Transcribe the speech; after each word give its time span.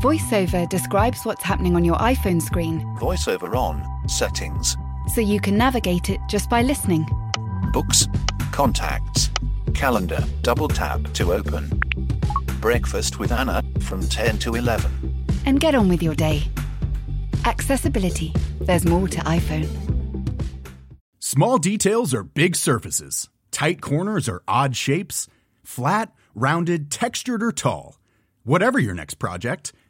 VoiceOver 0.00 0.68
describes 0.68 1.24
what's 1.24 1.42
happening 1.42 1.74
on 1.74 1.84
your 1.84 1.96
iPhone 1.96 2.40
screen 2.40 2.82
VoiceOver 3.00 3.56
on, 3.56 3.84
settings, 4.08 4.76
so 5.12 5.20
you 5.20 5.40
can 5.40 5.58
navigate 5.58 6.08
it 6.08 6.20
just 6.28 6.48
by 6.48 6.62
listening. 6.62 7.04
books, 7.72 8.06
contacts, 8.52 9.28
calendar, 9.74 10.24
double 10.42 10.68
tap 10.68 11.02
to 11.14 11.32
open. 11.32 11.68
Breakfast 12.60 13.18
with 13.18 13.32
Anna 13.32 13.60
from 13.80 14.06
10 14.06 14.38
to 14.38 14.54
11. 14.54 15.24
And 15.46 15.58
get 15.58 15.74
on 15.74 15.88
with 15.88 16.00
your 16.00 16.14
day. 16.14 16.44
Accessibility. 17.44 18.32
There's 18.60 18.84
more 18.84 19.08
to 19.08 19.18
iPhone. 19.22 19.68
Small 21.18 21.58
details 21.58 22.14
are 22.14 22.22
big 22.22 22.54
surfaces. 22.54 23.28
Tight 23.50 23.80
corners 23.80 24.28
are 24.28 24.42
odd 24.46 24.76
shapes. 24.76 25.26
Flat, 25.64 26.12
rounded, 26.36 26.90
textured, 26.92 27.42
or 27.42 27.50
tall. 27.50 27.96
Whatever 28.44 28.78
your 28.78 28.94
next 28.94 29.14
project, 29.14 29.72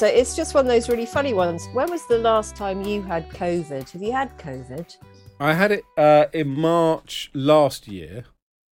So 0.00 0.06
it's 0.06 0.34
just 0.34 0.54
one 0.54 0.64
of 0.64 0.72
those 0.72 0.88
really 0.88 1.04
funny 1.04 1.34
ones. 1.34 1.68
When 1.74 1.90
was 1.90 2.06
the 2.06 2.16
last 2.16 2.56
time 2.56 2.84
you 2.84 3.02
had 3.02 3.28
COVID? 3.28 3.90
Have 3.90 4.00
you 4.00 4.12
had 4.12 4.34
COVID? 4.38 4.96
I 5.38 5.52
had 5.52 5.72
it 5.72 5.84
uh, 5.98 6.24
in 6.32 6.48
March 6.48 7.30
last 7.34 7.86
year, 7.86 8.24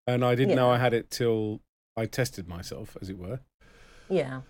and 0.07 0.25
I 0.25 0.35
didn't 0.35 0.57
know 0.57 0.71
I 0.71 0.79
had 0.79 0.95
it 0.95 1.11
till 1.11 1.61
I 1.95 2.07
tested 2.07 2.49
myself, 2.49 2.97
as 3.03 3.11
it 3.11 3.19
were. 3.19 3.41
Yeah. 4.09 4.41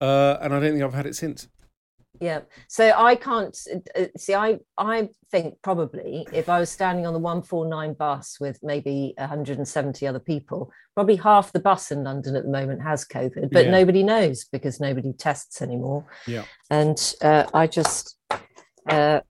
Uh, 0.00 0.36
and 0.40 0.54
I 0.54 0.60
don't 0.60 0.70
think 0.74 0.84
I've 0.84 0.94
had 0.94 1.06
it 1.06 1.16
since. 1.16 1.48
Yeah. 2.20 2.40
So 2.68 2.92
I 2.96 3.14
can't 3.16 3.56
uh, 3.96 4.04
see. 4.16 4.34
I 4.34 4.58
I 4.78 5.08
think 5.30 5.54
probably 5.62 6.26
if 6.32 6.48
I 6.48 6.60
was 6.60 6.70
standing 6.70 7.06
on 7.06 7.12
the 7.12 7.18
one 7.18 7.42
four 7.42 7.66
nine 7.66 7.94
bus 7.94 8.38
with 8.40 8.58
maybe 8.62 9.14
170 9.18 10.06
other 10.06 10.20
people, 10.20 10.70
probably 10.94 11.16
half 11.16 11.52
the 11.52 11.60
bus 11.60 11.90
in 11.90 12.04
London 12.04 12.36
at 12.36 12.44
the 12.44 12.50
moment 12.50 12.82
has 12.82 13.04
COVID, 13.04 13.50
but 13.52 13.66
Yeah. 13.66 13.70
nobody 13.70 14.02
knows 14.02 14.44
because 14.44 14.80
nobody 14.80 15.12
tests 15.12 15.60
anymore. 15.62 16.04
Yeah. 16.26 16.44
And 16.70 16.98
uh, 17.22 17.44
I 17.52 17.66
just 17.66 18.16
uh, 18.88 19.20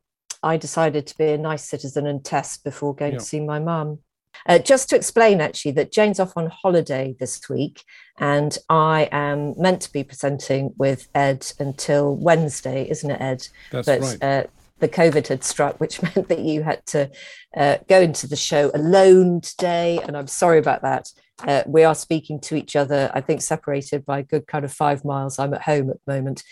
I 0.42 0.56
decided 0.56 1.06
to 1.08 1.18
be 1.18 1.28
a 1.32 1.38
nice 1.38 1.64
citizen 1.64 2.06
and 2.06 2.24
test 2.24 2.62
before 2.64 2.94
going 2.94 3.12
Yeah. 3.14 3.18
to 3.18 3.24
see 3.24 3.40
my 3.40 3.58
mum. 3.58 4.00
Uh, 4.47 4.58
just 4.58 4.89
to 4.91 4.97
explain, 4.97 5.41
actually, 5.41 5.72
that 5.72 5.92
Jane's 5.92 6.20
off 6.20 6.36
on 6.36 6.47
holiday 6.47 7.16
this 7.19 7.48
week, 7.48 7.83
and 8.19 8.56
I 8.69 9.08
am 9.12 9.55
meant 9.61 9.83
to 9.83 9.92
be 9.92 10.05
presenting 10.05 10.72
with 10.78 11.08
Ed 11.14 11.47
until 11.58 12.14
Wednesday, 12.14 12.88
isn't 12.88 13.11
it, 13.11 13.20
Ed? 13.20 13.48
That's 13.72 13.86
but 13.86 14.00
right. 14.00 14.22
uh, 14.22 14.44
the 14.78 14.88
COVID 14.88 15.28
had 15.28 15.44
struck, 15.44 15.80
which 15.80 16.02
meant 16.14 16.28
that 16.28 16.41
you 16.41 16.62
had 16.62 16.84
to 16.86 17.10
uh, 17.56 17.78
go 17.88 18.00
into 18.00 18.27
the 18.27 18.36
show 18.36 18.70
alone 18.74 19.41
today, 19.41 19.98
and 20.06 20.16
I'm 20.16 20.27
sorry 20.27 20.58
about 20.58 20.82
that. 20.82 21.12
Uh, 21.41 21.62
we 21.66 21.84
are 21.84 21.94
speaking 21.94 22.41
to 22.41 22.56
each 22.56 22.77
other, 22.77 23.10
I 23.12 23.20
think, 23.20 23.42
separated 23.42 24.06
by 24.06 24.20
a 24.20 24.22
good 24.22 24.47
kind 24.47 24.64
of 24.64 24.72
five 24.72 25.04
miles. 25.04 25.38
I'm 25.38 25.52
at 25.52 25.62
home 25.62 25.91
at 25.91 25.98
the 26.06 26.14
moment. 26.14 26.42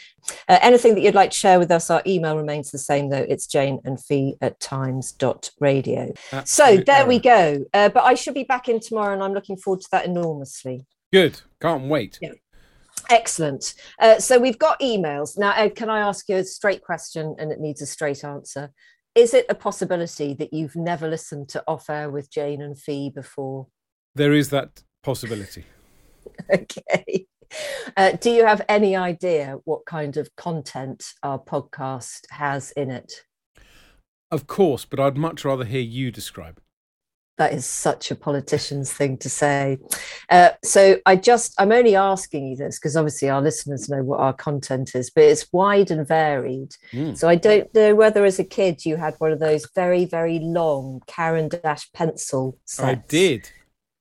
Uh, 0.47 0.58
anything 0.61 0.95
that 0.95 1.00
you'd 1.00 1.14
like 1.14 1.30
to 1.30 1.39
share 1.39 1.58
with 1.58 1.70
us, 1.70 1.89
our 1.89 2.02
email 2.06 2.36
remains 2.36 2.70
the 2.70 2.78
same, 2.78 3.08
though. 3.08 3.25
It's 3.27 3.47
jane 3.47 3.80
and 3.84 3.98
fi 4.02 4.34
at 4.42 4.61
times.radio. 4.61 6.12
So 6.30 6.36
Absolute 6.36 6.86
there 6.86 7.06
we 7.06 7.18
go. 7.18 7.64
Uh, 7.73 7.89
but 7.89 8.05
I 8.05 8.14
should 8.14 8.35
be 8.35 8.45
back 8.45 8.68
in 8.68 8.79
tomorrow, 8.79 9.14
and 9.14 9.23
I'm 9.23 9.33
looking 9.33 9.56
forward 9.56 9.80
to 9.83 9.89
that 9.92 10.05
enormously. 10.05 10.85
Good. 11.12 11.41
Can't 11.62 11.85
wait. 11.85 12.18
Yeah. 12.20 12.33
Excellent. 13.11 13.75
Uh, 13.98 14.19
so 14.19 14.39
we've 14.39 14.59
got 14.59 14.81
emails. 14.81 15.39
Now, 15.39 15.53
Ed, 15.53 15.75
can 15.75 15.91
I 15.91 16.01
ask 16.01 16.29
you 16.29 16.37
a 16.37 16.45
straight 16.45 16.83
question 16.83 17.35
and 17.39 17.53
it 17.53 17.61
needs 17.61 17.83
a 17.83 17.87
straight 17.87 18.25
answer? 18.25 18.70
Is 19.15 19.33
it 19.33 19.47
a 19.48 19.55
possibility 19.55 20.35
that 20.35 20.53
you've 20.53 20.77
never 20.77 21.09
listened 21.09 21.48
to 21.51 21.63
Off 21.69 21.89
Air 21.89 22.11
with 22.11 22.31
Jane 22.31 22.63
and 22.63 22.79
Fi 22.79 23.11
before? 23.15 23.69
There 24.15 24.33
is 24.33 24.51
that 24.51 24.83
possibility. 25.03 25.65
okay. 26.53 27.27
Uh, 27.97 28.13
do 28.13 28.31
you 28.31 28.45
have 28.45 28.63
any 28.69 28.97
idea 28.97 29.59
what 29.65 29.86
kind 29.86 30.17
of 30.17 30.35
content 30.36 31.05
our 31.23 31.39
podcast 31.39 32.23
has 32.31 32.73
in 32.73 32.91
it? 32.91 33.25
Of 34.31 34.47
course, 34.48 34.85
but 34.85 34.98
I'd 34.98 35.17
much 35.17 35.45
rather 35.45 35.65
hear 35.65 35.81
you 35.81 36.11
describe. 36.11 36.61
That 37.36 37.52
is 37.52 37.67
such 37.67 38.11
a 38.11 38.14
politician's 38.14 38.92
thing 38.92 39.18
to 39.18 39.28
say. 39.28 39.78
Uh, 40.30 40.50
so 40.62 40.98
I 41.05 41.17
just, 41.17 41.52
I'm 41.58 41.72
only 41.72 41.96
asking 41.96 42.46
you 42.46 42.56
this 42.56 42.78
because 42.78 42.96
obviously 42.96 43.28
our 43.28 43.42
listeners 43.42 43.89
know 43.89 44.05
what 44.05 44.20
our 44.20 44.33
content 44.33 44.95
is, 44.95 45.11
but 45.11 45.24
it's 45.24 45.52
wide 45.52 45.90
and 45.90 46.06
varied. 46.06 46.70
Mm. 46.92 47.17
So 47.17 47.28
I 47.28 47.34
don't 47.34 47.73
know 47.74 47.94
whether 47.96 48.24
as 48.24 48.39
a 48.39 48.44
kid 48.44 48.84
you 48.84 48.96
had 48.96 49.14
one 49.18 49.33
of 49.33 49.40
those 49.40 49.68
very, 49.74 50.05
very 50.05 50.39
long 50.39 51.02
Caran 51.08 51.48
d'Ache 51.48 51.89
pencil 51.92 52.56
sets. 52.64 52.89
I 52.89 52.94
did. 53.08 53.50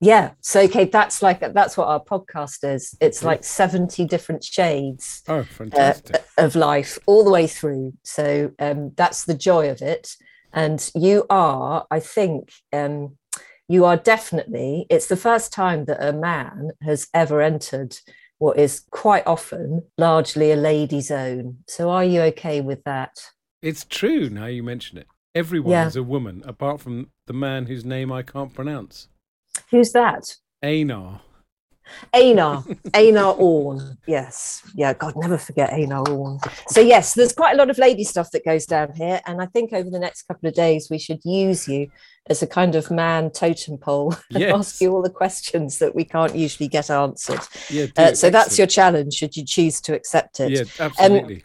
Yeah. 0.04 0.32
So 0.42 0.60
okay, 0.64 0.84
that's 0.84 1.22
like 1.22 1.40
that's 1.40 1.78
what 1.78 1.88
our 1.88 2.04
podcast 2.04 2.70
is. 2.70 2.94
It's 3.00 3.24
like 3.24 3.46
70 3.46 4.06
different 4.06 4.44
shades 4.44 5.24
Oh, 5.30 5.46
uh, 5.72 5.94
of 6.38 6.56
life 6.56 7.00
all 7.06 7.24
the 7.24 7.32
way 7.32 7.48
through. 7.48 7.94
So 8.04 8.52
um, 8.60 8.92
that's 8.98 9.24
the 9.24 9.34
joy 9.34 9.70
of 9.70 9.82
it. 9.82 10.16
And 10.52 10.92
you 10.94 11.26
are, 11.30 11.88
I 11.90 12.02
think, 12.02 12.52
um, 12.74 13.18
you 13.68 13.86
are 13.86 13.98
definitely. 13.98 14.86
It's 14.90 15.08
the 15.08 15.16
first 15.18 15.52
time 15.54 15.86
that 15.86 16.04
a 16.06 16.14
man 16.14 16.72
has 16.82 17.08
ever 17.14 17.42
entered 17.42 17.98
what 18.40 18.58
is 18.58 18.82
quite 18.92 19.26
often 19.26 19.84
largely 19.98 20.52
a 20.52 20.56
lady's 20.56 21.12
own. 21.12 21.60
So 21.68 21.90
are 21.90 22.04
you 22.04 22.22
okay 22.24 22.62
with 22.62 22.84
that? 22.84 23.12
It's 23.62 23.86
true 23.86 24.30
now 24.30 24.48
you 24.48 24.64
mention 24.64 24.98
it. 24.98 25.08
Everyone 25.36 25.72
Yeah. 25.72 25.88
is 25.88 25.96
a 25.96 26.04
woman, 26.04 26.44
apart 26.46 26.82
from 26.82 27.10
the 27.26 27.34
man 27.34 27.66
whose 27.68 27.86
name 27.86 28.12
I 28.12 28.22
can't 28.22 28.54
pronounce. 28.54 29.08
Who's 29.72 29.92
that? 29.94 30.24
Einar. 30.62 31.22
Einar, 32.14 32.64
Einar 32.94 33.36
Orn. 33.38 33.98
Yes. 34.08 34.62
Yeah, 34.76 34.94
God, 34.94 35.14
never 35.16 35.38
forget 35.38 35.74
Einar 35.74 36.08
Orn. 36.10 36.40
So, 36.70 36.82
yes, 36.82 37.14
there's 37.14 37.34
quite 37.34 37.54
a 37.54 37.58
lot 37.58 37.70
of 37.70 37.78
lady 37.78 38.04
stuff 38.04 38.32
that 38.32 38.46
goes 38.46 38.66
down 38.66 38.94
here. 38.94 39.22
And 39.26 39.42
I 39.42 39.46
think 39.48 39.74
over 39.74 39.90
the 39.90 40.00
next 40.00 40.24
couple 40.24 40.48
of 40.50 40.56
days, 40.56 40.90
we 40.90 40.98
should 41.00 41.20
use 41.24 41.68
you 41.68 41.88
as 42.30 42.42
a 42.42 42.48
kind 42.48 42.76
of 42.76 42.90
man 42.90 43.30
totem 43.32 43.78
pole 43.78 44.14
and 44.32 44.40
Yes. 44.40 44.54
ask 44.56 44.82
you 44.82 44.94
all 44.96 45.02
the 45.02 45.10
questions 45.10 45.80
that 45.80 45.94
we 45.96 46.06
can't 46.06 46.36
usually 46.36 46.68
get 46.70 46.90
answered. 46.90 47.42
Yeah, 47.70 47.88
Uh, 47.98 48.14
so, 48.14 48.30
that's 48.30 48.58
your 48.58 48.68
challenge, 48.68 49.14
should 49.14 49.36
you 49.36 49.46
choose 49.46 49.82
to 49.82 49.94
accept 49.94 50.40
it. 50.40 50.52
Yeah, 50.52 50.64
absolutely. 50.80 51.44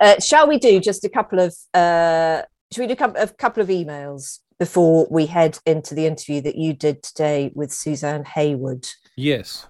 Uh, 0.00 0.18
shall 0.20 0.48
we 0.48 0.58
do 0.58 0.80
just 0.80 1.04
a 1.04 1.08
couple 1.08 1.38
of 1.38 1.54
uh, 1.72 2.42
should 2.72 2.80
we 2.80 2.86
do 2.88 2.92
a 2.94 2.96
couple, 2.96 3.22
a 3.22 3.28
couple 3.28 3.62
of 3.62 3.68
emails 3.68 4.40
before 4.58 5.06
we 5.10 5.26
head 5.26 5.58
into 5.66 5.94
the 5.94 6.06
interview 6.06 6.40
that 6.40 6.56
you 6.56 6.72
did 6.72 7.02
today 7.02 7.52
with 7.54 7.72
Suzanne 7.72 8.24
Heywood? 8.24 8.88
Yes. 9.16 9.66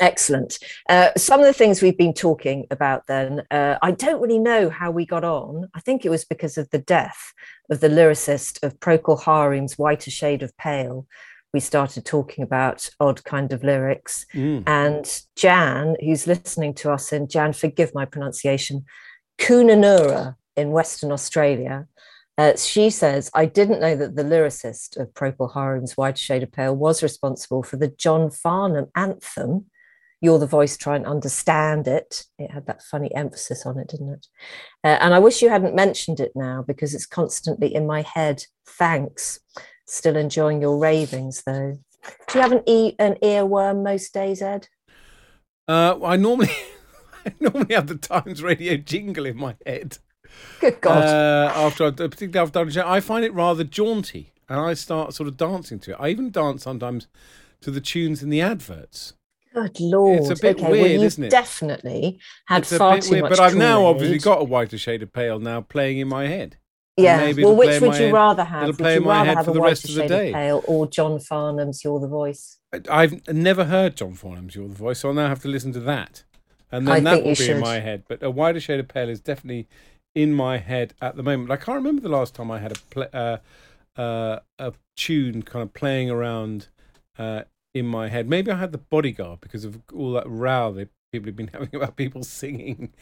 Excellent. 0.00 0.58
Uh, 0.88 1.10
some 1.16 1.40
of 1.40 1.46
the 1.46 1.52
things 1.52 1.80
we've 1.80 1.96
been 1.96 2.12
talking 2.12 2.66
about 2.70 3.06
then, 3.06 3.42
uh, 3.50 3.76
I 3.82 3.92
don't 3.92 4.20
really 4.20 4.38
know 4.38 4.68
how 4.68 4.90
we 4.90 5.06
got 5.06 5.24
on. 5.24 5.68
I 5.74 5.80
think 5.80 6.04
it 6.04 6.10
was 6.10 6.24
because 6.24 6.58
of 6.58 6.68
the 6.70 6.78
death 6.78 7.32
of 7.70 7.80
the 7.80 7.88
lyricist 7.88 8.62
of 8.62 8.78
Procol 8.80 9.20
Harum's 9.20 9.78
Whiter 9.78 10.10
Shade 10.10 10.42
of 10.42 10.56
Pale. 10.56 11.06
We 11.52 11.60
started 11.60 12.04
talking 12.04 12.44
about 12.44 12.90
odd 13.00 13.24
kind 13.24 13.52
of 13.52 13.64
lyrics. 13.64 14.26
Mm. 14.34 14.64
And 14.66 15.22
Jan, 15.36 15.96
who's 16.00 16.26
listening 16.26 16.74
to 16.74 16.90
us 16.90 17.12
in 17.12 17.28
Jan, 17.28 17.52
forgive 17.52 17.94
my 17.94 18.04
pronunciation, 18.04 18.84
Kununurra 19.38 20.34
in 20.56 20.70
Western 20.70 21.12
Australia, 21.12 21.86
uh, 22.38 22.56
she 22.56 22.90
says, 22.90 23.30
I 23.34 23.46
didn't 23.46 23.80
know 23.80 23.96
that 23.96 24.14
the 24.14 24.22
lyricist 24.22 24.98
of 24.98 25.14
Procol 25.14 25.52
Harum's 25.54 25.96
White 25.96 26.18
Shade 26.18 26.42
of 26.42 26.52
Pale 26.52 26.76
was 26.76 27.02
responsible 27.02 27.62
for 27.62 27.76
the 27.76 27.88
John 27.88 28.30
Farnham 28.30 28.86
anthem. 28.94 29.66
You're 30.20 30.38
the 30.38 30.46
voice, 30.46 30.76
try 30.76 30.96
and 30.96 31.06
understand 31.06 31.88
it. 31.88 32.24
It 32.38 32.50
had 32.50 32.66
that 32.66 32.82
funny 32.82 33.14
emphasis 33.14 33.64
on 33.64 33.78
it, 33.78 33.88
didn't 33.88 34.12
it? 34.12 34.26
Uh, 34.84 34.98
and 35.00 35.14
I 35.14 35.18
wish 35.18 35.40
you 35.40 35.48
hadn't 35.48 35.74
mentioned 35.74 36.20
it 36.20 36.32
now 36.34 36.62
because 36.66 36.94
it's 36.94 37.06
constantly 37.06 37.74
in 37.74 37.86
my 37.86 38.02
head. 38.02 38.44
Thanks. 38.66 39.40
Still 39.86 40.16
enjoying 40.16 40.60
your 40.60 40.78
ravings, 40.78 41.42
though. 41.46 41.78
Do 42.28 42.38
you 42.38 42.40
have 42.40 42.52
an, 42.52 42.62
e- 42.66 42.96
an 42.98 43.16
earworm 43.22 43.82
most 43.82 44.12
days, 44.12 44.42
Ed? 44.42 44.68
Uh, 45.68 45.98
I 46.04 46.16
normally, 46.16 46.50
I 47.26 47.32
normally 47.40 47.74
have 47.74 47.86
the 47.86 47.96
Times 47.96 48.42
Radio 48.42 48.76
jingle 48.76 49.26
in 49.26 49.36
my 49.36 49.56
head. 49.64 49.98
Good 50.60 50.80
God. 50.80 51.04
Uh, 51.04 51.52
after 51.54 51.84
I've, 51.86 51.96
particularly 51.96 52.38
after 52.38 52.58
I've 52.60 52.72
done 52.72 52.84
a 52.84 52.88
I 52.88 53.00
find 53.00 53.24
it 53.24 53.32
rather 53.34 53.64
jaunty, 53.64 54.32
and 54.48 54.58
I 54.60 54.74
start 54.74 55.14
sort 55.14 55.28
of 55.28 55.36
dancing 55.36 55.78
to 55.80 55.92
it. 55.92 55.96
I 56.00 56.08
even 56.08 56.30
dance 56.30 56.62
sometimes 56.64 57.06
to 57.62 57.70
the 57.70 57.80
tunes 57.80 58.22
in 58.22 58.30
the 58.30 58.40
adverts. 58.40 59.14
Good 59.54 59.80
lord! 59.80 60.20
It's 60.20 60.30
a 60.30 60.36
bit 60.42 60.58
okay, 60.58 60.70
weird, 60.70 60.98
well, 60.98 61.02
isn't 61.06 61.24
it? 61.24 61.30
definitely 61.30 62.18
had 62.46 62.62
It's 62.62 62.76
far 62.76 63.00
too 63.00 63.10
weird, 63.12 63.22
much. 63.22 63.30
but 63.30 63.40
I've 63.40 63.54
now 63.56 63.86
obviously 63.86 64.18
got 64.18 64.40
a 64.40 64.44
whiter 64.44 64.76
shade 64.76 65.02
of 65.02 65.12
pale 65.12 65.38
now 65.38 65.62
playing 65.62 65.98
in 65.98 66.08
my 66.08 66.26
head. 66.26 66.58
Yeah. 66.98 67.18
maybe 67.18 67.44
well, 67.44 67.56
which 67.56 67.78
would 67.80 67.94
you 67.94 68.04
head- 68.06 68.12
rather 68.14 68.44
have? 68.44 68.62
it'll 68.62 68.68
Would 68.72 68.78
play 68.78 68.92
you 68.94 69.00
in 69.00 69.04
my 69.06 69.16
rather 69.16 69.26
head 69.28 69.36
have 69.36 69.44
for 69.46 69.50
a 69.50 69.54
the 69.54 69.60
rest 69.60 69.88
of 69.88 69.94
the 69.96 70.06
day. 70.08 70.32
pale 70.32 70.62
or 70.66 70.86
John 70.86 71.18
Farnham's 71.18 71.84
"You're 71.84 72.00
the 72.00 72.08
Voice"? 72.08 72.58
I- 72.72 72.80
I've 73.02 73.28
never 73.28 73.64
heard 73.64 73.96
John 73.96 74.14
Farnham's 74.14 74.54
"You're 74.54 74.68
the 74.68 74.74
Voice," 74.74 75.00
so 75.00 75.08
I'll 75.08 75.14
now 75.14 75.28
have 75.28 75.40
to 75.42 75.48
listen 75.48 75.72
to 75.74 75.80
that, 75.80 76.24
and 76.72 76.86
then 76.88 76.94
I 76.94 77.00
that 77.00 77.24
will 77.24 77.34
be 77.34 77.50
in 77.50 77.60
my 77.60 77.80
head. 77.80 78.04
But 78.08 78.22
a 78.22 78.30
whiter 78.30 78.60
shade 78.60 78.80
of 78.80 78.88
pale 78.88 79.08
is 79.10 79.20
definitely 79.20 79.68
in 80.16 80.32
my 80.32 80.56
head 80.56 80.94
at 81.00 81.14
the 81.14 81.22
moment. 81.22 81.50
I 81.52 81.56
can't 81.56 81.76
remember 81.76 82.00
the 82.00 82.08
last 82.08 82.34
time 82.34 82.50
I 82.50 82.58
had 82.58 82.78
a 82.96 83.16
uh, 83.16 84.00
uh, 84.00 84.38
a 84.58 84.72
tune 84.96 85.42
kind 85.42 85.62
of 85.62 85.74
playing 85.74 86.10
around 86.10 86.68
uh, 87.18 87.42
in 87.74 87.86
my 87.86 88.08
head. 88.08 88.28
Maybe 88.28 88.50
I 88.50 88.56
had 88.56 88.72
the 88.72 88.78
Bodyguard 88.78 89.40
because 89.42 89.64
of 89.64 89.78
all 89.94 90.12
that 90.12 90.26
row 90.26 90.72
that 90.72 90.88
people 91.12 91.28
have 91.28 91.36
been 91.36 91.48
having 91.52 91.68
about 91.74 91.96
people 91.96 92.24
singing 92.24 92.94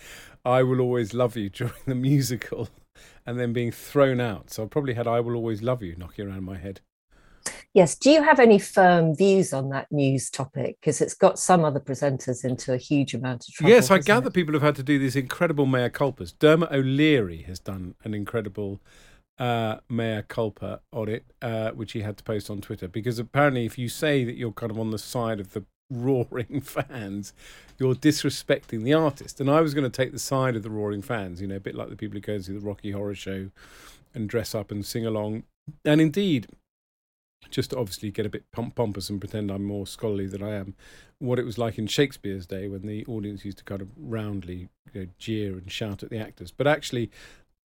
"I 0.45 0.65
Will 0.65 0.81
Always 0.81 1.15
Love 1.15 1.37
You" 1.37 1.49
during 1.49 1.73
the 1.87 1.95
musical, 1.95 2.69
and 3.27 3.39
then 3.39 3.53
being 3.53 3.71
thrown 3.71 4.21
out. 4.21 4.51
So 4.51 4.65
I 4.65 4.67
probably 4.67 4.95
had 4.95 5.07
"I 5.07 5.21
Will 5.21 5.37
Always 5.37 5.63
Love 5.63 5.83
You" 5.85 5.95
knocking 5.97 6.29
around 6.29 6.43
my 6.43 6.59
head. 6.59 6.81
Yes. 7.73 7.97
Do 7.97 8.11
you 8.11 8.23
have 8.23 8.39
any 8.39 8.59
firm 8.59 9.15
views 9.15 9.53
on 9.53 9.71
that 9.71 9.91
news 9.91 10.31
topic? 10.31 10.77
Because 10.81 11.01
it's 11.01 11.15
got 11.15 11.39
some 11.39 11.65
other 11.65 11.81
presenters 11.81 12.45
into 12.45 12.73
a 12.73 12.77
huge 12.77 13.15
amount 13.15 13.49
of 13.49 13.55
trouble. 13.55 13.71
Yes, 13.71 13.91
I 13.91 13.99
gather 13.99 14.29
it? 14.29 14.35
people 14.35 14.55
have 14.55 14.63
had 14.63 14.77
to 14.77 14.83
do 14.83 14.99
these 14.99 15.17
incredible 15.17 15.67
mea 15.67 15.89
culpas. 15.89 16.33
Dermot 16.39 16.71
O'Leary 16.71 17.43
has 17.43 17.59
done 17.59 17.95
an 18.05 18.15
incredible 18.15 18.81
uh, 19.39 19.79
mea 19.89 20.23
culpa 20.29 20.81
on 20.93 21.09
it, 21.09 21.25
uh, 21.43 21.71
which 21.73 21.93
he 21.93 22.03
had 22.03 22.17
to 22.19 22.25
post 22.25 22.49
on 22.49 22.61
Twitter. 22.61 22.89
Because 22.89 23.19
apparently, 23.19 23.67
if 23.67 23.77
you 23.79 23.89
say 23.89 24.25
that 24.25 24.37
you're 24.37 24.53
kind 24.53 24.71
of 24.71 24.79
on 24.79 24.91
the 24.91 24.99
side 24.99 25.41
of 25.41 25.53
the 25.53 25.65
roaring 25.91 26.61
fans, 26.65 27.33
you're 27.79 27.95
disrespecting 27.95 28.85
the 28.85 28.95
artist. 28.95 29.41
And 29.41 29.51
I 29.51 29.61
was 29.61 29.75
going 29.75 29.91
to 29.91 29.91
take 29.91 30.13
the 30.13 30.19
side 30.19 30.57
of 30.57 30.63
the 30.63 30.71
roaring 30.71 31.03
fans, 31.03 31.41
you 31.41 31.49
know, 31.49 31.57
a 31.57 31.61
bit 31.61 31.75
like 31.75 31.89
the 31.89 31.97
people 31.97 32.15
who 32.15 32.21
go 32.21 32.39
to 32.39 32.43
see 32.43 32.53
the 32.53 32.61
Rocky 32.61 32.93
Horror 32.93 33.15
Show 33.15 33.51
and 34.15 34.29
dress 34.29 34.55
up 34.55 34.71
and 34.71 34.85
sing 34.85 35.05
along. 35.05 35.45
And 35.85 36.01
indeed, 36.01 36.47
just 37.51 37.71
to 37.71 37.79
obviously 37.79 38.11
get 38.11 38.27
a 38.27 38.31
bit 38.31 38.51
pomp- 38.53 38.75
pompous 38.75 39.11
and 39.11 39.21
pretend 39.21 39.51
I'm 39.51 39.65
more 39.65 39.87
scholarly 39.87 40.27
than 40.27 40.43
I 40.43 40.55
am, 40.55 40.75
what 41.19 41.39
it 41.39 41.45
was 41.45 41.59
like 41.59 41.79
in 41.79 41.87
Shakespeare's 41.87 42.47
day 42.47 42.69
when 42.69 42.87
the 42.87 43.05
audience 43.07 43.45
used 43.45 43.59
to 43.59 43.65
kind 43.65 43.81
of 43.81 43.89
roundly 43.97 44.69
you 44.93 45.03
know, 45.03 45.07
jeer 45.19 45.53
and 45.53 45.71
shout 45.71 46.03
at 46.03 46.11
the 46.11 46.19
actors. 46.19 46.51
But 46.51 46.67
actually, 46.67 47.11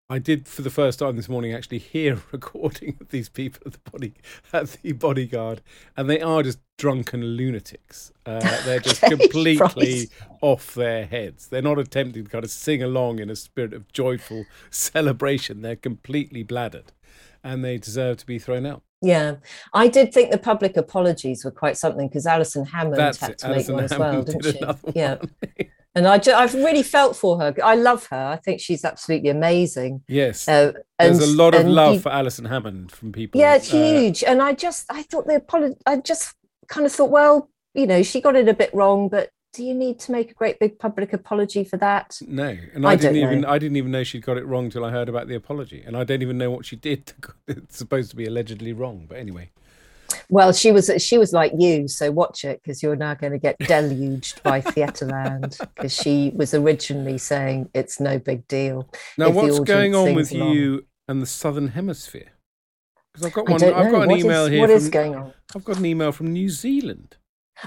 I 0.10 0.20
did 0.20 0.48
for 0.48 0.62
the 0.62 0.70
first 0.70 1.00
time 1.00 1.18
this 1.18 1.28
morning 1.28 1.54
actually 1.54 1.80
hear 1.80 2.14
a 2.14 2.22
recording 2.32 2.98
of 3.02 3.10
these 3.10 3.28
people 3.28 3.64
at 3.66 3.74
the 3.74 3.92
body 3.92 4.14
at 4.54 4.78
the 4.82 4.94
bodyguard, 4.94 5.62
and 5.98 6.10
they 6.10 6.22
are 6.22 6.44
just 6.44 6.60
drunken 6.78 7.36
lunatics. 7.36 8.14
Uh, 8.26 8.40
they're 8.66 8.80
just 8.80 9.02
completely 9.02 10.10
off 10.42 10.74
their 10.76 11.06
heads. 11.06 11.48
They're 11.48 11.62
not 11.62 11.78
attempting 11.78 12.24
to 12.24 12.30
kind 12.30 12.46
of 12.46 12.52
sing 12.52 12.82
along 12.82 13.20
in 13.20 13.30
a 13.30 13.36
spirit 13.36 13.74
of 13.74 13.92
joyful 13.92 14.46
celebration. 14.70 15.62
They're 15.62 15.76
completely 15.76 16.44
bladdered, 16.44 16.94
and 17.44 17.64
they 17.66 17.78
deserve 17.78 18.18
to 18.18 18.26
be 18.26 18.40
thrown 18.40 18.66
out. 18.66 18.84
Yeah, 19.02 19.36
I 19.74 19.88
did 19.90 20.12
think 20.14 20.32
the 20.32 20.40
public 20.40 20.76
apologies 20.76 21.46
were 21.46 21.52
quite 21.52 21.78
something 21.78 22.08
because 22.08 22.26
Alison 22.26 22.66
Hammond 22.66 22.98
That's 22.98 23.20
had 23.20 23.32
it. 23.32 23.38
to 23.40 23.48
make 23.50 23.56
Alison 23.58 23.76
one 23.76 23.84
as 23.84 23.92
Hammond 23.92 24.14
well, 24.14 24.24
did 24.24 24.42
didn't 24.42 24.78
she? 24.86 24.92
Yeah, 24.96 25.18
and 25.96 26.08
I, 26.08 26.18
ju- 26.18 26.32
I've 26.34 26.56
really 26.56 26.82
felt 26.82 27.16
for 27.16 27.38
her. 27.40 27.54
I 27.64 27.76
love 27.76 28.08
her. 28.08 28.18
I 28.18 28.38
think 28.38 28.60
she's 28.60 28.84
absolutely 28.84 29.30
amazing. 29.30 30.04
Yes. 30.08 30.48
Uh, 30.48 30.74
There's 30.98 31.20
a 31.20 31.28
lot 31.38 31.54
of 31.54 31.68
love 31.68 31.94
you- 31.96 32.00
for 32.00 32.10
Alison 32.12 32.46
Hammond 32.46 32.92
from 32.92 33.12
people. 33.12 33.40
Yeah, 33.40 33.56
it's 33.56 33.72
uh, 33.72 33.78
huge. 33.78 34.24
And 34.24 34.42
I 34.42 34.54
just, 34.54 34.86
I 34.92 35.04
thought 35.04 35.28
the 35.28 35.36
apology. 35.36 35.76
I 35.86 35.98
just 35.98 36.34
kind 36.68 36.86
of 36.86 36.92
thought, 36.92 37.12
well, 37.12 37.50
you 37.76 37.86
know, 37.86 38.02
she 38.02 38.20
got 38.20 38.36
it 38.36 38.48
a 38.50 38.54
bit 38.56 38.74
wrong, 38.74 39.10
but 39.10 39.30
do 39.58 39.64
you 39.64 39.74
need 39.74 39.98
to 40.02 40.12
make 40.12 40.30
a 40.30 40.34
great 40.36 40.60
big 40.60 40.78
public 40.78 41.14
apology 41.14 41.64
for 41.64 41.78
that? 41.78 42.20
No, 42.28 42.56
and 42.76 42.86
I 42.86 42.92
I, 42.92 42.96
didn't 42.96 43.16
even 43.16 43.42
know. 43.42 43.50
I 43.50 43.58
didn't 43.58 43.76
even 43.76 43.90
know 43.90 44.04
she'd 44.04 44.22
got 44.22 44.38
it 44.38 44.46
wrong 44.46 44.70
till 44.70 44.86
I 44.86 44.92
heard 44.92 45.10
about 45.10 45.28
the 45.28 45.34
apology, 45.36 45.82
and 45.84 45.98
I 45.98 46.04
don't 46.04 46.22
even 46.22 46.38
know 46.38 46.52
what 46.52 46.66
she 46.66 46.76
did. 46.76 47.14
It's 47.48 47.78
supposed 47.78 48.12
to 48.12 48.16
be 48.16 48.26
allegedly 48.26 48.72
wrong, 48.74 49.08
but 49.10 49.18
anyway. 49.18 49.50
Well, 50.30 50.54
she 50.54 50.72
was 50.72 50.92
she 51.00 51.18
was 51.18 51.34
like 51.34 51.54
you, 51.58 51.88
so 51.88 52.12
watch 52.12 52.46
it 52.46 52.62
because 52.62 52.84
you're 52.84 52.96
now 52.96 53.16
going 53.16 53.32
to 53.34 53.40
get 53.40 53.58
deluged 53.68 54.44
by 54.44 54.62
Theatreland 54.62 55.58
because 55.76 55.94
she 55.94 56.32
was 56.36 56.54
originally 56.54 57.18
saying 57.18 57.70
it's 57.74 58.00
no 58.00 58.20
big 58.20 58.48
deal. 58.48 58.88
Now, 59.18 59.32
what's 59.32 59.60
going 59.62 59.96
on 59.96 60.14
with 60.14 60.32
along. 60.34 60.54
you 60.54 60.86
and 61.08 61.20
the 61.20 61.26
Southern 61.26 61.70
Hemisphere? 61.70 62.32
Because 63.12 63.26
I've 63.26 63.34
got 63.34 63.50
one. 63.50 63.64
I've 63.64 63.86
know. 63.86 63.92
got 63.92 64.02
an 64.04 64.08
What 64.10 64.18
is- 64.20 64.24
email 64.26 64.46
here. 64.48 64.60
What 64.60 64.70
from, 64.70 64.78
is 64.78 64.90
going 64.90 65.16
on? 65.16 65.34
I've 65.56 65.64
got 65.64 65.78
an 65.78 65.86
email 65.86 66.12
from 66.12 66.32
New 66.32 66.50
Zealand. 66.50 67.17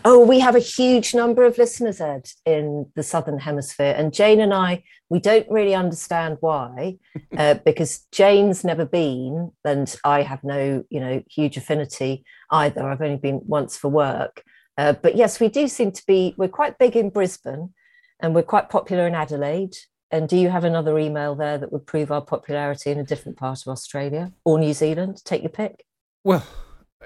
Oh, 0.04 0.24
we 0.24 0.40
have 0.40 0.54
a 0.54 0.60
huge 0.60 1.14
number 1.14 1.44
of 1.44 1.58
listeners, 1.58 2.00
Ed, 2.00 2.30
in 2.46 2.90
the 2.94 3.02
Southern 3.02 3.38
Hemisphere. 3.38 3.94
And 3.96 4.12
Jane 4.12 4.40
and 4.40 4.54
I, 4.54 4.84
we 5.08 5.18
don't 5.18 5.50
really 5.50 5.74
understand 5.74 6.38
why, 6.40 6.98
uh, 7.36 7.54
because 7.64 8.06
Jane's 8.12 8.64
never 8.64 8.84
been, 8.84 9.52
and 9.64 9.94
I 10.04 10.22
have 10.22 10.44
no, 10.44 10.84
you 10.90 11.00
know, 11.00 11.22
huge 11.28 11.56
affinity 11.56 12.24
either. 12.50 12.88
I've 12.88 13.02
only 13.02 13.16
been 13.16 13.40
once 13.44 13.76
for 13.76 13.88
work. 13.88 14.42
Uh, 14.78 14.92
but 14.92 15.16
yes, 15.16 15.40
we 15.40 15.48
do 15.48 15.68
seem 15.68 15.92
to 15.92 16.02
be, 16.06 16.34
we're 16.38 16.48
quite 16.48 16.78
big 16.78 16.96
in 16.96 17.10
Brisbane 17.10 17.74
and 18.20 18.34
we're 18.34 18.42
quite 18.42 18.70
popular 18.70 19.06
in 19.06 19.14
Adelaide. 19.14 19.74
And 20.10 20.28
do 20.28 20.36
you 20.36 20.48
have 20.48 20.64
another 20.64 20.98
email 20.98 21.34
there 21.34 21.58
that 21.58 21.72
would 21.72 21.86
prove 21.86 22.10
our 22.10 22.22
popularity 22.22 22.90
in 22.90 22.98
a 22.98 23.04
different 23.04 23.38
part 23.38 23.60
of 23.64 23.70
Australia 23.70 24.32
or 24.44 24.58
New 24.58 24.72
Zealand? 24.72 25.22
Take 25.24 25.42
your 25.42 25.50
pick. 25.50 25.84
Well, 26.24 26.46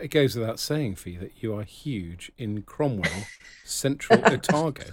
it 0.00 0.08
goes 0.08 0.34
without 0.36 0.58
saying, 0.58 0.96
Fi, 0.96 1.16
that 1.18 1.42
you 1.42 1.54
are 1.54 1.62
huge 1.62 2.32
in 2.36 2.62
Cromwell, 2.62 3.26
Central 3.64 4.20
Otago. 4.24 4.84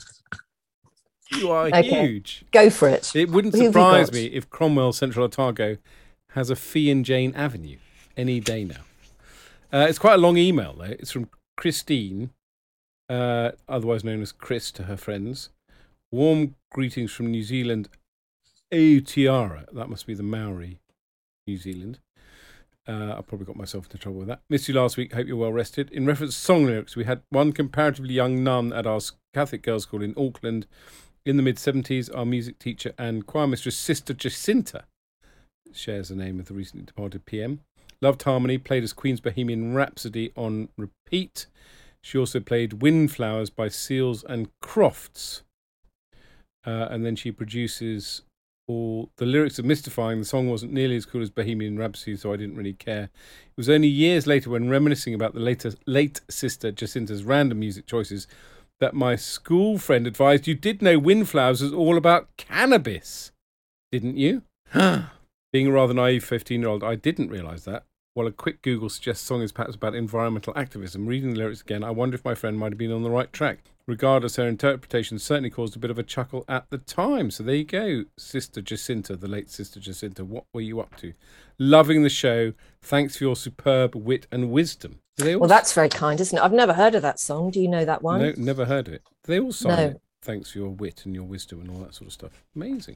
You 1.31 1.49
are 1.51 1.67
Okay. 1.67 1.83
huge. 1.83 2.43
Go 2.51 2.69
for 2.69 2.89
it. 2.89 3.15
It 3.15 3.29
wouldn't 3.29 3.55
Who 3.55 3.65
surprise 3.65 4.11
me 4.11 4.25
if 4.25 4.49
Cromwell 4.49 4.91
Central 4.93 5.25
Otago 5.25 5.77
has 6.31 6.49
a 6.49 6.55
Fi 6.55 6.89
and 6.89 7.05
Jane 7.05 7.33
Avenue 7.35 7.77
any 8.17 8.39
day 8.39 8.63
now. 8.63 8.81
Uh, 9.73 9.85
it's 9.87 9.99
quite 9.99 10.15
a 10.15 10.17
long 10.17 10.37
email, 10.37 10.73
though. 10.77 10.83
It's 10.83 11.11
from 11.11 11.29
Christine, 11.55 12.31
uh, 13.09 13.51
otherwise 13.69 14.03
known 14.03 14.21
as 14.21 14.31
Chris 14.33 14.71
to 14.73 14.83
her 14.83 14.97
friends. 14.97 15.49
Warm 16.11 16.55
greetings 16.71 17.11
from 17.13 17.31
New 17.31 17.43
Zealand, 17.43 17.87
Aotearoa. 18.73 19.65
That 19.73 19.89
must 19.89 20.05
be 20.05 20.13
the 20.13 20.23
Maori, 20.23 20.79
New 21.47 21.57
Zealand. 21.57 21.99
Uh, 22.87 23.15
I 23.17 23.21
probably 23.21 23.45
got 23.45 23.55
myself 23.55 23.85
into 23.85 23.97
trouble 23.97 24.19
with 24.19 24.27
that. 24.27 24.41
Missed 24.49 24.67
you 24.67 24.73
last 24.73 24.97
week. 24.97 25.13
Hope 25.13 25.27
you're 25.27 25.37
well 25.37 25.53
rested. 25.53 25.91
In 25.91 26.05
reference 26.05 26.33
to 26.33 26.41
song 26.41 26.65
lyrics, 26.65 26.95
we 26.95 27.03
had 27.03 27.21
one 27.29 27.51
comparatively 27.53 28.13
young 28.13 28.43
nun 28.43 28.73
at 28.73 28.87
our 28.87 28.99
Catholic 29.33 29.61
girls' 29.61 29.83
school 29.83 30.01
in 30.01 30.15
Auckland 30.17 30.65
in 31.25 31.37
the 31.37 31.43
mid 31.43 31.57
70s. 31.57 32.15
Our 32.15 32.25
music 32.25 32.57
teacher 32.57 32.93
and 32.97 33.27
choir 33.27 33.47
mistress, 33.47 33.77
Sister 33.77 34.13
Jacinta, 34.13 34.85
shares 35.71 36.09
the 36.09 36.15
name 36.15 36.39
of 36.39 36.47
the 36.47 36.55
recently 36.55 36.85
departed 36.85 37.25
PM. 37.25 37.61
Loved 38.01 38.23
harmony, 38.23 38.57
played 38.57 38.83
as 38.83 38.93
Queen's 38.93 39.21
Bohemian 39.21 39.75
Rhapsody 39.75 40.31
on 40.35 40.69
repeat. 40.75 41.45
She 42.01 42.17
also 42.17 42.39
played 42.39 42.81
Windflowers 42.81 43.51
by 43.55 43.67
Seals 43.67 44.23
and 44.23 44.49
Crofts. 44.59 45.43
Uh, 46.65 46.87
and 46.89 47.05
then 47.05 47.15
she 47.15 47.31
produces 47.31 48.23
all 48.71 49.11
the 49.17 49.25
lyrics 49.25 49.59
are 49.59 49.63
mystifying. 49.63 50.19
The 50.19 50.25
song 50.25 50.49
wasn't 50.49 50.73
nearly 50.73 50.95
as 50.95 51.05
cool 51.05 51.21
as 51.21 51.29
Bohemian 51.29 51.77
Rhapsody, 51.77 52.15
so 52.15 52.31
I 52.31 52.37
didn't 52.37 52.55
really 52.55 52.73
care. 52.73 53.03
It 53.03 53.57
was 53.57 53.69
only 53.69 53.87
years 53.87 54.27
later, 54.27 54.49
when 54.49 54.69
reminiscing 54.69 55.13
about 55.13 55.33
the 55.33 55.39
later, 55.39 55.73
late 55.85 56.21
sister 56.29 56.71
Jacinta's 56.71 57.23
random 57.23 57.59
music 57.59 57.85
choices, 57.85 58.27
that 58.79 58.93
my 58.93 59.15
school 59.15 59.77
friend 59.77 60.07
advised 60.07 60.47
you 60.47 60.55
did 60.55 60.81
know 60.81 60.99
Windflowers 60.99 61.61
was 61.61 61.73
all 61.73 61.97
about 61.97 62.29
cannabis, 62.37 63.31
didn't 63.91 64.17
you? 64.17 64.43
Being 64.73 65.67
a 65.67 65.71
rather 65.71 65.93
naive 65.93 66.23
15 66.23 66.61
year 66.61 66.69
old, 66.69 66.83
I 66.83 66.95
didn't 66.95 67.29
realise 67.29 67.63
that. 67.65 67.83
While 68.13 68.27
a 68.27 68.31
quick 68.31 68.61
Google 68.61 68.89
suggests 68.89 69.23
the 69.23 69.27
song 69.27 69.41
is 69.41 69.51
perhaps 69.51 69.75
about 69.75 69.95
environmental 69.95 70.53
activism, 70.55 71.05
reading 71.05 71.33
the 71.33 71.39
lyrics 71.39 71.61
again, 71.61 71.83
I 71.83 71.91
wonder 71.91 72.15
if 72.15 72.25
my 72.25 72.35
friend 72.35 72.57
might 72.57 72.71
have 72.71 72.77
been 72.77 72.91
on 72.91 73.03
the 73.03 73.09
right 73.09 73.31
track. 73.31 73.59
Regardless, 73.91 74.37
her 74.37 74.47
interpretation 74.47 75.19
certainly 75.19 75.49
caused 75.49 75.75
a 75.75 75.79
bit 75.79 75.91
of 75.91 75.99
a 75.99 76.03
chuckle 76.03 76.45
at 76.47 76.69
the 76.69 76.77
time. 76.77 77.29
So 77.29 77.43
there 77.43 77.55
you 77.55 77.65
go, 77.65 78.05
Sister 78.17 78.61
Jacinta, 78.61 79.17
the 79.17 79.27
late 79.27 79.49
Sister 79.51 79.81
Jacinta. 79.81 80.23
What 80.23 80.45
were 80.53 80.61
you 80.61 80.79
up 80.79 80.95
to? 80.97 81.11
Loving 81.59 82.01
the 82.03 82.09
show. 82.09 82.53
Thanks 82.81 83.17
for 83.17 83.25
your 83.25 83.35
superb 83.35 83.93
wit 83.93 84.27
and 84.31 84.49
wisdom. 84.49 84.99
Do 85.17 85.25
they 85.25 85.33
all 85.35 85.41
Well, 85.41 85.49
that's 85.49 85.73
very 85.73 85.89
kind, 85.89 86.21
isn't 86.21 86.37
it? 86.37 86.41
I've 86.41 86.53
never 86.53 86.71
heard 86.71 86.95
of 86.95 87.01
that 87.01 87.19
song. 87.19 87.51
Do 87.51 87.59
you 87.59 87.67
know 87.67 87.83
that 87.83 88.01
one? 88.01 88.21
no, 88.21 88.33
never 88.37 88.63
heard 88.63 88.87
of 88.87 88.93
it. 88.93 89.03
They 89.25 89.41
all 89.41 89.51
sign 89.51 89.75
No. 89.75 89.83
it. 89.87 90.01
Thanks 90.21 90.51
for 90.51 90.59
your 90.59 90.69
wit 90.69 91.01
and 91.05 91.13
your 91.13 91.25
wisdom 91.25 91.59
and 91.59 91.69
all 91.69 91.79
that 91.79 91.93
sort 91.93 92.07
of 92.07 92.13
stuff. 92.13 92.43
Amazing. 92.55 92.95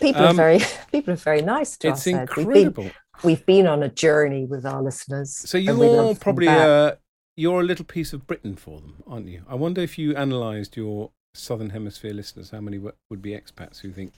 People 0.00 0.22
are 0.22 0.28
Um, 0.28 0.36
very 0.36 0.60
people 0.90 1.12
are 1.12 1.16
very 1.16 1.42
nice 1.42 1.76
to 1.78 1.88
It's 1.88 2.06
us. 2.06 2.14
Ed. 2.14 2.28
We've 2.34 2.46
been, 2.48 2.66
incredible. 2.68 2.90
we've 3.22 3.44
been 3.44 3.66
on 3.66 3.82
a 3.82 3.90
journey 3.90 4.46
with 4.46 4.64
our 4.64 4.82
listeners. 4.82 5.36
So 5.36 5.58
you're 5.58 6.14
probably 6.14 6.46
back. 6.46 6.98
You're 7.36 7.60
a 7.60 7.64
little 7.64 7.84
piece 7.84 8.12
of 8.12 8.26
Britain 8.26 8.56
for 8.56 8.80
them, 8.80 9.02
aren't 9.06 9.28
you? 9.28 9.42
I 9.48 9.54
wonder 9.54 9.80
if 9.80 9.98
you 9.98 10.16
analysed 10.16 10.76
your 10.76 11.10
Southern 11.34 11.70
Hemisphere 11.70 12.12
listeners, 12.12 12.50
how 12.50 12.60
many 12.60 12.76
w- 12.78 12.94
would 13.10 13.20
be 13.20 13.32
expats 13.32 13.80
who 13.80 13.90
think 13.90 14.14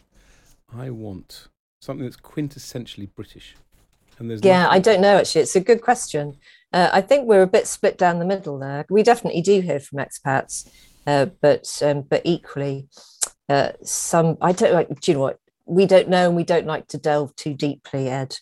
I 0.74 0.90
want 0.90 1.48
something 1.80 2.04
that's 2.04 2.16
quintessentially 2.16 3.08
British? 3.14 3.56
And 4.18 4.30
there's 4.30 4.42
yeah, 4.44 4.68
I 4.70 4.78
don't 4.78 5.00
know 5.00 5.18
actually. 5.18 5.42
It's 5.42 5.56
a 5.56 5.60
good 5.60 5.82
question. 5.82 6.36
Uh, 6.72 6.90
I 6.92 7.00
think 7.00 7.26
we're 7.26 7.42
a 7.42 7.46
bit 7.46 7.66
split 7.66 7.98
down 7.98 8.18
the 8.18 8.24
middle 8.24 8.58
there. 8.58 8.84
We 8.88 9.02
definitely 9.02 9.42
do 9.42 9.60
hear 9.60 9.80
from 9.80 9.98
expats. 9.98 10.68
Uh, 11.06 11.26
but 11.40 11.66
um, 11.82 12.02
but 12.02 12.22
equally, 12.24 12.88
uh, 13.48 13.72
some 13.82 14.36
I 14.40 14.52
don't 14.52 14.72
like. 14.72 14.88
Do 15.00 15.10
you 15.10 15.14
know 15.16 15.22
what? 15.22 15.38
We 15.66 15.86
don't 15.86 16.08
know 16.08 16.28
and 16.28 16.36
we 16.36 16.44
don't 16.44 16.66
like 16.66 16.86
to 16.88 16.98
delve 16.98 17.34
too 17.36 17.54
deeply, 17.54 18.08
Ed. 18.08 18.36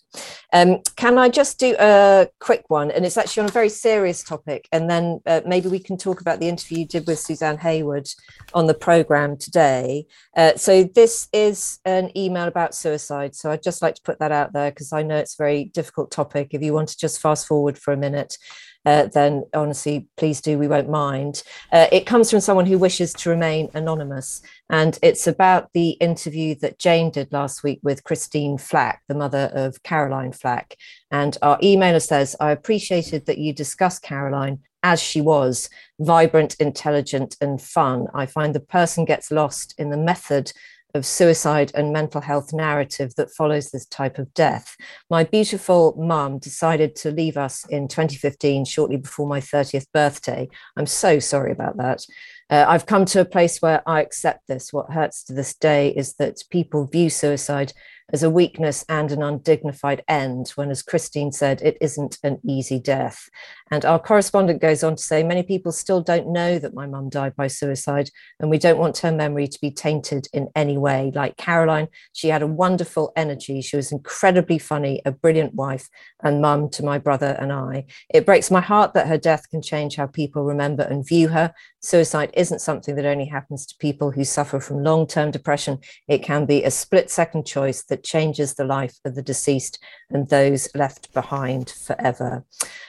Um, 0.52 0.80
can 0.96 1.18
I 1.18 1.28
just 1.28 1.58
do 1.58 1.74
a 1.78 2.28
quick 2.38 2.64
one? 2.68 2.90
And 2.90 3.04
it's 3.04 3.16
actually 3.16 3.42
on 3.42 3.48
a 3.48 3.52
very 3.52 3.68
serious 3.68 4.22
topic. 4.22 4.68
And 4.72 4.90
then 4.90 5.20
uh, 5.26 5.40
maybe 5.46 5.68
we 5.68 5.78
can 5.78 5.96
talk 5.96 6.20
about 6.20 6.38
the 6.38 6.48
interview 6.48 6.80
you 6.80 6.86
did 6.86 7.06
with 7.06 7.18
Suzanne 7.18 7.58
Heywood 7.58 8.08
on 8.52 8.66
the 8.66 8.74
programme 8.74 9.36
today. 9.36 10.06
Uh, 10.36 10.54
so, 10.56 10.84
this 10.84 11.28
is 11.32 11.80
an 11.84 12.16
email 12.16 12.46
about 12.46 12.74
suicide. 12.74 13.34
So, 13.34 13.50
I'd 13.50 13.62
just 13.62 13.82
like 13.82 13.94
to 13.96 14.02
put 14.02 14.18
that 14.18 14.32
out 14.32 14.52
there 14.52 14.70
because 14.70 14.92
I 14.92 15.02
know 15.02 15.16
it's 15.16 15.34
a 15.34 15.42
very 15.42 15.64
difficult 15.64 16.10
topic. 16.10 16.48
If 16.52 16.62
you 16.62 16.74
want 16.74 16.90
to 16.90 16.98
just 16.98 17.20
fast 17.20 17.46
forward 17.46 17.78
for 17.78 17.92
a 17.92 17.96
minute, 17.96 18.36
uh, 18.84 19.06
then 19.06 19.44
honestly, 19.54 20.08
please 20.16 20.40
do, 20.40 20.58
we 20.58 20.68
won't 20.68 20.90
mind. 20.90 21.42
Uh, 21.72 21.86
it 21.90 22.06
comes 22.06 22.30
from 22.30 22.40
someone 22.40 22.66
who 22.66 22.78
wishes 22.78 23.12
to 23.14 23.30
remain 23.30 23.70
anonymous. 23.74 24.42
And 24.68 24.98
it's 25.02 25.26
about 25.26 25.70
the 25.72 25.90
interview 25.90 26.54
that 26.56 26.78
Jane 26.78 27.10
did 27.10 27.32
last 27.32 27.62
week 27.62 27.80
with 27.82 28.04
Christine 28.04 28.58
Flack, 28.58 29.02
the 29.08 29.14
mother 29.14 29.50
of 29.54 29.82
Caroline 29.82 30.32
Flack. 30.32 30.76
And 31.10 31.36
our 31.42 31.58
emailer 31.58 32.02
says, 32.02 32.36
I 32.40 32.50
appreciated 32.50 33.26
that 33.26 33.38
you 33.38 33.52
discussed 33.52 34.02
Caroline 34.02 34.60
as 34.82 35.00
she 35.00 35.20
was 35.20 35.70
vibrant, 35.98 36.56
intelligent, 36.60 37.36
and 37.40 37.60
fun. 37.60 38.06
I 38.14 38.26
find 38.26 38.54
the 38.54 38.60
person 38.60 39.06
gets 39.06 39.30
lost 39.30 39.74
in 39.78 39.88
the 39.88 39.96
method 39.96 40.52
of 40.94 41.04
suicide 41.04 41.72
and 41.74 41.92
mental 41.92 42.20
health 42.20 42.52
narrative 42.52 43.14
that 43.16 43.30
follows 43.30 43.70
this 43.70 43.86
type 43.86 44.18
of 44.18 44.32
death. 44.34 44.76
My 45.10 45.24
beautiful 45.24 45.94
mum 45.98 46.38
decided 46.38 46.94
to 46.96 47.10
leave 47.10 47.36
us 47.36 47.66
in 47.66 47.88
2015, 47.88 48.64
shortly 48.64 48.96
before 48.96 49.26
my 49.26 49.40
30th 49.40 49.86
birthday. 49.92 50.48
I'm 50.76 50.86
so 50.86 51.18
sorry 51.18 51.52
about 51.52 51.76
that. 51.78 52.04
Uh, 52.50 52.64
I've 52.68 52.86
come 52.86 53.04
to 53.06 53.20
a 53.20 53.24
place 53.24 53.60
where 53.60 53.82
I 53.86 54.00
accept 54.02 54.46
this. 54.46 54.72
What 54.72 54.92
hurts 54.92 55.24
to 55.24 55.32
this 55.32 55.54
day 55.54 55.88
is 55.88 56.14
that 56.14 56.42
people 56.50 56.86
view 56.86 57.10
suicide 57.10 57.72
as 58.12 58.22
a 58.22 58.30
weakness 58.30 58.84
and 58.88 59.10
an 59.10 59.22
undignified 59.22 60.04
end, 60.08 60.50
when, 60.50 60.70
as 60.70 60.82
Christine 60.82 61.32
said, 61.32 61.62
it 61.62 61.76
isn't 61.80 62.18
an 62.22 62.38
easy 62.44 62.78
death. 62.78 63.28
And 63.70 63.84
our 63.84 63.98
correspondent 63.98 64.60
goes 64.60 64.84
on 64.84 64.96
to 64.96 65.02
say 65.02 65.22
many 65.22 65.42
people 65.42 65.72
still 65.72 66.02
don't 66.02 66.28
know 66.28 66.58
that 66.58 66.74
my 66.74 66.86
mum 66.86 67.08
died 67.08 67.34
by 67.34 67.46
suicide, 67.46 68.10
and 68.38 68.50
we 68.50 68.58
don't 68.58 68.78
want 68.78 68.98
her 68.98 69.10
memory 69.10 69.48
to 69.48 69.60
be 69.60 69.70
tainted 69.70 70.28
in 70.32 70.48
any 70.54 70.76
way. 70.76 71.12
Like 71.14 71.38
Caroline, 71.38 71.88
she 72.12 72.28
had 72.28 72.42
a 72.42 72.46
wonderful 72.46 73.12
energy. 73.16 73.62
She 73.62 73.76
was 73.76 73.90
incredibly 73.90 74.58
funny, 74.58 75.00
a 75.04 75.10
brilliant 75.10 75.54
wife 75.54 75.88
and 76.22 76.42
mum 76.42 76.68
to 76.70 76.84
my 76.84 76.98
brother 76.98 77.36
and 77.40 77.52
I. 77.52 77.86
It 78.12 78.26
breaks 78.26 78.50
my 78.50 78.60
heart 78.60 78.94
that 78.94 79.08
her 79.08 79.18
death 79.18 79.48
can 79.50 79.62
change 79.62 79.96
how 79.96 80.06
people 80.06 80.44
remember 80.44 80.82
and 80.82 81.06
view 81.06 81.28
her. 81.28 81.54
Suicide 81.80 82.30
isn't 82.34 82.60
something 82.60 82.96
that 82.96 83.06
only 83.06 83.26
happens 83.26 83.66
to 83.66 83.76
people 83.78 84.10
who 84.10 84.24
suffer 84.24 84.60
from 84.60 84.82
long 84.82 85.06
term 85.06 85.30
depression, 85.30 85.78
it 86.08 86.22
can 86.22 86.46
be 86.46 86.62
a 86.64 86.70
split 86.70 87.10
second 87.10 87.46
choice 87.46 87.82
that 87.94 88.02
changes 88.02 88.54
the 88.54 88.64
life 88.64 88.98
of 89.04 89.14
the 89.14 89.22
deceased 89.22 89.78
and 90.10 90.28
those 90.28 90.68
left 90.74 91.14
behind 91.14 91.70
forever. 91.70 92.44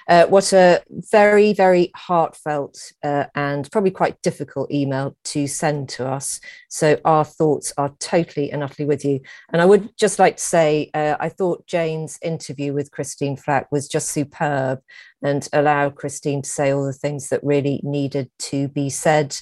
Uh, 0.08 0.26
what 0.26 0.52
a 0.52 0.82
very, 0.90 1.54
very 1.54 1.92
heartfelt 1.96 2.92
uh, 3.04 3.26
and 3.36 3.72
probably 3.72 3.92
quite 3.92 4.20
difficult 4.24 4.72
email 4.72 5.16
to 5.24 5.46
send 5.46 5.90
to 5.90 6.08
us. 6.08 6.42
So, 6.70 7.00
our 7.06 7.24
thoughts 7.24 7.72
are 7.78 7.94
totally 8.00 8.52
and 8.52 8.64
utterly 8.64 8.88
with 8.88 9.06
you. 9.06 9.20
And 9.54 9.62
I 9.62 9.66
would 9.66 9.96
just 9.96 10.18
like 10.18 10.38
to 10.38 10.44
say, 10.44 10.90
uh, 10.96 11.18
I 11.20 11.30
thought 11.30 11.68
Jane's 11.68 12.18
interview 12.24 12.74
with 12.74 12.90
Christine 12.90 13.38
Flack 13.38 13.72
was 13.72 13.88
just 13.88 14.10
superb 14.10 14.80
and 15.22 15.48
allowed 15.54 15.96
Christine 15.96 16.42
to 16.42 16.50
say 16.50 16.72
all 16.72 16.86
the 16.86 16.94
things 16.94 17.30
that 17.30 17.44
really 17.44 17.80
needed 17.84 18.32
to 18.40 18.70
be 18.70 18.90
said. 18.90 19.38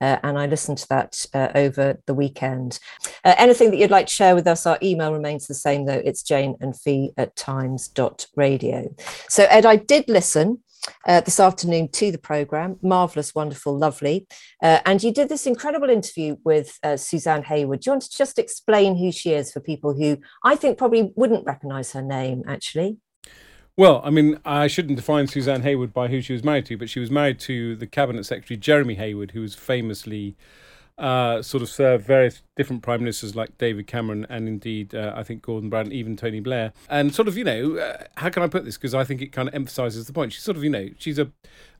Uh, 0.00 0.18
and 0.22 0.38
I 0.38 0.46
listened 0.46 0.78
to 0.78 0.88
that 0.88 1.26
uh, 1.34 1.48
over 1.54 2.00
the 2.06 2.14
weekend. 2.14 2.78
Uh, 3.24 3.34
anything 3.36 3.70
that 3.70 3.78
you'd 3.78 3.90
like 3.90 4.06
to 4.06 4.12
share 4.12 4.34
with 4.34 4.46
us, 4.46 4.66
our 4.66 4.78
email 4.82 5.12
remains 5.12 5.46
the 5.46 5.54
same, 5.54 5.86
though. 5.86 6.02
It's 6.04 6.22
jane 6.22 6.56
and 6.60 6.78
fi 6.78 7.10
at 7.16 7.36
times 7.36 7.88
dot 7.88 8.26
radio. 8.36 8.94
So, 9.28 9.46
Ed, 9.50 9.66
I 9.66 9.76
did 9.76 10.08
listen. 10.08 10.62
Uh, 11.06 11.20
this 11.20 11.40
afternoon 11.40 11.88
to 11.88 12.10
the 12.10 12.18
program. 12.18 12.78
Marvelous, 12.82 13.34
wonderful, 13.34 13.76
lovely. 13.76 14.26
Uh, 14.62 14.78
and 14.86 15.02
you 15.02 15.12
did 15.12 15.28
this 15.28 15.46
incredible 15.46 15.90
interview 15.90 16.36
with 16.44 16.78
uh, 16.82 16.96
Suzanne 16.96 17.42
Heywood. 17.42 17.80
Do 17.80 17.90
you 17.90 17.92
want 17.92 18.04
to 18.04 18.16
just 18.16 18.38
explain 18.38 18.96
who 18.96 19.12
she 19.12 19.32
is 19.32 19.52
for 19.52 19.60
people 19.60 19.92
who 19.92 20.18
I 20.44 20.54
think 20.56 20.78
probably 20.78 21.12
wouldn't 21.14 21.44
recognize 21.44 21.92
her 21.92 22.00
name, 22.00 22.42
actually? 22.46 22.98
Well, 23.78 24.00
I 24.02 24.10
mean, 24.10 24.40
I 24.44 24.66
shouldn't 24.66 24.96
define 24.96 25.28
Suzanne 25.28 25.62
Heywood 25.62 25.92
by 25.92 26.08
who 26.08 26.20
she 26.20 26.32
was 26.32 26.42
married 26.42 26.66
to, 26.66 26.76
but 26.76 26.90
she 26.90 26.98
was 26.98 27.12
married 27.12 27.38
to 27.40 27.76
the 27.76 27.86
cabinet 27.86 28.26
secretary 28.26 28.58
Jeremy 28.58 28.96
Heywood, 28.96 29.30
who 29.30 29.40
was 29.40 29.54
famously 29.54 30.34
uh, 30.98 31.42
sort 31.42 31.62
of 31.62 31.68
served 31.68 32.04
various 32.04 32.42
different 32.56 32.82
prime 32.82 32.98
ministers 32.98 33.36
like 33.36 33.56
David 33.56 33.86
Cameron 33.86 34.26
and 34.28 34.48
indeed 34.48 34.96
uh, 34.96 35.12
I 35.14 35.22
think 35.22 35.42
Gordon 35.42 35.70
Brown, 35.70 35.92
even 35.92 36.16
Tony 36.16 36.40
Blair. 36.40 36.72
And 36.90 37.14
sort 37.14 37.28
of, 37.28 37.38
you 37.38 37.44
know, 37.44 37.76
uh, 37.76 38.02
how 38.16 38.30
can 38.30 38.42
I 38.42 38.48
put 38.48 38.64
this? 38.64 38.76
Because 38.76 38.96
I 38.96 39.04
think 39.04 39.22
it 39.22 39.30
kind 39.30 39.46
of 39.46 39.54
emphasises 39.54 40.08
the 40.08 40.12
point. 40.12 40.32
She's 40.32 40.42
sort 40.42 40.56
of, 40.56 40.64
you 40.64 40.70
know, 40.70 40.88
she's 40.98 41.20
a, 41.20 41.30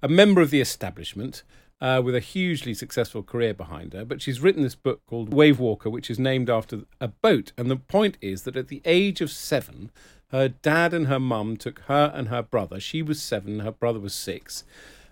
a 0.00 0.06
member 0.06 0.40
of 0.40 0.50
the 0.50 0.60
establishment. 0.60 1.42
Uh, 1.80 2.02
with 2.04 2.16
a 2.16 2.20
hugely 2.20 2.74
successful 2.74 3.22
career 3.22 3.54
behind 3.54 3.92
her, 3.92 4.04
but 4.04 4.20
she's 4.20 4.40
written 4.40 4.64
this 4.64 4.74
book 4.74 5.00
called 5.06 5.30
Wavewalker, 5.30 5.88
which 5.88 6.10
is 6.10 6.18
named 6.18 6.50
after 6.50 6.80
a 7.00 7.06
boat. 7.06 7.52
And 7.56 7.70
the 7.70 7.76
point 7.76 8.18
is 8.20 8.42
that 8.42 8.56
at 8.56 8.66
the 8.66 8.82
age 8.84 9.20
of 9.20 9.30
seven, 9.30 9.92
her 10.30 10.48
dad 10.48 10.92
and 10.92 11.06
her 11.06 11.20
mum 11.20 11.56
took 11.56 11.78
her 11.82 12.12
and 12.12 12.28
her 12.28 12.42
brother, 12.42 12.80
she 12.80 13.00
was 13.00 13.22
seven, 13.22 13.60
her 13.60 13.70
brother 13.70 14.00
was 14.00 14.12
six, 14.12 14.64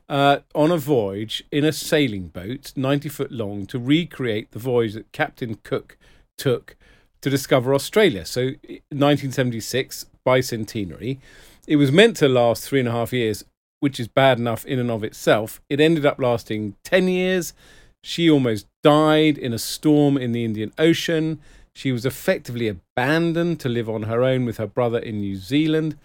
uh, 0.09 0.39
on 0.55 0.71
a 0.71 0.77
voyage 0.77 1.45
in 1.51 1.65
a 1.65 1.73
sailing 1.73 2.29
boat, 2.29 2.73
90 2.77 3.09
foot 3.09 3.33
long, 3.33 3.67
to 3.67 3.79
recreate 3.79 4.53
the 4.53 4.59
voyage 4.59 4.95
that 4.95 5.13
Captain 5.13 5.57
Cook 5.63 5.97
took 6.37 6.77
to 7.21 7.31
discover 7.31 7.75
Australia. 7.75 8.25
So, 8.25 8.55
1976, 8.91 10.07
bicentenary. 10.25 11.19
It 11.67 11.77
was 11.77 11.91
meant 11.91 12.17
to 12.19 12.29
last 12.29 12.65
three 12.65 12.81
and 12.81 12.89
a 12.89 12.93
half 12.93 13.13
years, 13.13 13.45
which 13.87 14.01
is 14.01 14.09
bad 14.09 14.37
enough 14.37 14.67
in 14.67 14.81
and 14.81 14.91
of 14.91 15.05
itself. 15.05 15.61
It 15.71 15.81
ended 15.81 16.05
up 16.05 16.19
lasting 16.19 16.75
10 16.83 17.07
years. 17.07 17.55
She 18.03 18.29
almost 18.29 18.67
died 18.83 19.39
in 19.39 19.53
a 19.53 19.61
storm 19.61 20.17
in 20.17 20.33
the 20.33 20.45
Indian 20.45 20.73
Ocean. 20.77 21.39
She 21.77 21.93
was 21.93 22.05
effectively 22.05 22.67
abandoned 22.67 23.61
to 23.61 23.69
live 23.69 23.89
on 23.89 24.03
her 24.03 24.25
own 24.25 24.45
with 24.45 24.57
her 24.57 24.67
brother 24.67 24.99
in 24.99 25.21
New 25.21 25.37
Zealand. 25.37 25.97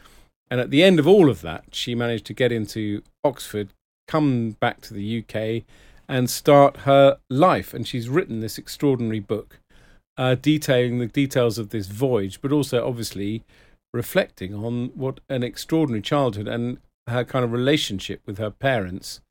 And 0.52 0.60
at 0.60 0.70
the 0.70 0.84
end 0.84 1.00
of 1.00 1.08
all 1.08 1.28
of 1.28 1.42
that, 1.42 1.64
she 1.72 1.96
managed 1.96 2.28
to 2.28 2.36
get 2.36 2.52
into 2.52 3.02
Oxford, 3.24 3.70
come 4.08 4.52
back 4.60 4.82
to 4.82 4.94
the 4.94 5.24
UK, 5.24 5.64
and 6.08 6.30
start 6.30 6.82
her 6.82 7.18
life. 7.32 7.74
And 7.74 7.88
she's 7.88 8.10
written 8.10 8.42
this 8.42 8.60
extraordinary 8.60 9.22
book 9.22 9.58
uh, 10.20 10.36
detailing 10.36 11.00
the 11.00 11.08
details 11.08 11.58
of 11.58 11.70
this 11.70 11.88
voyage, 11.88 12.44
but 12.44 12.52
also 12.52 12.88
obviously 12.88 13.44
reflecting 13.92 14.54
on 14.54 14.92
what 14.94 15.20
an 15.30 15.42
extraordinary 15.42 16.04
childhood 16.04 16.48
and 16.48 16.78
her 17.08 17.24
kind 17.24 17.44
of 17.44 17.52
relationship 17.52 18.22
with 18.26 18.38
her 18.38 18.50
parents 18.50 19.22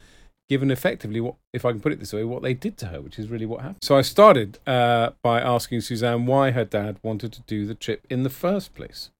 given 0.50 0.72
effectively 0.72 1.20
what, 1.20 1.36
if 1.52 1.64
I 1.64 1.70
can 1.70 1.80
put 1.80 1.92
it 1.92 2.00
this 2.00 2.12
way, 2.12 2.24
what 2.24 2.42
they 2.42 2.54
did 2.54 2.76
to 2.78 2.86
her, 2.86 3.00
which 3.00 3.20
is 3.20 3.28
really 3.28 3.46
what 3.46 3.60
happened. 3.60 3.78
So 3.82 3.96
I 3.96 4.02
started 4.02 4.58
uh, 4.66 5.10
by 5.22 5.40
asking 5.40 5.82
Suzanne 5.82 6.26
why 6.26 6.50
her 6.50 6.64
dad 6.64 6.98
wanted 7.04 7.32
to 7.34 7.40
do 7.42 7.66
the 7.66 7.74
trip 7.76 8.04
in 8.10 8.24
the 8.24 8.30
first 8.30 8.74
place. 8.74 9.10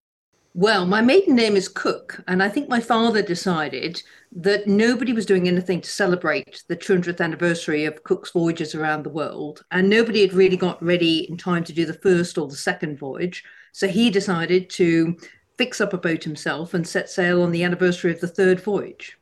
Well, 0.53 0.85
my 0.85 1.01
maiden 1.01 1.37
name 1.37 1.55
is 1.55 1.69
Cook, 1.69 2.25
and 2.27 2.43
I 2.43 2.49
think 2.49 2.69
my 2.69 2.81
father 2.81 3.23
decided 3.23 4.03
that 4.33 4.67
nobody 4.67 5.13
was 5.13 5.25
doing 5.25 5.47
anything 5.47 5.81
to 5.81 5.89
celebrate 5.89 6.65
the 6.67 6.77
200th 6.77 7.21
anniversary 7.21 7.85
of 7.85 8.03
Cook's 8.03 8.33
voyages 8.33 8.75
around 8.75 9.05
the 9.05 9.11
world, 9.11 9.65
and 9.71 9.89
nobody 9.89 10.23
had 10.23 10.33
really 10.33 10.57
got 10.57 10.83
ready 10.83 11.31
in 11.31 11.37
time 11.37 11.63
to 11.63 11.73
do 11.73 11.87
the 11.87 11.95
first 11.95 12.37
or 12.37 12.49
the 12.49 12.57
second 12.57 12.99
voyage. 12.99 13.45
So 13.71 13.87
he 13.87 14.11
decided 14.11 14.69
to 14.71 15.17
fix 15.61 15.81
up 15.81 15.93
a 15.93 15.99
boat 15.99 16.25
himself 16.25 16.73
and 16.73 16.89
set 16.89 17.11
sail 17.11 17.43
on 17.43 17.51
the 17.51 17.63
anniversary 17.63 18.11
of 18.11 18.21
the 18.21 18.29
third 18.29 18.61
voyage 18.61 19.19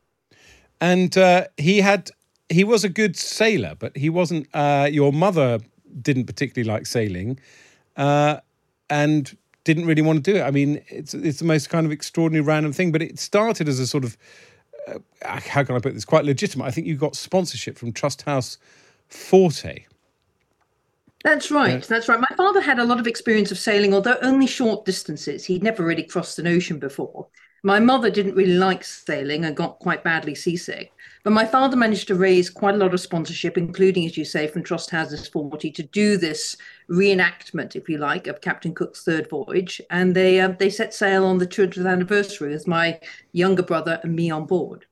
and 0.81 1.17
uh, 1.17 1.47
he 1.57 1.81
had 1.81 2.11
he 2.49 2.65
was 2.65 2.85
a 2.85 2.89
good 2.89 3.17
sailor, 3.17 3.75
but 3.79 3.97
he 3.97 4.09
wasn't. 4.09 4.49
Uh, 4.55 4.89
your 4.91 5.13
mother 5.13 5.61
didn't 6.01 6.25
particularly 6.25 6.69
like 6.69 6.87
sailing, 6.87 7.39
uh, 7.97 8.39
and 8.89 9.37
didn't 9.65 9.87
really 9.87 10.03
want 10.03 10.25
to 10.25 10.33
do 10.33 10.39
it. 10.39 10.43
I 10.43 10.51
mean, 10.51 10.83
it's 10.89 11.15
it's 11.15 11.39
the 11.39 11.45
most 11.45 11.69
kind 11.71 11.85
of 11.87 11.93
extraordinary 11.93 12.45
random 12.45 12.73
thing, 12.73 12.93
but 12.93 13.03
it 13.03 13.19
started 13.19 13.69
as 13.69 13.79
a 13.79 13.87
sort 13.87 14.05
of 14.05 14.17
uh, 14.87 14.99
how 15.23 15.65
can 15.65 15.77
I 15.77 15.79
put 15.79 15.95
this? 15.95 16.05
Quite 16.05 16.25
legitimate. 16.25 16.65
I 16.65 16.71
think 16.71 16.87
you 16.87 16.97
got 16.97 17.17
sponsorship 17.17 17.77
from 17.77 17.93
Trusthouse 17.93 18.57
Forte. 19.09 19.85
That's 21.25 21.51
right. 21.51 21.83
That's 21.83 22.09
right. 22.09 22.21
My 22.21 22.37
father 22.37 22.61
had 22.61 22.79
a 22.79 22.85
lot 22.85 23.01
of 23.01 23.07
experience 23.07 23.51
of 23.51 23.59
sailing, 23.59 23.93
although 23.93 24.19
only 24.23 24.47
short 24.47 24.85
distances. 24.85 25.45
He'd 25.45 25.63
never 25.63 25.85
really 25.85 26.05
crossed 26.05 26.39
an 26.39 26.47
ocean 26.47 26.79
before. 26.79 27.27
My 27.65 27.81
mother 27.81 28.09
didn't 28.09 28.37
really 28.37 28.55
like 28.55 28.85
sailing 28.85 29.45
and 29.45 29.57
got 29.57 29.81
quite 29.81 30.05
badly 30.05 30.37
seasick. 30.37 30.93
But 31.25 31.33
my 31.33 31.45
father 31.45 31.77
managed 31.77 32.07
to 32.09 32.15
raise 32.15 32.49
quite 32.49 32.77
a 32.77 32.79
lot 32.79 32.95
of 32.95 33.01
sponsorship, 33.01 33.59
including, 33.59 34.07
as 34.07 34.17
you 34.17 34.25
say, 34.25 34.47
from 34.47 34.63
Trust 34.63 34.91
Houses 34.91 35.27
Forte, 35.27 35.71
to 35.73 35.83
do 35.83 36.17
this 36.17 36.57
reenactment, 36.89 37.75
if 37.75 37.89
you 37.89 37.99
like, 37.99 38.29
of 38.29 38.41
Captain 38.41 38.73
Cook's 38.73 39.03
third 39.03 39.29
voyage. 39.29 39.81
And 39.91 40.15
they 40.15 40.39
uh, 40.39 40.53
they 40.57 40.71
set 40.71 40.95
sail 40.95 41.27
on 41.27 41.39
the 41.39 41.49
200th 41.49 41.91
anniversary 41.91 42.53
with 42.53 42.69
my 42.69 43.01
younger 43.33 43.65
brother 43.65 43.99
and 44.05 44.15
me 44.15 44.31
on 44.31 44.47
board. 44.47 44.87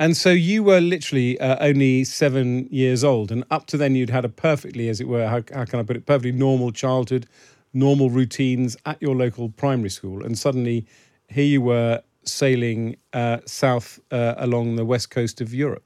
And 0.00 0.16
so 0.16 0.30
you 0.30 0.62
were 0.62 0.80
literally 0.80 1.38
uh, 1.40 1.58
only 1.60 2.04
seven 2.04 2.66
years 2.70 3.04
old, 3.04 3.30
and 3.30 3.44
up 3.50 3.66
to 3.66 3.76
then 3.76 3.94
you'd 3.94 4.08
had 4.08 4.24
a 4.24 4.30
perfectly, 4.30 4.88
as 4.88 4.98
it 4.98 5.06
were, 5.06 5.26
how, 5.26 5.42
how 5.54 5.66
can 5.66 5.78
I 5.78 5.82
put 5.82 5.94
it, 5.94 6.06
perfectly 6.06 6.32
normal 6.32 6.72
childhood, 6.72 7.26
normal 7.74 8.08
routines 8.08 8.78
at 8.86 9.00
your 9.02 9.14
local 9.14 9.50
primary 9.50 9.90
school, 9.90 10.24
and 10.24 10.38
suddenly 10.38 10.86
here 11.28 11.44
you 11.44 11.60
were 11.60 12.00
sailing 12.24 12.96
uh, 13.12 13.40
south 13.44 14.00
uh, 14.10 14.36
along 14.38 14.76
the 14.76 14.86
west 14.86 15.10
coast 15.10 15.42
of 15.42 15.52
Europe. 15.52 15.84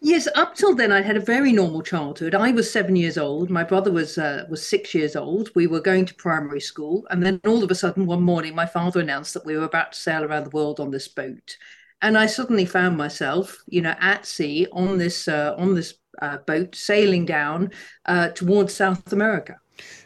Yes, 0.00 0.28
up 0.36 0.54
till 0.54 0.76
then, 0.76 0.92
I'd 0.92 1.06
had 1.06 1.16
a 1.16 1.20
very 1.20 1.52
normal 1.52 1.82
childhood. 1.82 2.36
I 2.36 2.52
was 2.52 2.70
seven 2.70 2.94
years 2.94 3.18
old. 3.18 3.50
My 3.50 3.64
brother 3.64 3.90
was 3.90 4.16
uh, 4.16 4.44
was 4.48 4.64
six 4.64 4.94
years 4.94 5.16
old. 5.16 5.50
We 5.56 5.66
were 5.66 5.80
going 5.80 6.06
to 6.06 6.14
primary 6.14 6.60
school, 6.60 7.04
and 7.10 7.20
then 7.20 7.40
all 7.44 7.64
of 7.64 7.70
a 7.72 7.74
sudden, 7.74 8.06
one 8.06 8.22
morning, 8.22 8.54
my 8.54 8.66
father 8.66 9.00
announced 9.00 9.34
that 9.34 9.44
we 9.44 9.56
were 9.56 9.64
about 9.64 9.90
to 9.90 9.98
sail 9.98 10.22
around 10.22 10.44
the 10.44 10.50
world 10.50 10.78
on 10.78 10.92
this 10.92 11.08
boat, 11.08 11.56
and 12.02 12.16
I 12.18 12.26
suddenly 12.26 12.66
found 12.66 12.96
myself, 12.96 13.62
you 13.66 13.82
know, 13.82 13.94
at 14.00 14.26
sea 14.26 14.66
on 14.72 14.98
this 14.98 15.28
uh, 15.28 15.54
on 15.56 15.74
this 15.74 15.94
uh, 16.20 16.38
boat, 16.38 16.74
sailing 16.74 17.26
down 17.26 17.70
uh, 18.06 18.28
towards 18.28 18.74
South 18.74 19.12
America. 19.12 19.56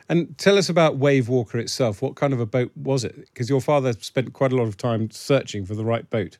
And 0.09 0.37
tell 0.39 0.59
us 0.59 0.69
about 0.69 0.99
Wavewalker 0.99 1.57
itself. 1.57 2.03
What 2.03 2.17
kind 2.17 2.33
of 2.33 2.41
a 2.41 2.47
boat 2.47 2.73
was 2.75 3.05
it? 3.05 3.15
Because 3.17 3.49
your 3.49 3.61
father 3.61 3.93
spent 3.93 4.33
quite 4.33 4.53
a 4.53 4.57
lot 4.57 4.67
of 4.67 4.77
time 4.77 5.11
searching 5.11 5.65
for 5.65 5.77
the 5.77 5.85
right 5.85 6.09
boat. 6.11 6.39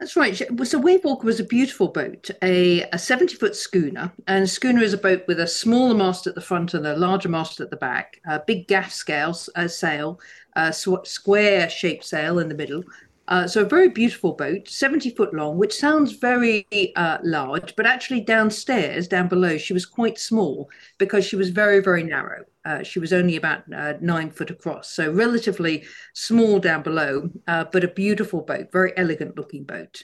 That's 0.00 0.16
right. 0.16 0.34
So 0.34 0.46
Wavewalker 0.46 1.24
was 1.24 1.38
a 1.40 1.44
beautiful 1.44 1.88
boat, 1.88 2.30
a, 2.42 2.84
a 2.90 2.98
70 2.98 3.36
foot 3.36 3.54
schooner. 3.54 4.10
And 4.26 4.44
a 4.44 4.48
schooner 4.48 4.82
is 4.82 4.94
a 4.94 4.98
boat 4.98 5.24
with 5.28 5.38
a 5.38 5.46
smaller 5.46 5.94
mast 5.94 6.26
at 6.26 6.34
the 6.34 6.40
front 6.40 6.72
and 6.72 6.86
a 6.86 6.96
larger 6.96 7.28
mast 7.28 7.60
at 7.60 7.70
the 7.70 7.76
back, 7.76 8.18
a 8.26 8.40
big 8.44 8.66
gaff 8.66 8.90
scales, 8.92 9.50
a 9.54 9.68
sail, 9.68 10.18
a 10.56 10.72
square 10.72 11.68
shaped 11.68 12.04
sail 12.04 12.38
in 12.38 12.48
the 12.48 12.54
middle, 12.54 12.82
uh, 13.30 13.46
so 13.46 13.62
a 13.62 13.64
very 13.64 13.88
beautiful 13.88 14.32
boat, 14.32 14.68
70 14.68 15.10
foot 15.10 15.32
long, 15.32 15.56
which 15.56 15.74
sounds 15.74 16.12
very 16.12 16.66
uh, 16.96 17.18
large, 17.22 17.76
but 17.76 17.86
actually 17.86 18.20
downstairs, 18.20 19.06
down 19.06 19.28
below, 19.28 19.56
she 19.56 19.72
was 19.72 19.86
quite 19.86 20.18
small 20.18 20.68
because 20.98 21.24
she 21.24 21.36
was 21.36 21.50
very, 21.50 21.80
very 21.80 22.02
narrow. 22.02 22.44
Uh, 22.64 22.82
she 22.82 22.98
was 22.98 23.12
only 23.12 23.36
about 23.36 23.62
uh, 23.72 23.94
nine 24.00 24.30
foot 24.30 24.50
across, 24.50 24.90
so 24.90 25.12
relatively 25.12 25.84
small 26.12 26.58
down 26.58 26.82
below, 26.82 27.30
uh, 27.46 27.64
but 27.70 27.84
a 27.84 27.88
beautiful 27.88 28.42
boat, 28.42 28.70
very 28.72 28.92
elegant 28.96 29.36
looking 29.36 29.62
boat. 29.62 30.02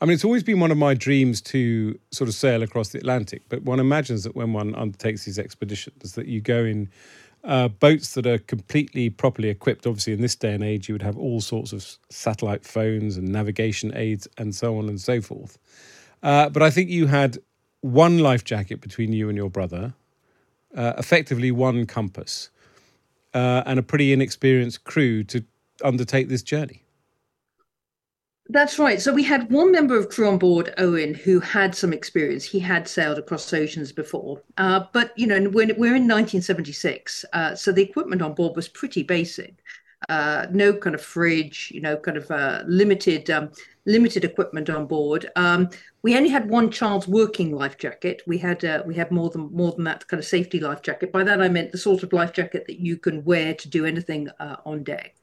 I 0.00 0.04
mean, 0.04 0.14
it's 0.14 0.24
always 0.24 0.42
been 0.42 0.60
one 0.60 0.70
of 0.70 0.76
my 0.76 0.92
dreams 0.92 1.40
to 1.42 1.98
sort 2.10 2.28
of 2.28 2.34
sail 2.34 2.62
across 2.62 2.90
the 2.90 2.98
Atlantic, 2.98 3.42
but 3.48 3.62
one 3.62 3.80
imagines 3.80 4.22
that 4.24 4.36
when 4.36 4.52
one 4.52 4.74
undertakes 4.74 5.24
these 5.24 5.38
expeditions, 5.38 6.12
that 6.12 6.26
you 6.26 6.42
go 6.42 6.64
in 6.64 6.90
uh, 7.44 7.68
boats 7.68 8.14
that 8.14 8.26
are 8.26 8.38
completely 8.38 9.10
properly 9.10 9.48
equipped. 9.48 9.86
Obviously, 9.86 10.12
in 10.12 10.20
this 10.20 10.34
day 10.34 10.54
and 10.54 10.64
age, 10.64 10.88
you 10.88 10.94
would 10.94 11.02
have 11.02 11.18
all 11.18 11.40
sorts 11.40 11.72
of 11.72 11.86
satellite 12.08 12.64
phones 12.64 13.16
and 13.16 13.28
navigation 13.28 13.92
aids 13.94 14.26
and 14.38 14.54
so 14.54 14.78
on 14.78 14.88
and 14.88 15.00
so 15.00 15.20
forth. 15.20 15.58
Uh, 16.22 16.48
but 16.48 16.62
I 16.62 16.70
think 16.70 16.88
you 16.88 17.06
had 17.06 17.38
one 17.82 18.18
life 18.18 18.44
jacket 18.44 18.80
between 18.80 19.12
you 19.12 19.28
and 19.28 19.36
your 19.36 19.50
brother, 19.50 19.92
uh, 20.74 20.94
effectively 20.96 21.50
one 21.50 21.84
compass, 21.86 22.48
uh, 23.34 23.62
and 23.66 23.78
a 23.78 23.82
pretty 23.82 24.12
inexperienced 24.12 24.84
crew 24.84 25.22
to 25.24 25.44
undertake 25.82 26.28
this 26.28 26.42
journey. 26.42 26.83
That's 28.50 28.78
right. 28.78 29.00
So 29.00 29.12
we 29.12 29.22
had 29.22 29.50
one 29.50 29.72
member 29.72 29.98
of 29.98 30.10
crew 30.10 30.28
on 30.28 30.36
board, 30.38 30.74
Owen, 30.76 31.14
who 31.14 31.40
had 31.40 31.74
some 31.74 31.94
experience. 31.94 32.44
He 32.44 32.58
had 32.58 32.86
sailed 32.86 33.18
across 33.18 33.52
oceans 33.52 33.90
before, 33.90 34.42
uh, 34.58 34.84
but 34.92 35.18
you 35.18 35.26
know, 35.26 35.40
when 35.48 35.68
we're 35.78 35.96
in 35.96 36.06
1976, 36.06 37.24
uh, 37.32 37.54
so 37.54 37.72
the 37.72 37.82
equipment 37.82 38.20
on 38.20 38.34
board 38.34 38.54
was 38.54 38.68
pretty 38.68 39.02
basic. 39.02 39.54
Uh, 40.10 40.46
no 40.50 40.74
kind 40.74 40.94
of 40.94 41.00
fridge, 41.00 41.70
you 41.74 41.80
know, 41.80 41.96
kind 41.96 42.18
of 42.18 42.30
uh, 42.30 42.62
limited 42.66 43.30
um, 43.30 43.50
limited 43.86 44.24
equipment 44.24 44.68
on 44.68 44.86
board. 44.86 45.30
Um, 45.36 45.70
we 46.02 46.14
only 46.14 46.28
had 46.28 46.50
one 46.50 46.70
child's 46.70 47.08
working 47.08 47.54
life 47.54 47.78
jacket. 47.78 48.20
We 48.26 48.36
had 48.36 48.62
uh, 48.62 48.82
we 48.84 48.94
had 48.94 49.10
more 49.10 49.30
than 49.30 49.50
more 49.52 49.72
than 49.72 49.84
that 49.84 50.06
kind 50.06 50.18
of 50.18 50.26
safety 50.26 50.60
life 50.60 50.82
jacket. 50.82 51.10
By 51.10 51.24
that 51.24 51.40
I 51.40 51.48
meant 51.48 51.72
the 51.72 51.78
sort 51.78 52.02
of 52.02 52.12
life 52.12 52.34
jacket 52.34 52.66
that 52.66 52.78
you 52.78 52.98
can 52.98 53.24
wear 53.24 53.54
to 53.54 53.68
do 53.70 53.86
anything 53.86 54.28
uh, 54.38 54.56
on 54.66 54.82
deck. 54.82 55.14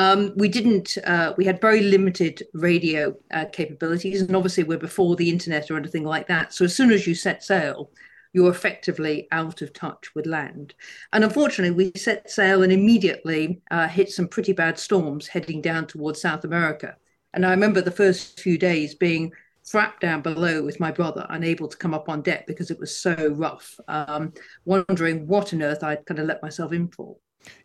Um, 0.00 0.32
we 0.34 0.48
didn't, 0.48 0.96
uh, 1.04 1.34
we 1.36 1.44
had 1.44 1.60
very 1.60 1.82
limited 1.82 2.42
radio 2.54 3.14
uh, 3.32 3.44
capabilities. 3.52 4.22
And 4.22 4.34
obviously, 4.34 4.64
we're 4.64 4.78
before 4.78 5.14
the 5.14 5.28
internet 5.28 5.70
or 5.70 5.76
anything 5.76 6.04
like 6.04 6.26
that. 6.28 6.54
So 6.54 6.64
as 6.64 6.74
soon 6.74 6.90
as 6.90 7.06
you 7.06 7.14
set 7.14 7.44
sail, 7.44 7.90
you're 8.32 8.50
effectively 8.50 9.28
out 9.30 9.60
of 9.60 9.74
touch 9.74 10.14
with 10.14 10.24
land. 10.24 10.72
And 11.12 11.22
unfortunately, 11.22 11.76
we 11.76 12.00
set 12.00 12.30
sail 12.30 12.62
and 12.62 12.72
immediately 12.72 13.60
uh, 13.70 13.88
hit 13.88 14.08
some 14.08 14.26
pretty 14.26 14.54
bad 14.54 14.78
storms 14.78 15.28
heading 15.28 15.60
down 15.60 15.86
towards 15.86 16.22
South 16.22 16.44
America. 16.44 16.96
And 17.34 17.44
I 17.44 17.50
remember 17.50 17.82
the 17.82 17.90
first 17.90 18.40
few 18.40 18.56
days 18.56 18.94
being 18.94 19.30
trapped 19.66 20.00
down 20.00 20.22
below 20.22 20.62
with 20.62 20.80
my 20.80 20.90
brother, 20.90 21.26
unable 21.28 21.68
to 21.68 21.76
come 21.76 21.92
up 21.92 22.08
on 22.08 22.22
deck 22.22 22.46
because 22.46 22.70
it 22.70 22.80
was 22.80 22.96
so 22.96 23.34
rough, 23.36 23.78
um, 23.86 24.32
wondering 24.64 25.26
what 25.26 25.52
on 25.52 25.60
earth 25.60 25.84
I'd 25.84 26.06
kind 26.06 26.20
of 26.20 26.26
let 26.26 26.42
myself 26.42 26.72
in 26.72 26.88
for. 26.88 27.18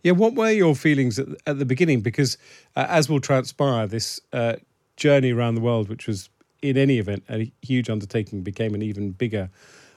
Yeah, 0.03 0.13
what 0.13 0.35
were 0.35 0.51
your 0.51 0.75
feelings 0.75 1.19
at, 1.19 1.27
at 1.45 1.59
the 1.59 1.65
beginning? 1.65 2.01
Because 2.01 2.37
uh, 2.75 2.85
as 2.89 3.09
will 3.09 3.19
transpire, 3.19 3.87
this 3.87 4.19
uh, 4.33 4.55
journey 4.97 5.31
around 5.31 5.55
the 5.55 5.61
world, 5.61 5.89
which 5.89 6.07
was 6.07 6.29
in 6.61 6.77
any 6.77 6.97
event 6.97 7.23
a 7.29 7.51
huge 7.61 7.89
undertaking, 7.89 8.41
became 8.41 8.73
an 8.73 8.81
even 8.81 9.11
bigger 9.11 9.49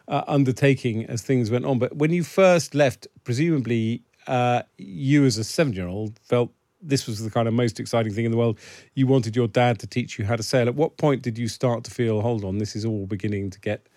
uh, 0.09 0.23
undertaking 0.27 1.07
as 1.07 1.23
things 1.23 1.51
went 1.51 1.65
on. 1.65 1.79
But 1.79 1.97
when 1.97 2.11
you 2.11 2.25
first 2.25 2.75
left, 2.75 3.07
presumably 3.25 4.03
uh, 4.27 4.63
you 4.77 5.25
as 5.25 5.39
a 5.39 5.45
seven-year-old 5.45 6.19
felt 6.19 6.51
this 6.81 7.07
was 7.07 7.23
the 7.23 7.31
kind 7.31 7.49
of 7.49 7.55
most 7.55 7.81
exciting 7.81 8.13
thing 8.13 8.25
in 8.25 8.31
the 8.31 8.37
world. 8.37 8.59
You 8.95 9.07
wanted 9.07 9.35
your 9.35 9.49
dad 9.49 9.79
to 9.81 9.87
teach 9.87 10.19
you 10.19 10.25
how 10.25 10.37
to 10.37 10.43
sail. 10.43 10.69
At 10.69 10.75
what 10.75 10.97
point 10.97 11.23
did 11.23 11.37
you 11.37 11.49
start 11.49 11.85
to 11.85 11.91
feel, 11.91 12.21
hold 12.21 12.45
on, 12.45 12.59
this 12.59 12.77
is 12.77 12.85
all 12.85 13.07
beginning 13.07 13.51
to 13.51 13.61
get 13.61 13.89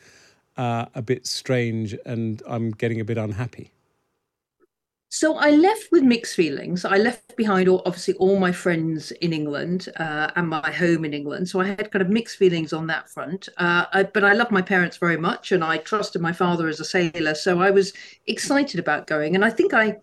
uh, 0.57 0.85
a 0.95 1.01
bit 1.01 1.27
strange, 1.27 1.95
and 2.05 2.41
I'm 2.47 2.71
getting 2.71 2.99
a 2.99 3.05
bit 3.05 3.17
unhappy? 3.17 3.71
So 5.13 5.35
I 5.35 5.49
left 5.49 5.91
with 5.91 6.03
mixed 6.03 6.35
feelings. 6.35 6.85
I 6.85 6.95
left 6.95 7.35
behind 7.35 7.67
all, 7.67 7.81
obviously 7.85 8.13
all 8.13 8.39
my 8.39 8.53
friends 8.53 9.11
in 9.11 9.33
England 9.33 9.89
uh, 9.97 10.31
and 10.37 10.47
my 10.47 10.71
home 10.71 11.03
in 11.03 11.13
England. 11.13 11.49
So 11.49 11.59
I 11.59 11.67
had 11.67 11.91
kind 11.91 12.01
of 12.01 12.07
mixed 12.07 12.37
feelings 12.37 12.71
on 12.71 12.87
that 12.87 13.09
front. 13.09 13.49
Uh, 13.57 13.87
I, 13.91 14.03
but 14.03 14.23
I 14.23 14.31
love 14.31 14.51
my 14.51 14.61
parents 14.61 14.95
very 14.95 15.17
much 15.17 15.51
and 15.51 15.65
I 15.65 15.79
trusted 15.79 16.21
my 16.21 16.31
father 16.31 16.69
as 16.69 16.79
a 16.79 16.85
sailor. 16.85 17.35
So 17.35 17.59
I 17.59 17.71
was 17.71 17.91
excited 18.27 18.79
about 18.79 19.05
going. 19.05 19.35
And 19.35 19.43
I 19.43 19.49
think 19.49 19.73
I 19.73 19.97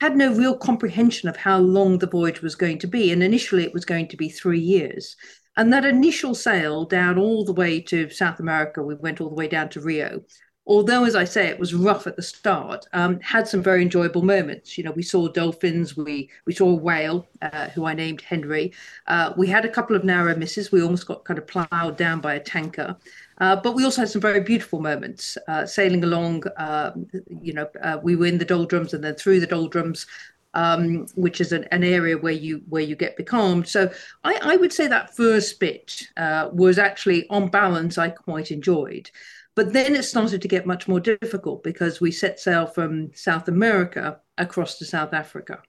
had 0.00 0.16
no 0.16 0.32
real 0.32 0.56
comprehension 0.56 1.28
of 1.28 1.36
how 1.36 1.58
long 1.58 1.98
the 1.98 2.06
voyage 2.06 2.40
was 2.40 2.54
going 2.54 2.78
to 2.78 2.86
be. 2.86 3.10
And 3.10 3.20
initially 3.20 3.64
it 3.64 3.74
was 3.74 3.84
going 3.84 4.06
to 4.08 4.16
be 4.16 4.28
three 4.28 4.60
years. 4.60 5.16
And 5.56 5.72
that 5.72 5.84
initial 5.84 6.36
sail 6.36 6.84
down 6.84 7.18
all 7.18 7.44
the 7.44 7.52
way 7.52 7.80
to 7.80 8.10
South 8.10 8.38
America, 8.38 8.80
we 8.80 8.94
went 8.94 9.20
all 9.20 9.28
the 9.28 9.34
way 9.34 9.48
down 9.48 9.70
to 9.70 9.80
Rio, 9.80 10.22
although, 10.66 11.04
as 11.04 11.16
I 11.16 11.24
say, 11.24 11.48
it 11.48 11.58
was 11.58 11.74
rough 11.74 12.06
at 12.06 12.16
the 12.16 12.22
start, 12.22 12.86
um, 12.92 13.18
had 13.20 13.48
some 13.48 13.62
very 13.62 13.82
enjoyable 13.82 14.22
moments. 14.22 14.78
You 14.78 14.84
know, 14.84 14.92
we 14.92 15.02
saw 15.02 15.28
dolphins, 15.28 15.96
we 15.96 16.30
we 16.46 16.52
saw 16.52 16.68
a 16.70 16.74
whale, 16.74 17.26
uh, 17.40 17.68
who 17.70 17.84
I 17.84 17.94
named 17.94 18.20
Henry. 18.20 18.72
Uh, 19.06 19.32
we 19.36 19.48
had 19.48 19.64
a 19.64 19.68
couple 19.68 19.96
of 19.96 20.04
narrow 20.04 20.36
misses. 20.36 20.70
We 20.70 20.82
almost 20.82 21.06
got 21.06 21.24
kind 21.24 21.38
of 21.38 21.46
ploughed 21.46 21.96
down 21.96 22.20
by 22.20 22.34
a 22.34 22.40
tanker. 22.40 22.96
Uh, 23.38 23.56
but 23.56 23.74
we 23.74 23.84
also 23.84 24.02
had 24.02 24.08
some 24.08 24.20
very 24.20 24.40
beautiful 24.40 24.80
moments 24.80 25.36
uh, 25.48 25.66
sailing 25.66 26.04
along. 26.04 26.44
Um, 26.56 27.08
you 27.40 27.52
know, 27.52 27.68
uh, 27.82 27.98
we 28.02 28.14
were 28.14 28.26
in 28.26 28.38
the 28.38 28.44
doldrums 28.44 28.94
and 28.94 29.02
then 29.02 29.14
through 29.14 29.40
the 29.40 29.46
doldrums. 29.46 30.06
Um, 30.54 31.06
which 31.14 31.40
is 31.40 31.52
an, 31.52 31.64
an, 31.72 31.82
area 31.82 32.18
where 32.18 32.34
you 32.34 32.60
where 32.68 32.82
you 32.82 32.94
get 32.94 33.16
becalmed. 33.16 33.66
So 33.66 33.90
I, 34.22 34.38
I 34.42 34.56
would 34.56 34.70
say 34.70 34.86
that 34.86 35.16
first 35.16 35.58
bit 35.58 36.02
uh, 36.18 36.50
was 36.52 36.76
actually, 36.78 37.26
on 37.30 37.48
balance, 37.48 37.96
I 37.96 38.10
quite 38.10 38.50
enjoyed. 38.50 39.10
But 39.54 39.72
then 39.72 39.94
it 39.94 40.04
started 40.04 40.40
to 40.42 40.48
get 40.48 40.66
much 40.66 40.88
more 40.88 41.00
difficult 41.00 41.62
because 41.62 42.00
we 42.00 42.10
set 42.10 42.40
sail 42.40 42.66
from 42.66 43.12
South 43.14 43.48
America 43.48 44.18
across 44.38 44.78
to 44.78 44.84
South 44.84 45.12
Africa. 45.12 45.62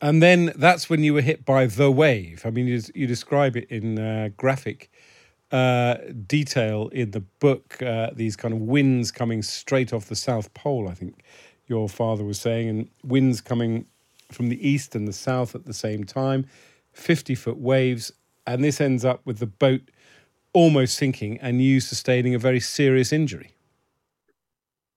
And 0.00 0.22
then 0.22 0.52
that's 0.56 0.88
when 0.88 1.04
you 1.04 1.12
were 1.12 1.20
hit 1.20 1.44
by 1.44 1.66
the 1.66 1.90
wave. 1.90 2.42
I 2.46 2.50
mean, 2.50 2.66
you, 2.66 2.80
you 2.94 3.06
describe 3.06 3.56
it 3.56 3.68
in 3.70 3.98
uh, 3.98 4.30
graphic 4.36 4.90
uh, 5.52 5.96
detail 6.26 6.88
in 6.88 7.10
the 7.10 7.20
book, 7.20 7.82
uh, 7.82 8.10
these 8.14 8.36
kind 8.36 8.54
of 8.54 8.60
winds 8.60 9.10
coming 9.10 9.42
straight 9.42 9.92
off 9.92 10.06
the 10.06 10.16
South 10.16 10.52
Pole, 10.54 10.88
I 10.88 10.94
think 10.94 11.22
your 11.66 11.88
father 11.88 12.24
was 12.24 12.40
saying, 12.40 12.68
and 12.68 12.88
winds 13.04 13.40
coming 13.40 13.86
from 14.30 14.48
the 14.48 14.68
east 14.68 14.94
and 14.94 15.06
the 15.08 15.12
south 15.12 15.54
at 15.54 15.66
the 15.66 15.74
same 15.74 16.04
time, 16.04 16.46
50 16.92 17.34
foot 17.34 17.58
waves. 17.58 18.12
And 18.46 18.64
this 18.64 18.80
ends 18.80 19.04
up 19.04 19.20
with 19.24 19.38
the 19.38 19.46
boat 19.46 19.82
almost 20.52 20.96
sinking 20.96 21.38
and 21.38 21.62
you 21.62 21.80
sustaining 21.80 22.34
a 22.34 22.38
very 22.38 22.60
serious 22.60 23.12
injury. 23.12 23.54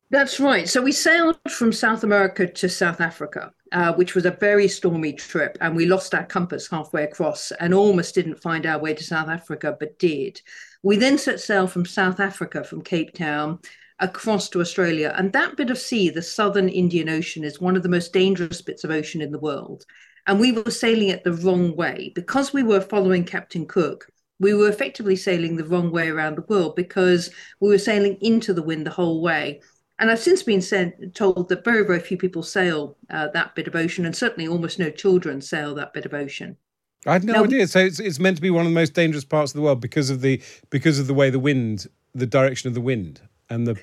That's 0.09 0.39
right. 0.39 0.69
So 0.69 0.79
we 0.79 0.91
sailed 0.91 1.39
from 1.49 1.73
South 1.73 2.03
America 2.03 2.45
to 2.45 2.69
South 2.69 3.01
Africa, 3.01 3.51
uh, 3.71 3.93
which 3.93 4.13
was 4.13 4.25
a 4.25 4.31
very 4.31 4.67
stormy 4.67 5.13
trip, 5.13 5.57
and 5.59 5.75
we 5.75 5.87
lost 5.87 6.13
our 6.13 6.23
compass 6.23 6.69
halfway 6.69 7.03
across 7.03 7.51
and 7.53 7.73
almost 7.73 8.13
didn't 8.13 8.39
find 8.39 8.67
our 8.67 8.77
way 8.77 8.93
to 8.93 9.03
South 9.03 9.27
Africa, 9.27 9.75
but 9.79 9.97
did. 9.97 10.39
We 10.83 10.97
then 10.97 11.17
set 11.17 11.39
sail 11.39 11.65
from 11.65 11.85
South 11.85 12.19
Africa, 12.19 12.63
from 12.63 12.83
Cape 12.83 13.15
Town, 13.15 13.57
across 13.97 14.49
to 14.49 14.61
Australia. 14.61 15.15
And 15.17 15.33
that 15.33 15.57
bit 15.57 15.71
of 15.71 15.79
sea, 15.79 16.09
the 16.09 16.21
southern 16.21 16.69
Indian 16.69 17.09
Ocean, 17.09 17.43
is 17.43 17.59
one 17.59 17.75
of 17.75 17.81
the 17.81 17.89
most 17.89 18.13
dangerous 18.13 18.61
bits 18.61 18.83
of 18.83 18.91
ocean 18.91 19.19
in 19.19 19.31
the 19.31 19.39
world. 19.39 19.83
And 20.27 20.39
we 20.39 20.51
were 20.51 20.69
sailing 20.69 21.09
it 21.09 21.23
the 21.23 21.33
wrong 21.33 21.75
way 21.75 22.11
because 22.13 22.53
we 22.53 22.61
were 22.61 22.81
following 22.81 23.23
Captain 23.23 23.65
Cook 23.65 24.07
We 24.39 24.53
were 24.53 24.69
effectively 24.69 25.15
sailing 25.15 25.55
the 25.55 25.63
wrong 25.65 25.91
way 25.91 26.09
around 26.09 26.35
the 26.37 26.45
world 26.47 26.75
because 26.75 27.29
we 27.59 27.69
were 27.69 27.77
sailing 27.77 28.17
into 28.21 28.53
the 28.53 28.63
wind 28.63 28.85
the 28.85 28.91
whole 28.91 29.21
way. 29.21 29.61
And 29.99 30.09
I've 30.09 30.19
since 30.19 30.43
been 30.43 30.61
said, 30.61 31.13
told 31.13 31.49
that 31.49 31.63
very, 31.63 31.85
very 31.85 31.99
few 31.99 32.17
people 32.17 32.43
sail 32.43 32.97
uh, 33.09 33.27
that 33.33 33.55
bit 33.55 33.67
of 33.67 33.75
ocean, 33.75 34.05
and 34.05 34.15
certainly 34.15 34.47
almost 34.47 34.79
no 34.79 34.89
children 34.89 35.39
sail 35.39 35.75
that 35.75 35.93
bit 35.93 36.05
of 36.05 36.13
ocean. 36.13 36.57
I 37.05 37.13
had 37.13 37.23
no 37.23 37.33
Now- 37.33 37.43
idea. 37.43 37.67
So 37.67 37.79
it's, 37.79 37.99
it's 37.99 38.19
meant 38.19 38.37
to 38.37 38.41
be 38.41 38.49
one 38.49 38.65
of 38.65 38.71
the 38.71 38.75
most 38.75 38.93
dangerous 38.93 39.23
parts 39.25 39.51
of 39.51 39.55
the 39.55 39.61
world 39.61 39.79
because 39.81 40.09
of 40.09 40.21
the 40.21 40.41
because 40.69 40.99
of 40.99 41.07
the 41.07 41.13
way 41.13 41.29
the 41.29 41.39
wind, 41.39 41.87
the 42.15 42.25
direction 42.25 42.67
of 42.67 42.73
the 42.73 42.81
wind, 42.81 43.21
and 43.49 43.67
the 43.67 43.75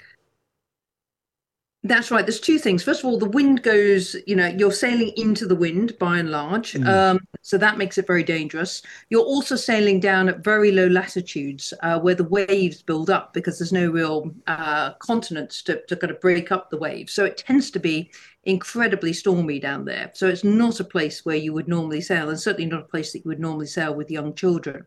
That's 1.83 2.11
right. 2.11 2.27
There's 2.27 2.41
two 2.41 2.59
things. 2.59 2.83
First 2.83 3.01
of 3.01 3.07
all, 3.07 3.19
the 3.19 3.29
wind 3.29 3.63
goes, 3.63 4.15
you 4.27 4.37
know, 4.37 4.49
you're 4.49 4.71
sailing 4.71 5.13
into 5.17 5.47
the 5.47 5.55
wind 5.55 5.99
by 5.99 6.19
and 6.19 6.31
large. 6.31 6.77
Um, 6.77 7.21
so 7.41 7.57
that 7.57 7.79
makes 7.79 7.97
it 7.97 8.07
very 8.07 8.23
dangerous. 8.23 8.83
You're 9.09 9.25
also 9.25 9.57
sailing 9.57 9.99
down 9.99 10.29
at 10.29 10.45
very 10.45 10.73
low 10.73 10.89
latitudes 10.89 11.73
uh, 11.83 11.99
where 11.99 12.15
the 12.15 12.25
waves 12.25 12.83
build 12.83 13.09
up 13.09 13.33
because 13.33 13.59
there's 13.59 13.73
no 13.73 13.89
real 13.89 14.31
uh, 14.47 14.93
continents 14.95 15.63
to, 15.63 15.81
to 15.87 15.97
kind 15.97 16.11
of 16.11 16.21
break 16.21 16.53
up 16.53 16.69
the 16.69 16.77
waves. 16.77 17.15
So 17.15 17.25
it 17.25 17.39
tends 17.39 17.71
to 17.71 17.79
be 17.79 18.11
incredibly 18.45 19.15
stormy 19.15 19.59
down 19.59 19.87
there. 19.87 20.11
So 20.13 20.29
it's 20.29 20.45
not 20.45 20.81
a 20.81 20.85
place 20.85 21.25
where 21.25 21.37
you 21.37 21.55
would 21.55 21.69
normally 21.69 22.03
sail, 22.03 22.29
and 22.29 22.39
certainly 22.39 22.69
not 22.69 22.81
a 22.81 22.85
place 22.85 23.13
that 23.13 23.25
you 23.25 23.29
would 23.31 23.41
normally 23.41 23.67
sail 23.67 23.95
with 23.95 24.11
young 24.11 24.35
children. 24.35 24.85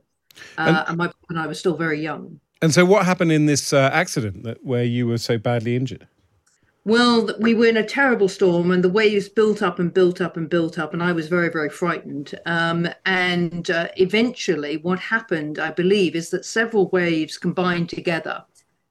Uh, 0.58 0.84
and 0.88 0.97
my 0.97 1.12
and 1.29 1.39
I 1.39 1.47
were 1.47 1.53
still 1.53 1.75
very 1.75 2.01
young. 2.01 2.39
and 2.62 2.73
so 2.73 2.86
what 2.86 3.06
happened 3.06 3.32
in 3.32 3.45
this 3.47 3.73
uh, 3.73 3.89
accident 3.93 4.43
that 4.43 4.63
where 4.63 4.84
you 4.84 5.08
were 5.08 5.17
so 5.17 5.38
badly 5.38 5.75
injured? 5.75 6.08
Well, 6.85 7.29
we 7.39 7.53
were 7.53 7.67
in 7.67 7.77
a 7.77 7.85
terrible 7.85 8.27
storm, 8.27 8.69
and 8.69 8.83
the 8.83 8.89
waves 8.89 9.29
built 9.29 9.61
up 9.61 9.79
and 9.79 9.93
built 9.93 10.19
up 10.19 10.35
and 10.35 10.49
built 10.49 10.77
up, 10.77 10.93
and 10.93 11.01
I 11.01 11.13
was 11.13 11.29
very, 11.29 11.49
very 11.49 11.69
frightened. 11.69 12.35
Um, 12.45 12.89
and 13.05 13.71
uh, 13.71 13.87
eventually, 13.95 14.75
what 14.75 14.99
happened, 14.99 15.59
I 15.59 15.71
believe, 15.71 16.13
is 16.13 16.29
that 16.31 16.43
several 16.43 16.89
waves 16.89 17.37
combined 17.37 17.87
together. 17.87 18.43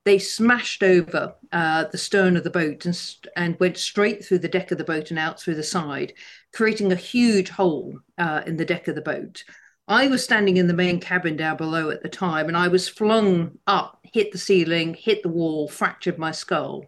They 0.05 0.18
smashed 0.18 0.83
over 0.83 1.35
uh, 1.52 1.85
the 1.85 1.98
stern 1.98 2.38
of 2.38 2.44
the 2.44 2.50
boat 2.50 2.87
and, 2.87 2.98
and 3.37 3.61
went 3.61 3.76
straight 3.76 4.24
through 4.24 4.38
the 4.38 4.48
deck 4.48 4.70
of 4.70 4.78
the 4.78 4.85
boat 4.85 5.11
and 5.11 5.18
out 5.18 5.38
through 5.38 5.57
the 5.57 5.62
side, 5.62 6.14
creating 6.55 6.92
a 6.92 6.96
huge 6.96 7.50
hole 7.50 7.98
uh, 8.16 8.40
in 8.46 8.57
the 8.57 8.64
deck 8.64 8.88
of 8.88 8.94
the 8.94 9.02
boat. 9.02 9.44
I 9.87 10.07
was 10.07 10.24
standing 10.24 10.57
in 10.57 10.66
the 10.66 10.72
main 10.72 10.98
cabin 10.98 11.37
down 11.37 11.59
below 11.59 11.90
at 11.90 12.02
the 12.02 12.09
time, 12.09 12.48
and 12.48 12.57
I 12.57 12.68
was 12.68 12.88
flung 12.88 13.59
up, 13.66 14.00
hit 14.14 14.33
the 14.33 14.38
ceiling, 14.38 14.94
hit 14.94 15.22
the 15.22 15.28
wall, 15.28 15.68
fractured 15.68 16.18
my 16.18 16.31
skull 16.31 16.87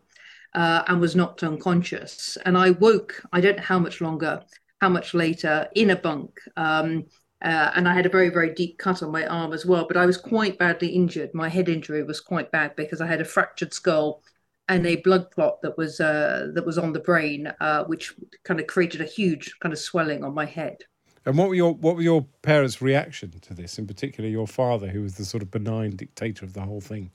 uh, 0.54 0.84
and 0.86 1.00
was 1.00 1.16
knocked 1.16 1.42
unconscious. 1.42 2.38
And 2.44 2.56
I 2.56 2.70
woke, 2.70 3.22
I 3.32 3.40
don't 3.40 3.56
know 3.56 3.62
how 3.62 3.78
much 3.78 4.00
longer, 4.00 4.42
how 4.80 4.88
much 4.88 5.14
later, 5.14 5.68
in 5.74 5.90
a 5.90 5.96
bunk. 5.96 6.40
Um, 6.56 7.06
uh, 7.42 7.72
and 7.74 7.88
I 7.88 7.94
had 7.94 8.06
a 8.06 8.10
very, 8.10 8.30
very 8.30 8.54
deep 8.54 8.78
cut 8.78 9.02
on 9.02 9.12
my 9.12 9.26
arm 9.26 9.52
as 9.52 9.66
well. 9.66 9.86
But 9.86 9.96
I 9.96 10.06
was 10.06 10.16
quite 10.16 10.58
badly 10.58 10.88
injured. 10.88 11.34
My 11.34 11.48
head 11.48 11.68
injury 11.68 12.02
was 12.02 12.20
quite 12.20 12.50
bad 12.50 12.74
because 12.76 13.00
I 13.00 13.06
had 13.06 13.20
a 13.20 13.24
fractured 13.24 13.74
skull 13.74 14.22
and 14.68 14.86
a 14.86 14.96
blood 14.96 15.30
clot 15.30 15.60
that 15.62 15.76
was 15.76 16.00
uh, 16.00 16.48
that 16.54 16.64
was 16.64 16.78
on 16.78 16.92
the 16.94 17.00
brain, 17.00 17.52
uh, 17.60 17.84
which 17.84 18.14
kind 18.44 18.60
of 18.60 18.66
created 18.66 19.02
a 19.02 19.04
huge 19.04 19.54
kind 19.60 19.72
of 19.72 19.78
swelling 19.78 20.24
on 20.24 20.32
my 20.32 20.46
head. 20.46 20.78
And 21.26 21.36
what 21.36 21.48
were 21.48 21.54
your 21.54 21.74
what 21.74 21.96
were 21.96 22.02
your 22.02 22.26
parents' 22.42 22.80
reaction 22.80 23.30
to 23.42 23.54
this? 23.54 23.78
In 23.78 23.86
particular, 23.86 24.28
your 24.28 24.46
father, 24.46 24.88
who 24.88 25.02
was 25.02 25.16
the 25.16 25.24
sort 25.24 25.42
of 25.42 25.50
benign 25.50 25.96
dictator 25.96 26.44
of 26.44 26.54
the 26.54 26.62
whole 26.62 26.80
thing. 26.80 27.10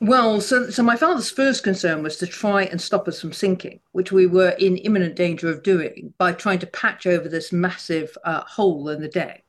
Well, 0.00 0.40
so 0.40 0.70
so 0.70 0.82
my 0.82 0.96
father's 0.96 1.30
first 1.30 1.62
concern 1.64 2.02
was 2.02 2.16
to 2.18 2.26
try 2.26 2.64
and 2.64 2.80
stop 2.80 3.08
us 3.08 3.20
from 3.20 3.32
sinking, 3.32 3.80
which 3.92 4.12
we 4.12 4.26
were 4.26 4.50
in 4.50 4.76
imminent 4.78 5.16
danger 5.16 5.48
of 5.48 5.62
doing 5.62 6.12
by 6.18 6.32
trying 6.32 6.58
to 6.60 6.66
patch 6.66 7.06
over 7.06 7.28
this 7.28 7.52
massive 7.52 8.16
uh, 8.24 8.42
hole 8.42 8.88
in 8.90 9.00
the 9.00 9.08
deck. 9.08 9.44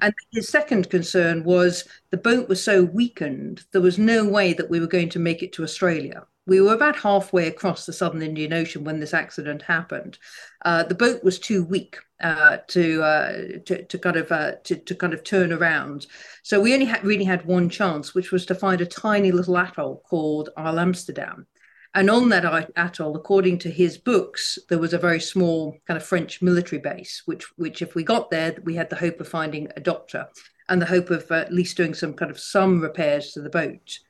And 0.00 0.14
his 0.32 0.48
second 0.48 0.90
concern 0.90 1.42
was 1.44 1.84
the 2.10 2.18
boat 2.18 2.48
was 2.50 2.62
so 2.62 2.84
weakened, 2.84 3.64
there 3.72 3.80
was 3.80 3.98
no 3.98 4.28
way 4.28 4.52
that 4.52 4.68
we 4.68 4.78
were 4.78 4.86
going 4.86 5.08
to 5.10 5.18
make 5.18 5.42
it 5.42 5.52
to 5.54 5.62
Australia. 5.62 6.26
We 6.46 6.60
were 6.60 6.74
about 6.74 6.96
halfway 6.96 7.46
across 7.46 7.86
the 7.86 7.92
southern 7.92 8.22
Indian 8.22 8.52
Ocean 8.52 8.84
when 8.84 9.00
this 9.00 9.14
accident 9.14 9.62
happened. 9.62 10.18
Uh, 10.64 10.82
the 10.82 10.94
boat 10.94 11.24
was 11.24 11.38
too 11.38 11.64
weak 11.64 11.96
uh, 12.22 12.58
to, 12.68 13.02
uh, 13.02 13.32
to 13.64 13.84
to 13.84 13.98
kind 13.98 14.16
of 14.16 14.30
uh, 14.30 14.52
to, 14.64 14.76
to 14.76 14.94
kind 14.94 15.14
of 15.14 15.24
turn 15.24 15.52
around. 15.52 16.06
So 16.42 16.60
we 16.60 16.74
only 16.74 16.86
had 16.86 17.04
really 17.04 17.24
had 17.24 17.46
one 17.46 17.68
chance, 17.70 18.14
which 18.14 18.30
was 18.30 18.44
to 18.46 18.54
find 18.54 18.80
a 18.80 18.86
tiny 18.86 19.32
little 19.32 19.56
atoll 19.56 20.02
called 20.08 20.50
Isle 20.56 20.80
Amsterdam. 20.80 21.46
And 21.94 22.10
on 22.10 22.28
that 22.30 22.72
atoll, 22.76 23.14
according 23.14 23.58
to 23.58 23.70
his 23.70 23.96
books, 23.96 24.58
there 24.68 24.80
was 24.80 24.92
a 24.92 24.98
very 24.98 25.20
small 25.20 25.78
kind 25.86 25.96
of 25.96 26.04
French 26.04 26.42
military 26.42 26.80
base, 26.80 27.22
which, 27.24 27.44
which 27.56 27.82
if 27.82 27.94
we 27.94 28.02
got 28.02 28.30
there, 28.30 28.56
we 28.64 28.74
had 28.74 28.90
the 28.90 28.96
hope 28.96 29.20
of 29.20 29.28
finding 29.28 29.68
a 29.76 29.80
doctor 29.80 30.26
and 30.68 30.82
the 30.82 30.86
hope 30.86 31.10
of 31.10 31.30
uh, 31.30 31.34
at 31.34 31.52
least 31.52 31.76
doing 31.76 31.94
some 31.94 32.12
kind 32.12 32.32
of 32.32 32.40
some 32.40 32.80
repairs 32.80 33.30
to 33.32 33.40
the 33.40 33.50
boat. 33.50 34.00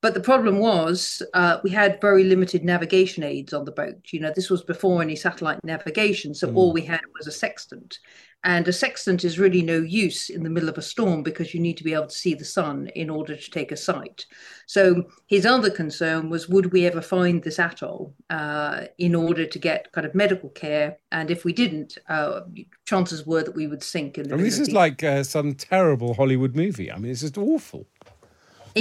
But 0.00 0.14
the 0.14 0.20
problem 0.20 0.60
was 0.60 1.22
uh, 1.34 1.58
we 1.64 1.70
had 1.70 2.00
very 2.00 2.22
limited 2.22 2.64
navigation 2.64 3.24
aids 3.24 3.52
on 3.52 3.64
the 3.64 3.72
boat. 3.72 3.98
You 4.12 4.20
know, 4.20 4.32
this 4.34 4.48
was 4.48 4.62
before 4.62 5.02
any 5.02 5.16
satellite 5.16 5.62
navigation, 5.64 6.34
so 6.34 6.52
all 6.54 6.72
we 6.72 6.82
had 6.82 7.00
was 7.18 7.26
a 7.26 7.32
sextant. 7.32 7.98
And 8.44 8.68
a 8.68 8.72
sextant 8.72 9.24
is 9.24 9.40
really 9.40 9.62
no 9.62 9.78
use 9.78 10.30
in 10.30 10.44
the 10.44 10.50
middle 10.50 10.68
of 10.68 10.78
a 10.78 10.82
storm 10.82 11.24
because 11.24 11.52
you 11.52 11.58
need 11.58 11.76
to 11.78 11.82
be 11.82 11.92
able 11.92 12.06
to 12.06 12.14
see 12.14 12.34
the 12.34 12.44
sun 12.44 12.86
in 12.94 13.10
order 13.10 13.34
to 13.34 13.50
take 13.50 13.72
a 13.72 13.76
sight. 13.76 14.26
So 14.66 15.06
his 15.26 15.44
other 15.44 15.70
concern 15.70 16.30
was 16.30 16.48
would 16.48 16.72
we 16.72 16.86
ever 16.86 17.02
find 17.02 17.42
this 17.42 17.58
atoll 17.58 18.14
uh, 18.30 18.84
in 18.98 19.16
order 19.16 19.44
to 19.44 19.58
get 19.58 19.90
kind 19.90 20.06
of 20.06 20.14
medical 20.14 20.50
care? 20.50 20.98
And 21.10 21.32
if 21.32 21.44
we 21.44 21.52
didn't, 21.52 21.98
uh, 22.08 22.42
chances 22.86 23.26
were 23.26 23.42
that 23.42 23.56
we 23.56 23.66
would 23.66 23.82
sink 23.82 24.18
in 24.18 24.28
the 24.28 24.34
I 24.34 24.36
mean, 24.36 24.44
this 24.44 24.60
is 24.60 24.68
middle 24.68 24.82
of 24.82 24.96
the- 24.98 25.02
like 25.02 25.02
uh, 25.02 25.24
some 25.24 25.54
terrible 25.54 26.14
Hollywood 26.14 26.54
movie. 26.54 26.92
I 26.92 26.98
mean, 26.98 27.10
it's 27.10 27.22
just 27.22 27.38
awful. 27.38 27.88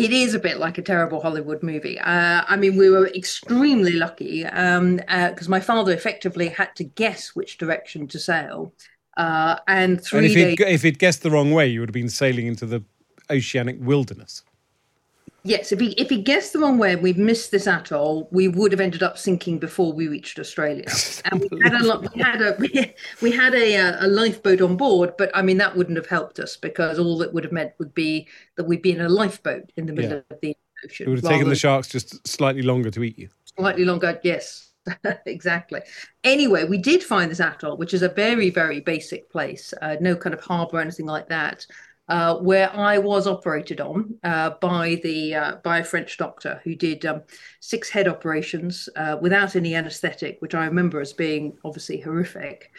It 0.04 0.12
is 0.12 0.34
a 0.34 0.40
bit 0.40 0.58
like 0.58 0.78
a 0.78 0.82
terrible 0.82 1.22
Hollywood 1.22 1.64
movie. 1.64 2.00
Uh, 2.00 2.44
I 2.48 2.56
mean, 2.56 2.78
we 2.78 2.90
were 2.90 3.08
extremely 3.08 3.94
lucky 3.94 4.44
because 4.44 5.50
my 5.50 5.60
father 5.60 5.94
effectively 5.94 6.50
had 6.50 6.76
to 6.76 6.84
guess 6.84 7.36
which 7.36 7.58
direction 7.58 8.08
to 8.08 8.20
sail. 8.20 8.74
Uh, 9.16 9.58
and 9.68 9.94
And 9.94 10.04
three 10.04 10.26
if 10.28 10.34
days. 10.34 10.60
he'd, 10.60 10.62
if 10.62 10.84
he'd 10.84 11.00
guessed 11.00 11.24
the 11.24 11.32
wrong 11.32 11.52
way, 11.52 11.68
you 11.68 11.80
would 11.80 11.90
have 11.90 11.94
been 11.94 12.10
sailing 12.10 12.48
into 12.48 12.66
the 12.66 12.84
oceanic 13.30 13.78
wilderness. 13.80 14.44
Yes, 15.48 15.72
if 15.72 15.80
he 15.80 15.92
if 15.94 16.10
he 16.10 16.22
guessed 16.22 16.52
the 16.52 16.60
wrong 16.60 16.78
way, 16.78 16.92
and 16.92 17.02
we'd 17.02 17.18
missed 17.18 17.52
this 17.52 17.68
atoll, 17.68 18.28
we 18.32 18.50
would 18.50 18.74
have 18.74 18.82
ended 18.82 19.02
up 19.02 19.18
sinking 19.18 19.60
before 19.60 19.94
we 19.94 20.10
reached 20.10 20.40
Australia. 20.40 20.84
and 21.32 21.40
we 21.50 21.62
had 21.64 21.82
a 21.86 22.00
we 22.14 22.22
had 22.22 22.42
a 22.42 22.94
we 23.22 23.32
had 23.32 23.56
a 23.56 23.76
uh, 23.78 24.06
a 24.06 24.08
lifeboat 24.08 24.60
on 24.60 24.76
board, 24.76 25.14
but 25.18 25.32
I 25.34 25.42
mean 25.42 25.58
that 25.60 25.76
wouldn't 25.78 25.96
have 25.96 26.08
helped 26.08 26.40
us 26.40 26.58
because 26.58 27.00
all 27.00 27.22
it 27.22 27.34
would 27.34 27.46
have 27.46 27.54
meant 27.54 27.72
would 27.80 27.94
be 27.94 28.28
that 28.58 28.66
we'd 28.66 28.82
be 28.82 28.92
in 28.92 29.00
a 29.00 29.08
lifeboat 29.08 29.72
in 29.78 29.86
the 29.86 29.94
middle 29.94 30.12
Yeah. 30.30 30.36
of 30.36 30.42
the 30.42 30.56
ocean. 30.84 31.08
It 31.08 31.10
would 31.12 31.20
have 31.24 31.32
taken 31.32 31.48
the 31.48 31.56
sharks 31.56 31.88
just 31.88 32.28
slightly 32.28 32.62
longer 32.62 32.92
to 32.92 33.04
eat 33.04 33.18
you. 33.18 33.30
slightly 33.58 33.86
longer. 33.86 34.20
Yes, 34.24 34.74
exactly. 35.26 35.80
Anyway, 36.24 36.66
we 36.66 36.78
did 36.78 37.04
find 37.04 37.32
this 37.32 37.40
atoll, 37.40 37.78
which 37.78 37.94
is 37.94 38.02
a 38.02 38.10
very, 38.10 38.50
very 38.50 38.82
basic 38.82 39.30
place, 39.30 39.74
uh, 39.82 39.96
no 40.02 40.16
kind 40.16 40.34
of 40.34 40.42
harbour 40.42 40.78
or 40.78 40.82
anything 40.82 41.06
like 41.06 41.30
that, 41.30 41.66
uh, 42.10 42.38
where 42.38 42.74
I 42.74 42.98
was 42.98 43.28
operated 43.28 43.82
on 43.82 44.16
uh, 44.24 44.52
by 44.62 45.00
the 45.04 45.36
uh, 45.36 45.56
by 45.64 45.80
a 45.80 45.84
French 45.84 46.18
doctor 46.18 46.62
who 46.64 46.76
did 46.76 47.06
um, 47.06 47.24
six 47.60 47.90
head 47.90 48.08
operations 48.08 48.88
uh, 48.96 49.18
without 49.22 49.56
any 49.56 49.76
anaesthetic, 49.76 50.38
which 50.40 50.56
I 50.56 50.66
remember 50.66 51.02
as 51.02 51.14
being 51.14 51.58
obviously 51.66 52.00
horrific. 52.00 52.72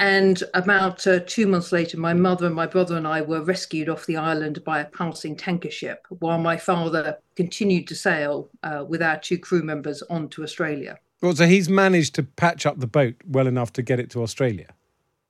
And 0.00 0.42
about 0.54 1.06
uh, 1.06 1.20
two 1.24 1.46
months 1.46 1.70
later, 1.70 1.98
my 1.98 2.14
mother 2.14 2.46
and 2.46 2.54
my 2.54 2.66
brother 2.66 2.96
and 2.96 3.06
I 3.06 3.20
were 3.20 3.42
rescued 3.42 3.88
off 3.88 4.06
the 4.06 4.16
island 4.16 4.64
by 4.64 4.80
a 4.80 4.86
passing 4.86 5.36
tanker 5.36 5.70
ship, 5.70 6.04
while 6.08 6.38
my 6.38 6.56
father 6.56 7.18
continued 7.36 7.86
to 7.88 7.94
sail 7.94 8.50
with 8.88 9.02
our 9.02 9.18
two 9.18 9.38
crew 9.38 9.62
members 9.62 10.02
on 10.10 10.28
to 10.30 10.42
Australia. 10.42 10.98
Well, 11.22 11.36
so 11.36 11.46
he's 11.46 11.68
managed 11.68 12.16
to 12.16 12.24
patch 12.24 12.66
up 12.66 12.80
the 12.80 12.88
boat 12.88 13.14
well 13.24 13.46
enough 13.46 13.72
to 13.74 13.82
get 13.82 14.00
it 14.00 14.10
to 14.10 14.22
Australia. 14.22 14.74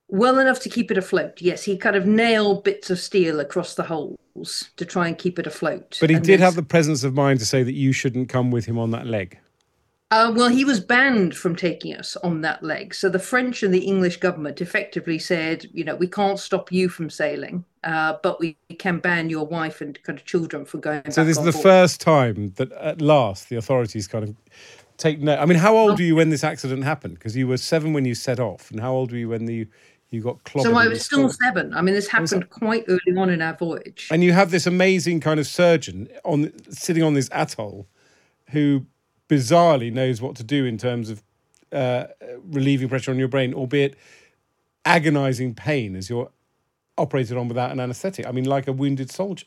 Well 0.08 0.38
enough 0.38 0.60
to 0.60 0.68
keep 0.68 0.90
it 0.90 0.98
afloat. 0.98 1.40
Yes, 1.40 1.64
he 1.64 1.76
kind 1.76 1.96
of 1.96 2.06
nailed 2.06 2.64
bits 2.64 2.90
of 2.90 2.98
steel 2.98 3.40
across 3.40 3.74
the 3.74 3.82
holes 3.82 4.70
to 4.76 4.84
try 4.84 5.08
and 5.08 5.16
keep 5.16 5.38
it 5.38 5.46
afloat. 5.46 5.96
But 6.00 6.10
he 6.10 6.16
And 6.16 6.24
did 6.24 6.40
have 6.40 6.54
the 6.54 6.62
presence 6.62 7.04
of 7.04 7.14
mind 7.14 7.40
to 7.40 7.46
say 7.46 7.62
that 7.62 7.72
you 7.74 7.92
shouldn't 7.92 8.28
come 8.28 8.50
with 8.50 8.66
him 8.66 8.78
on 8.78 8.90
that 8.90 9.06
leg. 9.06 9.38
Uh, 10.10 10.32
well, 10.32 10.48
he 10.48 10.64
was 10.64 10.78
banned 10.78 11.34
from 11.34 11.56
taking 11.56 11.92
us 11.96 12.14
on 12.18 12.42
that 12.42 12.62
leg. 12.62 12.94
So 12.94 13.08
the 13.08 13.18
French 13.18 13.64
and 13.64 13.74
the 13.74 13.80
English 13.80 14.18
government 14.18 14.60
effectively 14.60 15.18
said, 15.18 15.66
you 15.72 15.82
know, 15.82 15.96
we 15.96 16.06
can't 16.06 16.38
stop 16.38 16.70
you 16.70 16.88
from 16.88 17.10
sailing, 17.10 17.64
uh, 17.82 18.18
but 18.22 18.38
we 18.38 18.56
can 18.78 18.98
ban 18.98 19.28
your 19.28 19.44
wife 19.44 19.80
and 19.80 20.00
kind 20.04 20.16
of 20.16 20.24
children 20.24 20.66
from 20.66 20.80
going. 20.80 21.10
So 21.10 21.24
this 21.24 21.38
is 21.38 21.44
the 21.44 21.50
board. 21.50 21.62
first 21.64 22.00
time 22.00 22.52
that 22.56 22.70
at 22.72 23.00
last 23.00 23.48
the 23.48 23.56
authorities 23.56 24.06
kind 24.06 24.22
of 24.28 24.36
take 24.98 25.20
note. 25.20 25.40
I 25.40 25.46
mean, 25.46 25.58
how 25.58 25.76
old 25.76 25.98
were 25.98 26.04
you 26.04 26.14
when 26.14 26.30
this 26.30 26.44
accident 26.44 26.84
happened? 26.84 27.14
Because 27.14 27.36
you 27.36 27.48
were 27.48 27.56
seven 27.56 27.92
when 27.92 28.04
you 28.04 28.14
set 28.14 28.38
off, 28.38 28.70
and 28.70 28.78
how 28.78 28.92
old 28.92 29.10
were 29.10 29.18
you 29.18 29.30
when 29.30 29.48
you 29.48 29.66
you 30.14 30.22
got 30.22 30.42
clobbered? 30.44 30.62
So 30.62 30.76
I 30.76 30.88
was 30.88 31.04
still 31.04 31.28
seven. 31.28 31.74
I 31.74 31.82
mean, 31.82 31.94
this 31.94 32.08
happened 32.08 32.48
quite 32.50 32.84
early 32.88 33.18
on 33.18 33.28
in 33.28 33.42
our 33.42 33.56
voyage. 33.56 34.08
And 34.10 34.22
you 34.24 34.32
have 34.32 34.50
this 34.50 34.66
amazing 34.66 35.20
kind 35.20 35.38
of 35.40 35.46
surgeon 35.46 36.08
on 36.24 36.52
sitting 36.70 37.02
on 37.02 37.14
this 37.14 37.28
atoll, 37.32 37.86
who 38.50 38.86
bizarrely 39.28 39.92
knows 39.92 40.22
what 40.22 40.36
to 40.36 40.44
do 40.44 40.64
in 40.64 40.78
terms 40.78 41.10
of 41.10 41.22
uh, 41.72 42.04
relieving 42.44 42.88
pressure 42.88 43.10
on 43.10 43.18
your 43.18 43.28
brain, 43.28 43.52
albeit 43.52 43.96
agonizing 44.84 45.54
pain 45.54 45.96
as 45.96 46.08
you're 46.08 46.30
operated 46.96 47.36
on 47.36 47.48
without 47.48 47.72
an 47.72 47.80
anaesthetic. 47.80 48.26
I 48.26 48.32
mean, 48.32 48.44
like 48.44 48.68
a 48.68 48.72
wounded 48.72 49.10
soldier. 49.10 49.46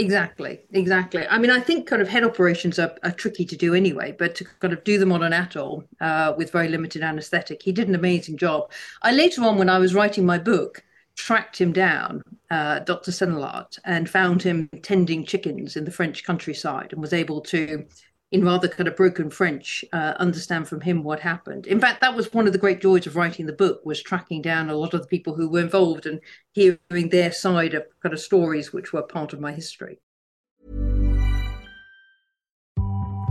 Exactly, 0.00 0.60
exactly. 0.70 1.26
I 1.28 1.36
mean, 1.36 1.50
I 1.50 1.60
think 1.60 1.86
kind 1.86 2.00
of 2.00 2.08
head 2.08 2.24
operations 2.24 2.78
are, 2.78 2.96
are 3.02 3.10
tricky 3.10 3.44
to 3.44 3.54
do 3.54 3.74
anyway, 3.74 4.16
but 4.18 4.34
to 4.36 4.44
kind 4.58 4.72
of 4.72 4.82
do 4.82 4.98
them 4.98 5.12
on 5.12 5.22
an 5.22 5.34
atoll 5.34 5.84
uh, 6.00 6.32
with 6.38 6.50
very 6.52 6.68
limited 6.68 7.02
anaesthetic, 7.02 7.62
he 7.62 7.70
did 7.70 7.86
an 7.86 7.94
amazing 7.94 8.38
job. 8.38 8.72
I 9.02 9.12
later 9.12 9.42
on, 9.42 9.58
when 9.58 9.68
I 9.68 9.78
was 9.78 9.94
writing 9.94 10.24
my 10.24 10.38
book, 10.38 10.82
tracked 11.16 11.60
him 11.60 11.72
down, 11.74 12.22
uh, 12.50 12.78
Dr. 12.78 13.10
Senelart, 13.10 13.78
and 13.84 14.08
found 14.08 14.42
him 14.42 14.70
tending 14.82 15.26
chickens 15.26 15.76
in 15.76 15.84
the 15.84 15.90
French 15.90 16.24
countryside 16.24 16.94
and 16.94 17.02
was 17.02 17.12
able 17.12 17.42
to 17.42 17.84
in 18.32 18.44
rather 18.44 18.68
kind 18.68 18.86
of 18.86 18.96
broken 18.96 19.28
French, 19.28 19.84
uh, 19.92 20.14
understand 20.18 20.68
from 20.68 20.80
him 20.80 21.02
what 21.02 21.20
happened. 21.20 21.66
In 21.66 21.80
fact, 21.80 22.00
that 22.00 22.14
was 22.14 22.32
one 22.32 22.46
of 22.46 22.52
the 22.52 22.58
great 22.58 22.80
joys 22.80 23.06
of 23.06 23.16
writing 23.16 23.46
the 23.46 23.52
book 23.52 23.84
was 23.84 24.02
tracking 24.02 24.40
down 24.40 24.70
a 24.70 24.76
lot 24.76 24.94
of 24.94 25.02
the 25.02 25.08
people 25.08 25.34
who 25.34 25.48
were 25.48 25.60
involved 25.60 26.06
and 26.06 26.20
hearing 26.52 27.08
their 27.10 27.32
side 27.32 27.74
of 27.74 27.84
kind 28.02 28.12
of 28.12 28.20
stories 28.20 28.72
which 28.72 28.92
were 28.92 29.02
part 29.02 29.32
of 29.32 29.40
my 29.40 29.52
history. 29.52 29.98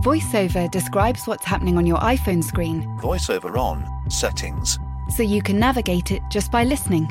VoiceOver 0.02 0.70
describes 0.70 1.26
what's 1.26 1.44
happening 1.44 1.76
on 1.76 1.86
your 1.86 1.98
iPhone 1.98 2.42
screen. 2.42 2.82
VoiceOver 3.02 3.56
on, 3.58 3.86
settings, 4.10 4.78
so 5.16 5.22
you 5.22 5.42
can 5.42 5.58
navigate 5.58 6.10
it 6.10 6.22
just 6.30 6.50
by 6.50 6.64
listening. 6.64 7.08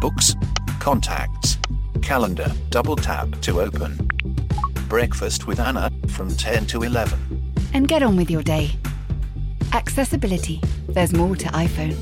books, 0.00 0.34
contacts, 0.80 1.58
calendar, 2.02 2.52
double 2.70 2.96
tap 2.96 3.30
to 3.42 3.60
open. 3.60 4.08
Breakfast 4.88 5.46
with 5.46 5.58
Anna 5.58 5.90
from 6.08 6.28
10 6.36 6.66
to 6.68 6.82
11. 6.84 7.18
And 7.74 7.88
get 7.88 8.02
on 8.02 8.16
with 8.16 8.30
your 8.30 8.42
day. 8.42 8.70
Accessibility. 9.72 10.60
There's 10.88 11.12
more 11.12 11.36
to 11.36 11.46
iPhone. 11.48 11.96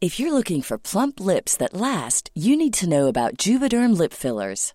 If 0.00 0.20
you're 0.20 0.32
looking 0.34 0.60
for 0.60 0.76
plump 0.76 1.20
lips 1.20 1.56
that 1.56 1.72
last, 1.72 2.30
you 2.34 2.56
need 2.56 2.74
to 2.74 2.88
know 2.88 3.06
about 3.06 3.38
Juvederm 3.38 3.96
lip 3.96 4.12
fillers. 4.12 4.74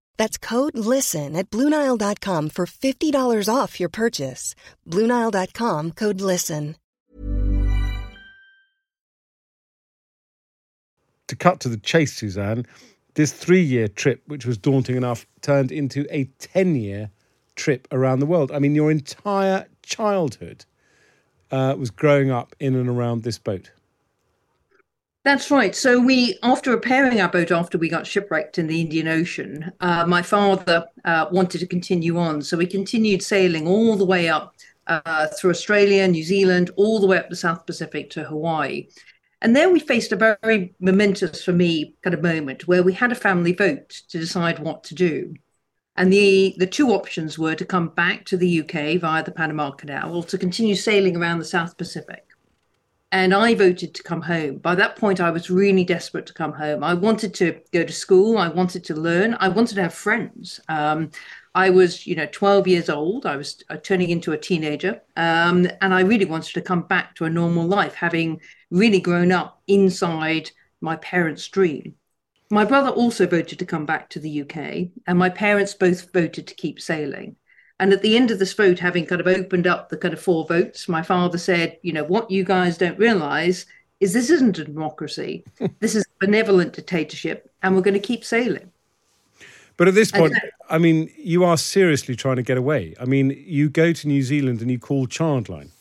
That's 0.21 0.37
code 0.37 0.77
LISTEN 0.77 1.35
at 1.35 1.49
Bluenile.com 1.49 2.49
for 2.49 2.67
$50 2.67 3.49
off 3.49 3.79
your 3.79 3.89
purchase. 3.89 4.53
Bluenile.com 4.87 5.93
code 5.93 6.21
LISTEN. 6.21 6.75
To 11.27 11.35
cut 11.35 11.59
to 11.61 11.69
the 11.69 11.77
chase, 11.77 12.13
Suzanne, 12.13 12.67
this 13.15 13.33
three 13.33 13.63
year 13.63 13.87
trip, 13.87 14.21
which 14.27 14.45
was 14.45 14.59
daunting 14.59 14.95
enough, 14.95 15.25
turned 15.41 15.71
into 15.71 16.05
a 16.11 16.25
10 16.37 16.75
year 16.75 17.09
trip 17.55 17.87
around 17.91 18.19
the 18.19 18.27
world. 18.27 18.51
I 18.51 18.59
mean, 18.59 18.75
your 18.75 18.91
entire 18.91 19.65
childhood 19.81 20.65
uh, 21.49 21.73
was 21.79 21.89
growing 21.89 22.29
up 22.29 22.55
in 22.59 22.75
and 22.75 22.87
around 22.87 23.23
this 23.23 23.39
boat. 23.39 23.71
That's 25.23 25.51
right. 25.51 25.75
So 25.75 25.99
we, 25.99 26.39
after 26.41 26.71
repairing 26.71 27.21
our 27.21 27.29
boat 27.29 27.51
after 27.51 27.77
we 27.77 27.89
got 27.89 28.07
shipwrecked 28.07 28.57
in 28.57 28.65
the 28.65 28.81
Indian 28.81 29.07
Ocean, 29.07 29.71
uh, 29.79 30.03
my 30.07 30.23
father 30.23 30.87
uh, 31.05 31.27
wanted 31.31 31.59
to 31.59 31.67
continue 31.67 32.17
on. 32.17 32.41
So 32.41 32.57
we 32.57 32.65
continued 32.65 33.21
sailing 33.21 33.67
all 33.67 33.95
the 33.95 34.05
way 34.05 34.29
up 34.29 34.55
uh, 34.87 35.27
through 35.27 35.51
Australia, 35.51 36.07
New 36.07 36.23
Zealand, 36.23 36.71
all 36.75 36.99
the 36.99 37.05
way 37.05 37.19
up 37.19 37.29
the 37.29 37.35
South 37.35 37.67
Pacific 37.67 38.09
to 38.11 38.23
Hawaii. 38.23 38.87
And 39.43 39.55
there 39.55 39.69
we 39.69 39.79
faced 39.79 40.11
a 40.11 40.37
very 40.41 40.73
momentous 40.79 41.43
for 41.43 41.53
me 41.53 41.95
kind 42.01 42.15
of 42.15 42.23
moment 42.23 42.67
where 42.67 42.81
we 42.81 42.93
had 42.93 43.11
a 43.11 43.15
family 43.15 43.53
vote 43.53 43.89
to 44.09 44.17
decide 44.17 44.57
what 44.57 44.83
to 44.85 44.95
do. 44.95 45.35
And 45.95 46.11
the, 46.11 46.55
the 46.57 46.65
two 46.65 46.89
options 46.89 47.37
were 47.37 47.55
to 47.55 47.65
come 47.65 47.89
back 47.89 48.25
to 48.25 48.37
the 48.37 48.61
UK 48.61 48.99
via 48.99 49.23
the 49.23 49.31
Panama 49.31 49.69
Canal 49.69 50.15
or 50.15 50.23
to 50.23 50.37
continue 50.39 50.73
sailing 50.73 51.15
around 51.15 51.37
the 51.37 51.45
South 51.45 51.77
Pacific 51.77 52.30
and 53.11 53.33
I 53.33 53.55
voted 53.55 53.93
to 53.93 54.03
come 54.03 54.21
home. 54.21 54.57
By 54.57 54.75
that 54.75 54.95
point, 54.95 55.19
I 55.19 55.31
was 55.31 55.49
really 55.49 55.83
desperate 55.83 56.25
to 56.27 56.33
come 56.33 56.53
home. 56.53 56.83
I 56.83 56.93
wanted 56.93 57.33
to 57.35 57.59
go 57.71 57.83
to 57.83 57.93
school. 57.93 58.37
I 58.37 58.47
wanted 58.47 58.85
to 58.85 58.95
learn. 58.95 59.35
I 59.39 59.49
wanted 59.49 59.75
to 59.75 59.83
have 59.83 59.93
friends. 59.93 60.61
Um, 60.69 61.11
I 61.53 61.69
was, 61.69 62.07
you 62.07 62.15
know, 62.15 62.27
12 62.31 62.67
years 62.67 62.89
old. 62.89 63.25
I 63.25 63.35
was 63.35 63.61
uh, 63.69 63.77
turning 63.77 64.09
into 64.09 64.31
a 64.31 64.37
teenager. 64.37 65.01
Um, 65.17 65.67
and 65.81 65.93
I 65.93 66.01
really 66.01 66.25
wanted 66.25 66.53
to 66.53 66.61
come 66.61 66.83
back 66.83 67.15
to 67.15 67.25
a 67.25 67.29
normal 67.29 67.67
life, 67.67 67.95
having 67.95 68.39
really 68.69 69.01
grown 69.01 69.33
up 69.33 69.61
inside 69.67 70.51
my 70.79 70.95
parents' 70.95 71.49
dream. 71.49 71.95
My 72.49 72.65
brother 72.65 72.89
also 72.89 73.27
voted 73.27 73.59
to 73.59 73.65
come 73.65 73.85
back 73.85 74.09
to 74.09 74.19
the 74.19 74.41
UK, 74.41 74.91
and 75.07 75.17
my 75.17 75.29
parents 75.29 75.73
both 75.73 76.11
voted 76.11 76.47
to 76.47 76.55
keep 76.55 76.81
sailing. 76.81 77.37
And 77.81 77.91
at 77.93 78.03
the 78.03 78.15
end 78.15 78.29
of 78.29 78.37
this 78.37 78.53
vote, 78.53 78.77
having 78.77 79.07
kind 79.07 79.19
of 79.19 79.25
opened 79.25 79.65
up 79.65 79.89
the 79.89 79.97
kind 79.97 80.13
of 80.13 80.21
four 80.21 80.45
votes, 80.45 80.87
my 80.87 81.01
father 81.01 81.39
said, 81.39 81.79
you 81.81 81.91
know, 81.91 82.03
what 82.03 82.29
you 82.29 82.43
guys 82.43 82.77
don't 82.77 82.97
realize 82.99 83.65
is 83.99 84.13
this 84.13 84.29
isn't 84.29 84.59
a 84.59 84.65
democracy. 84.65 85.43
this 85.79 85.95
is 85.95 86.03
a 86.03 86.25
benevolent 86.25 86.73
dictatorship, 86.73 87.51
and 87.63 87.75
we're 87.75 87.81
going 87.81 87.95
to 87.95 87.99
keep 87.99 88.23
sailing. 88.23 88.71
But 89.77 89.87
at 89.87 89.95
this 89.95 90.11
point, 90.11 90.35
I 90.69 90.77
mean, 90.77 91.11
you 91.17 91.43
are 91.43 91.57
seriously 91.57 92.15
trying 92.15 92.35
to 92.35 92.43
get 92.43 92.55
away. 92.55 92.93
I 92.99 93.05
mean, 93.05 93.35
you 93.47 93.67
go 93.67 93.93
to 93.93 94.07
New 94.07 94.21
Zealand 94.21 94.61
and 94.61 94.69
you 94.69 94.77
call 94.77 95.07
Childline. 95.07 95.71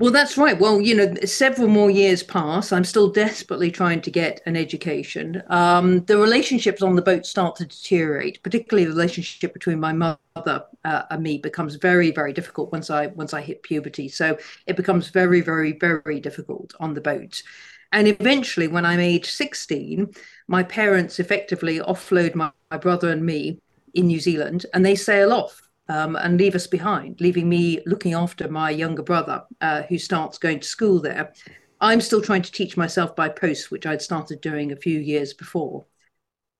Well, 0.00 0.10
that's 0.10 0.36
right. 0.36 0.58
Well, 0.58 0.80
you 0.80 0.96
know, 0.96 1.14
several 1.24 1.68
more 1.68 1.88
years 1.88 2.24
pass. 2.24 2.72
I'm 2.72 2.82
still 2.82 3.10
desperately 3.10 3.70
trying 3.70 4.00
to 4.02 4.10
get 4.10 4.40
an 4.44 4.56
education. 4.56 5.40
Um, 5.46 6.04
the 6.06 6.18
relationships 6.18 6.82
on 6.82 6.96
the 6.96 7.02
boat 7.02 7.24
start 7.24 7.54
to 7.56 7.66
deteriorate, 7.66 8.42
particularly 8.42 8.86
the 8.86 8.90
relationship 8.90 9.52
between 9.52 9.78
my 9.78 9.92
mother 9.92 10.64
uh, 10.84 11.02
and 11.10 11.22
me 11.22 11.38
becomes 11.38 11.76
very, 11.76 12.10
very 12.10 12.32
difficult 12.32 12.72
once 12.72 12.90
I 12.90 13.06
once 13.08 13.32
I 13.32 13.40
hit 13.40 13.62
puberty. 13.62 14.08
So 14.08 14.36
it 14.66 14.74
becomes 14.74 15.10
very, 15.10 15.40
very, 15.40 15.78
very 15.78 16.18
difficult 16.18 16.74
on 16.80 16.94
the 16.94 17.00
boat. 17.00 17.44
And 17.92 18.08
eventually, 18.08 18.66
when 18.66 18.84
I'm 18.84 18.98
age 18.98 19.30
16, 19.30 20.12
my 20.48 20.64
parents 20.64 21.20
effectively 21.20 21.78
offload 21.78 22.34
my, 22.34 22.50
my 22.68 22.78
brother 22.78 23.10
and 23.10 23.24
me 23.24 23.60
in 23.94 24.08
New 24.08 24.18
Zealand, 24.18 24.66
and 24.74 24.84
they 24.84 24.96
sail 24.96 25.32
off 25.32 25.63
um, 25.88 26.16
and 26.16 26.38
leave 26.38 26.54
us 26.54 26.66
behind, 26.66 27.20
leaving 27.20 27.48
me 27.48 27.80
looking 27.86 28.14
after 28.14 28.48
my 28.48 28.70
younger 28.70 29.02
brother, 29.02 29.42
uh, 29.60 29.82
who 29.82 29.98
starts 29.98 30.38
going 30.38 30.60
to 30.60 30.66
school 30.66 31.00
there. 31.00 31.32
I'm 31.80 32.00
still 32.00 32.22
trying 32.22 32.42
to 32.42 32.52
teach 32.52 32.76
myself 32.76 33.14
by 33.14 33.28
post, 33.28 33.70
which 33.70 33.86
I'd 33.86 34.02
started 34.02 34.40
doing 34.40 34.72
a 34.72 34.76
few 34.76 34.98
years 34.98 35.34
before. 35.34 35.84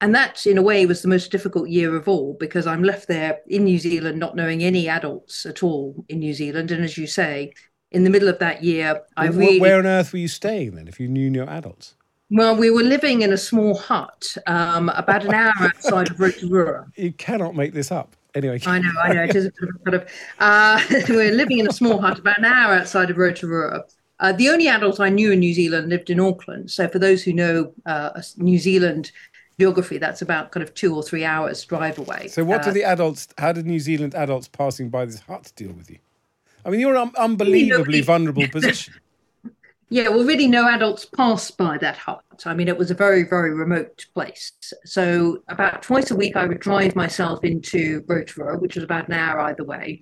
And 0.01 0.15
that, 0.15 0.47
in 0.47 0.59
a 0.59 0.63
way, 0.63 0.85
was 0.85 1.01
the 1.01 1.09
most 1.09 1.31
difficult 1.31 1.69
year 1.69 1.97
of 1.97 2.09
all 2.09 2.37
because 2.39 2.67
I'm 2.67 2.83
left 2.83 3.09
there 3.09 3.39
in 3.47 3.65
New 3.65 3.79
Zealand, 3.79 4.19
not 4.19 4.37
knowing 4.37 4.63
any 4.63 4.89
adults 4.89 5.47
at 5.47 5.63
all 5.63 6.05
in 6.09 6.19
New 6.19 6.35
Zealand. 6.35 6.71
And 6.71 6.85
as 6.85 6.99
you 6.99 7.07
say, 7.07 7.55
in 7.91 8.05
the 8.05 8.11
middle 8.11 8.29
of 8.29 8.39
that 8.41 8.63
year, 8.63 9.03
I 9.17 9.29
Wh- 9.29 9.37
really 9.37 9.61
Where 9.61 9.79
on 9.79 9.87
earth 9.87 10.13
were 10.13 10.19
you 10.19 10.29
staying 10.29 10.75
then 10.75 10.89
if 10.89 11.01
you 11.01 11.09
knew 11.09 11.31
no 11.31 11.45
adults? 11.45 11.95
Well, 12.29 12.57
we 12.57 12.71
were 12.71 12.83
living 12.83 13.23
in 13.23 13.33
a 13.33 13.39
small 13.39 13.77
hut 13.77 14.37
um, 14.47 14.89
about 14.91 15.25
an 15.25 15.33
hour 15.33 15.53
outside 15.61 16.11
of 16.11 16.19
Rotorua. 16.19 16.87
You 16.97 17.13
cannot 17.13 17.55
make 17.55 17.73
this 17.73 17.93
up. 17.93 18.17
Anyway, 18.35 18.59
I 18.67 18.79
know, 18.81 18.91
I 19.03 19.13
know. 19.13 19.23
It 19.25 19.37
is 19.37 19.47
a 19.47 19.51
kind 19.53 19.95
of. 19.95 20.11
Uh, 20.41 20.81
we're 21.09 21.33
living 21.33 21.59
in 21.61 21.69
a 21.69 21.73
small 21.73 22.01
hut 22.01 22.19
about 22.19 22.39
an 22.39 22.45
hour 22.45 22.75
outside 22.75 23.11
of 23.11 23.17
Rotorua. 23.17 23.85
Uh, 24.21 24.33
the 24.33 24.49
only 24.49 24.69
adult 24.69 25.01
I 25.01 25.09
knew 25.09 25.33
in 25.33 25.41
New 25.41 25.55
Zealand 25.55 25.89
lived 25.89 26.11
in 26.11 26.19
Auckland. 26.21 26.71
So, 26.71 26.89
for 26.89 26.99
those 26.99 27.23
who 27.23 27.33
know 27.33 27.73
uh, 27.87 28.21
New 28.37 28.59
Zealand 28.59 29.13
geography, 29.59 29.99
that's 29.99 30.21
about 30.23 30.51
kind 30.51 30.63
of 30.63 30.75
two 30.75 30.95
or 30.95 31.03
three 31.03 31.25
hours 31.25 31.65
drive 31.65 31.99
away. 31.99 32.27
So, 32.29 32.45
what 32.45 32.61
Uh, 32.63 32.65
did 32.65 32.75
the 32.75 32.85
adults? 32.85 33.29
How 33.39 33.53
did 33.53 33.67
New 33.67 33.81
Zealand 33.81 34.15
adults 34.15 34.49
passing 34.49 34.89
by 34.89 35.05
this 35.05 35.21
hut 35.21 35.53
deal 35.55 35.73
with 35.73 35.91
you? 35.91 35.99
I 36.65 36.71
mean, 36.71 36.81
you're 36.81 36.95
in 36.95 37.03
an 37.03 37.13
unbelievably 37.17 38.01
vulnerable 38.01 38.49
position. 38.49 38.95
Yeah, 39.91 40.09
well, 40.09 40.25
really, 40.25 40.49
no 40.49 40.67
adults 40.69 41.05
passed 41.05 41.57
by 41.59 41.79
that 41.79 41.97
hut. 41.97 42.23
I 42.47 42.55
mean, 42.55 42.69
it 42.69 42.79
was 42.79 42.91
a 42.91 42.95
very, 42.95 43.23
very 43.23 43.55
remote 43.55 44.07
place. 44.15 44.53
So, 44.85 45.43
about 45.49 45.83
twice 45.83 46.11
a 46.11 46.17
week, 46.17 46.37
I 46.37 46.47
would 46.47 46.61
drive 46.61 46.97
myself 46.97 47.45
into 47.45 48.03
Rotorua, 48.09 48.59
which 48.59 48.77
was 48.77 48.85
about 48.85 49.09
an 49.09 49.15
hour 49.15 49.41
either 49.41 49.63
way, 49.65 50.01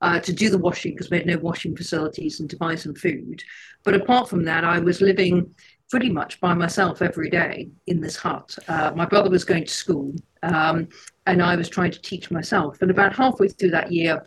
uh, 0.00 0.20
to 0.20 0.32
do 0.32 0.50
the 0.50 0.58
washing 0.58 0.92
because 0.92 1.10
we 1.10 1.18
had 1.18 1.26
no 1.26 1.38
washing 1.38 1.76
facilities 1.76 2.40
and 2.40 2.48
to 2.50 2.56
buy 2.56 2.74
some 2.76 2.94
food. 2.94 3.42
But 3.82 3.94
apart 3.94 4.28
from 4.28 4.44
that, 4.44 4.64
I 4.64 4.78
was 4.78 5.00
living 5.00 5.54
pretty 5.90 6.10
much 6.10 6.40
by 6.40 6.54
myself 6.54 7.02
every 7.02 7.30
day 7.30 7.68
in 7.86 8.00
this 8.00 8.16
hut. 8.16 8.56
Uh, 8.68 8.92
my 8.96 9.04
brother 9.04 9.30
was 9.30 9.44
going 9.44 9.64
to 9.64 9.72
school, 9.72 10.14
um, 10.42 10.88
and 11.26 11.42
I 11.42 11.56
was 11.56 11.68
trying 11.68 11.90
to 11.90 12.00
teach 12.00 12.30
myself. 12.30 12.80
And 12.82 12.90
about 12.90 13.14
halfway 13.14 13.48
through 13.48 13.70
that 13.70 13.92
year, 13.92 14.24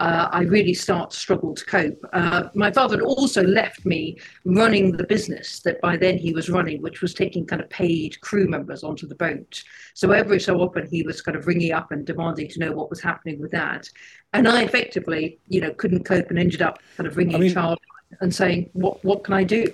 uh, 0.00 0.28
I 0.30 0.42
really 0.42 0.74
start 0.74 1.10
to 1.10 1.16
struggle 1.16 1.54
to 1.54 1.64
cope. 1.66 2.04
Uh, 2.12 2.44
my 2.54 2.70
father 2.70 2.96
had 2.96 3.04
also 3.04 3.42
left 3.42 3.84
me 3.86 4.18
running 4.44 4.92
the 4.92 5.04
business 5.04 5.60
that 5.60 5.80
by 5.80 5.96
then 5.96 6.18
he 6.18 6.32
was 6.32 6.50
running, 6.50 6.82
which 6.82 7.00
was 7.00 7.14
taking 7.14 7.46
kind 7.46 7.62
of 7.62 7.70
paid 7.70 8.20
crew 8.20 8.48
members 8.48 8.82
onto 8.82 9.06
the 9.06 9.14
boat. 9.14 9.62
So 9.94 10.10
every 10.10 10.40
so 10.40 10.60
often 10.60 10.88
he 10.90 11.02
was 11.02 11.22
kind 11.22 11.36
of 11.36 11.46
ringing 11.46 11.72
up 11.72 11.92
and 11.92 12.04
demanding 12.04 12.48
to 12.48 12.58
know 12.58 12.72
what 12.72 12.90
was 12.90 13.00
happening 13.02 13.40
with 13.40 13.52
that. 13.52 13.88
And 14.32 14.48
I 14.48 14.62
effectively, 14.62 15.38
you 15.48 15.60
know, 15.60 15.72
couldn't 15.72 16.04
cope 16.04 16.30
and 16.30 16.38
ended 16.38 16.62
up 16.62 16.78
kind 16.96 17.06
of 17.06 17.16
ringing 17.16 17.36
I 17.36 17.38
mean- 17.38 17.54
child 17.54 17.78
and 18.20 18.34
saying, 18.34 18.70
"What 18.74 19.04
what 19.04 19.24
can 19.24 19.34
I 19.34 19.44
do?" 19.44 19.66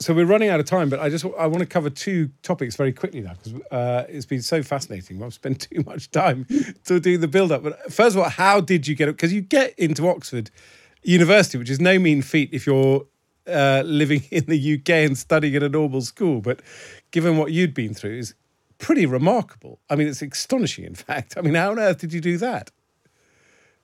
So 0.00 0.12
we're 0.12 0.26
running 0.26 0.48
out 0.48 0.58
of 0.58 0.66
time, 0.66 0.88
but 0.88 0.98
I 0.98 1.08
just 1.08 1.24
I 1.38 1.46
want 1.46 1.60
to 1.60 1.66
cover 1.66 1.88
two 1.88 2.30
topics 2.42 2.74
very 2.74 2.92
quickly 2.92 3.20
now 3.20 3.34
because 3.34 3.60
uh, 3.70 4.04
it's 4.08 4.26
been 4.26 4.42
so 4.42 4.62
fascinating. 4.62 5.22
I've 5.22 5.34
spent 5.34 5.60
too 5.70 5.82
much 5.86 6.10
time 6.10 6.46
to 6.86 6.98
do 6.98 7.16
the 7.16 7.28
build 7.28 7.52
up. 7.52 7.62
But 7.62 7.92
first 7.92 8.16
of 8.16 8.22
all, 8.22 8.28
how 8.28 8.60
did 8.60 8.88
you 8.88 8.94
get 8.94 9.08
it? 9.08 9.12
Because 9.12 9.32
you 9.32 9.40
get 9.40 9.78
into 9.78 10.08
Oxford 10.08 10.50
University, 11.02 11.58
which 11.58 11.70
is 11.70 11.80
no 11.80 11.98
mean 11.98 12.22
feat 12.22 12.50
if 12.52 12.66
you're 12.66 13.06
uh, 13.46 13.82
living 13.84 14.22
in 14.30 14.44
the 14.46 14.74
UK 14.74 14.90
and 14.90 15.16
studying 15.16 15.54
at 15.54 15.62
a 15.62 15.68
normal 15.68 16.00
school. 16.00 16.40
But 16.40 16.60
given 17.12 17.36
what 17.36 17.52
you'd 17.52 17.74
been 17.74 17.94
through, 17.94 18.18
is 18.18 18.34
pretty 18.78 19.06
remarkable. 19.06 19.80
I 19.88 19.96
mean, 19.96 20.08
it's 20.08 20.22
astonishing. 20.22 20.84
In 20.84 20.94
fact, 20.94 21.36
I 21.36 21.40
mean, 21.40 21.54
how 21.54 21.70
on 21.70 21.78
earth 21.78 21.98
did 21.98 22.12
you 22.12 22.20
do 22.20 22.36
that? 22.38 22.70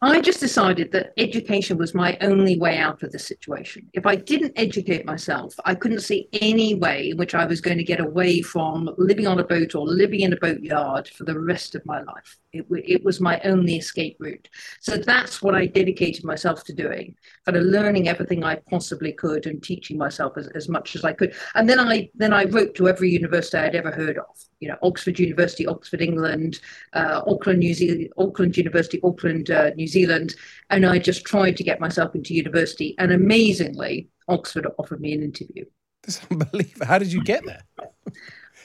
I 0.02 0.22
just 0.22 0.40
decided 0.40 0.92
that 0.92 1.12
education 1.18 1.76
was 1.76 1.94
my 1.94 2.16
only 2.22 2.58
way 2.58 2.78
out 2.78 3.02
of 3.02 3.12
the 3.12 3.18
situation. 3.18 3.90
If 3.92 4.06
I 4.06 4.16
didn't 4.16 4.54
educate 4.56 5.04
myself, 5.04 5.54
I 5.66 5.74
couldn't 5.74 6.00
see 6.00 6.26
any 6.32 6.74
way 6.74 7.10
in 7.10 7.18
which 7.18 7.34
I 7.34 7.44
was 7.44 7.60
going 7.60 7.76
to 7.76 7.84
get 7.84 8.00
away 8.00 8.40
from 8.40 8.88
living 8.96 9.26
on 9.26 9.40
a 9.40 9.44
boat 9.44 9.74
or 9.74 9.86
living 9.86 10.20
in 10.20 10.32
a 10.32 10.38
boatyard 10.38 11.08
for 11.08 11.24
the 11.24 11.38
rest 11.38 11.74
of 11.74 11.84
my 11.84 12.00
life. 12.00 12.38
It, 12.54 12.66
it 12.70 13.04
was 13.04 13.20
my 13.20 13.40
only 13.44 13.76
escape 13.76 14.16
route. 14.18 14.48
So 14.80 14.96
that's 14.96 15.42
what 15.42 15.54
I 15.54 15.66
dedicated 15.66 16.24
myself 16.24 16.64
to 16.64 16.72
doing, 16.72 17.14
kind 17.44 17.58
of 17.58 17.64
learning 17.64 18.08
everything 18.08 18.42
I 18.42 18.56
possibly 18.70 19.12
could 19.12 19.46
and 19.46 19.62
teaching 19.62 19.98
myself 19.98 20.38
as, 20.38 20.48
as 20.48 20.68
much 20.68 20.96
as 20.96 21.04
I 21.04 21.12
could. 21.12 21.34
And 21.54 21.68
then 21.68 21.78
I 21.78 22.08
then 22.14 22.32
I 22.32 22.44
wrote 22.44 22.74
to 22.76 22.88
every 22.88 23.10
university 23.10 23.58
I'd 23.58 23.76
ever 23.76 23.90
heard 23.90 24.16
of. 24.18 24.36
You 24.58 24.68
know, 24.68 24.76
Oxford 24.82 25.18
University, 25.18 25.66
Oxford, 25.66 26.02
England, 26.02 26.60
uh, 26.92 27.22
Auckland, 27.26 27.60
New 27.60 27.72
Zealand, 27.72 28.12
Auckland 28.18 28.56
University, 28.56 29.00
Auckland, 29.04 29.50
uh, 29.50 29.70
New 29.70 29.86
Zealand, 29.90 30.34
and 30.70 30.86
I 30.86 30.98
just 30.98 31.24
tried 31.24 31.56
to 31.58 31.64
get 31.64 31.80
myself 31.80 32.14
into 32.14 32.34
university. 32.34 32.94
And 32.98 33.12
amazingly, 33.12 34.08
Oxford 34.28 34.66
offered 34.78 35.00
me 35.00 35.12
an 35.12 35.22
interview. 35.22 35.64
That's 36.02 36.20
unbelievable. 36.30 36.86
How 36.86 36.98
did 36.98 37.12
you 37.12 37.22
get 37.22 37.44
there? 37.44 37.62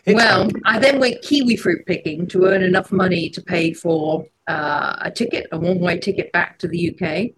Well, 0.08 0.50
I 0.66 0.78
then 0.78 1.00
went 1.00 1.24
kiwi 1.24 1.56
fruit 1.56 1.84
picking 1.88 2.28
to 2.28 2.46
earn 2.46 2.62
enough 2.62 2.92
money 2.92 3.28
to 3.32 3.42
pay 3.42 3.74
for 3.74 4.28
uh, 4.48 4.98
a 5.02 5.10
ticket, 5.10 5.48
a 5.52 5.58
one-way 5.58 5.98
ticket 5.98 6.32
back 6.32 6.60
to 6.60 6.68
the 6.68 6.92
UK. 6.92 7.32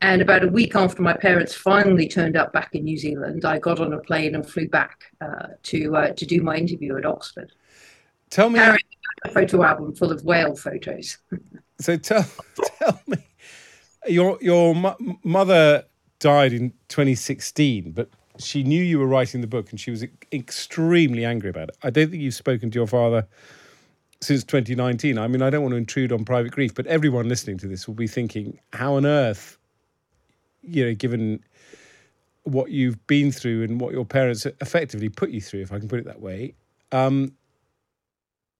And 0.00 0.22
about 0.22 0.44
a 0.44 0.48
week 0.48 0.76
after 0.76 1.02
my 1.02 1.14
parents 1.14 1.54
finally 1.54 2.06
turned 2.06 2.36
up 2.36 2.52
back 2.52 2.74
in 2.74 2.84
New 2.84 2.98
Zealand, 2.98 3.44
I 3.44 3.58
got 3.58 3.80
on 3.80 3.92
a 3.92 3.98
plane 3.98 4.34
and 4.34 4.48
flew 4.48 4.68
back 4.68 5.12
uh, 5.20 5.48
to 5.64 5.96
uh, 5.96 6.12
to 6.12 6.26
do 6.26 6.42
my 6.42 6.56
interview 6.56 6.96
at 6.96 7.06
Oxford. 7.06 7.52
Tell 8.30 8.50
me. 8.50 8.58
Carrying 8.58 8.78
a 9.24 9.30
photo 9.30 9.62
album 9.64 9.94
full 9.94 10.12
of 10.12 10.24
whale 10.24 10.54
photos. 10.54 11.18
So 11.80 11.96
tell 11.96 12.26
tell 12.78 13.00
me, 13.06 13.18
your 14.06 14.38
your 14.40 14.74
mo- 14.74 14.96
mother 15.22 15.84
died 16.18 16.52
in 16.52 16.70
2016, 16.88 17.92
but 17.92 18.08
she 18.38 18.62
knew 18.62 18.82
you 18.82 18.98
were 18.98 19.06
writing 19.06 19.40
the 19.40 19.46
book, 19.46 19.70
and 19.70 19.80
she 19.80 19.90
was 19.90 20.04
extremely 20.32 21.24
angry 21.24 21.50
about 21.50 21.68
it. 21.68 21.76
I 21.82 21.90
don't 21.90 22.10
think 22.10 22.22
you've 22.22 22.34
spoken 22.34 22.70
to 22.70 22.78
your 22.78 22.86
father 22.86 23.26
since 24.20 24.42
2019. 24.44 25.18
I 25.18 25.28
mean, 25.28 25.42
I 25.42 25.50
don't 25.50 25.62
want 25.62 25.72
to 25.72 25.76
intrude 25.76 26.12
on 26.12 26.24
private 26.24 26.52
grief, 26.52 26.74
but 26.74 26.86
everyone 26.86 27.28
listening 27.28 27.58
to 27.58 27.68
this 27.68 27.86
will 27.86 27.94
be 27.94 28.06
thinking, 28.06 28.58
how 28.72 28.94
on 28.94 29.06
earth, 29.06 29.58
you 30.62 30.86
know, 30.86 30.94
given 30.94 31.44
what 32.44 32.70
you've 32.70 33.06
been 33.06 33.32
through 33.32 33.64
and 33.64 33.80
what 33.80 33.92
your 33.92 34.04
parents 34.04 34.46
effectively 34.46 35.08
put 35.08 35.30
you 35.30 35.40
through, 35.40 35.62
if 35.62 35.72
I 35.72 35.78
can 35.78 35.88
put 35.88 35.98
it 35.98 36.06
that 36.06 36.20
way. 36.20 36.54
Um, 36.92 37.32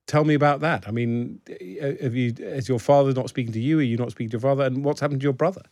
tell 0.06 0.24
me 0.24 0.34
about 0.34 0.60
that. 0.60 0.86
I 0.86 0.90
mean, 0.90 1.40
uh, 1.50 1.92
have 2.02 2.14
you 2.14 2.34
is 2.38 2.68
your 2.68 2.78
father 2.78 3.12
not 3.12 3.28
speaking 3.28 3.52
to 3.52 3.60
you? 3.60 3.78
Are 3.78 3.82
you 3.82 3.96
not 3.96 4.10
speaking 4.10 4.30
to 4.30 4.34
your 4.34 4.40
father? 4.40 4.64
And 4.64 4.84
what's 4.84 5.00
happened 5.00 5.20
to 5.20 5.24
your 5.24 5.32
brother? 5.32 5.62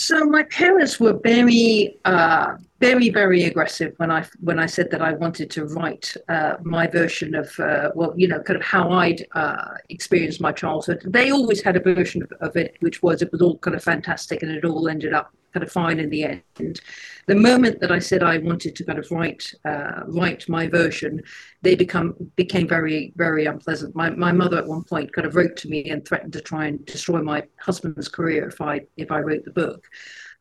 So 0.00 0.24
my 0.26 0.44
parents 0.44 1.00
were 1.00 1.18
very, 1.24 1.98
uh, 2.04 2.54
very, 2.78 3.10
very 3.10 3.42
aggressive 3.42 3.94
when 3.96 4.12
I 4.12 4.24
when 4.38 4.60
I 4.60 4.66
said 4.66 4.92
that 4.92 5.02
I 5.02 5.14
wanted 5.14 5.50
to 5.50 5.64
write 5.64 6.14
uh, 6.28 6.54
my 6.62 6.86
version 6.86 7.34
of, 7.34 7.58
uh, 7.58 7.90
well, 7.96 8.14
you 8.16 8.28
know, 8.28 8.40
kind 8.40 8.56
of 8.56 8.64
how 8.64 8.92
I'd 8.92 9.26
uh, 9.32 9.74
experienced 9.88 10.40
my 10.40 10.52
childhood. 10.52 11.02
They 11.04 11.32
always 11.32 11.60
had 11.60 11.76
a 11.76 11.80
version 11.80 12.28
of 12.40 12.56
it, 12.56 12.76
which 12.78 13.02
was 13.02 13.22
it 13.22 13.32
was 13.32 13.42
all 13.42 13.58
kind 13.58 13.74
of 13.74 13.82
fantastic, 13.82 14.44
and 14.44 14.52
it 14.52 14.64
all 14.64 14.88
ended 14.88 15.14
up 15.14 15.34
kind 15.52 15.64
of 15.64 15.72
fine 15.72 15.98
in 15.98 16.10
the 16.10 16.24
end. 16.24 16.80
The 17.26 17.34
moment 17.34 17.80
that 17.80 17.92
I 17.92 17.98
said 17.98 18.22
I 18.22 18.38
wanted 18.38 18.74
to 18.76 18.84
kind 18.84 18.98
of 18.98 19.10
write 19.10 19.52
uh, 19.64 20.02
write 20.06 20.48
my 20.48 20.66
version, 20.66 21.22
they 21.62 21.74
become 21.74 22.14
became 22.36 22.68
very 22.68 23.12
very 23.16 23.46
unpleasant. 23.46 23.94
My 23.94 24.10
my 24.10 24.32
mother 24.32 24.58
at 24.58 24.66
one 24.66 24.84
point 24.84 25.12
kind 25.12 25.26
of 25.26 25.36
wrote 25.36 25.56
to 25.58 25.68
me 25.68 25.90
and 25.90 26.06
threatened 26.06 26.32
to 26.34 26.40
try 26.40 26.66
and 26.66 26.84
destroy 26.86 27.22
my 27.22 27.44
husband's 27.58 28.08
career 28.08 28.48
if 28.48 28.60
I 28.60 28.80
if 28.96 29.10
I 29.10 29.20
wrote 29.20 29.44
the 29.44 29.50
book. 29.52 29.86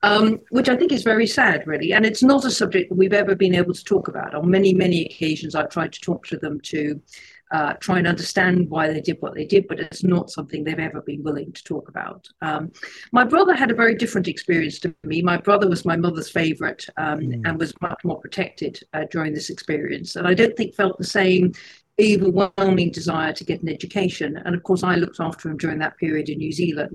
Um, 0.04 0.42
which 0.52 0.70
I 0.70 0.76
think 0.76 0.92
is 0.92 1.02
very 1.02 1.26
sad, 1.26 1.66
really. 1.66 1.92
And 1.92 2.06
it's 2.06 2.22
not 2.22 2.46
a 2.46 2.52
subject 2.52 2.90
that 2.90 2.96
we've 2.96 3.14
ever 3.14 3.34
been 3.34 3.56
able 3.56 3.74
to 3.74 3.84
talk 3.84 4.08
about. 4.08 4.36
On 4.36 4.48
many, 4.48 4.72
many 4.72 5.06
occasions, 5.06 5.56
I've 5.56 5.72
tried 5.72 5.92
to 5.94 6.00
talk 6.02 6.28
to 6.28 6.38
them 6.38 6.62
to 6.66 7.02
uh, 7.52 7.74
try 7.74 7.98
and 7.98 8.08
understand 8.08 8.70
why 8.70 8.92
they 8.92 9.02
did 9.02 9.18
what 9.20 9.34
they 9.34 9.46
did, 9.46 9.68
but 9.68 9.80
it's 9.80 10.04
not 10.04 10.30
something 10.30 10.64
they've 10.64 10.80
ever 10.80 11.02
been 11.02 11.24
willing 11.24 11.52
to 11.54 11.64
talk 11.64 11.90
about. 11.90 12.28
Um, 12.42 12.72
my 13.12 13.24
brother 13.24 13.56
had 13.56 13.72
a 13.72 13.76
very 13.76 13.96
different 13.96 14.28
experience 14.28 14.80
to 14.80 14.94
me. 15.04 15.22
My 15.22 15.38
brother 15.38 15.70
was 15.70 15.86
my 15.86 15.96
mother's 15.96 16.30
favorite 16.30 16.86
um, 16.98 17.20
and 17.46 17.58
was 17.58 17.74
much 17.82 18.04
more 18.04 18.20
protected 18.20 18.80
uh, 18.94 19.06
during 19.12 19.34
this 19.34 19.50
experience. 19.50 20.16
And 20.16 20.28
I 20.28 20.34
don't 20.34 20.56
think 20.58 20.76
felt 20.76 20.98
the 20.98 21.04
same 21.06 21.54
overwhelming 22.00 22.92
desire 22.92 23.34
to 23.34 23.44
get 23.44 23.62
an 23.62 23.70
education. 23.70 24.38
And 24.46 24.54
of 24.54 24.64
course, 24.64 24.84
I 24.84 24.96
looked 24.96 25.20
after 25.20 25.50
him 25.50 25.58
during 25.58 25.80
that 25.80 25.98
period 25.98 26.30
in 26.30 26.38
New 26.38 26.52
Zealand. 26.52 26.94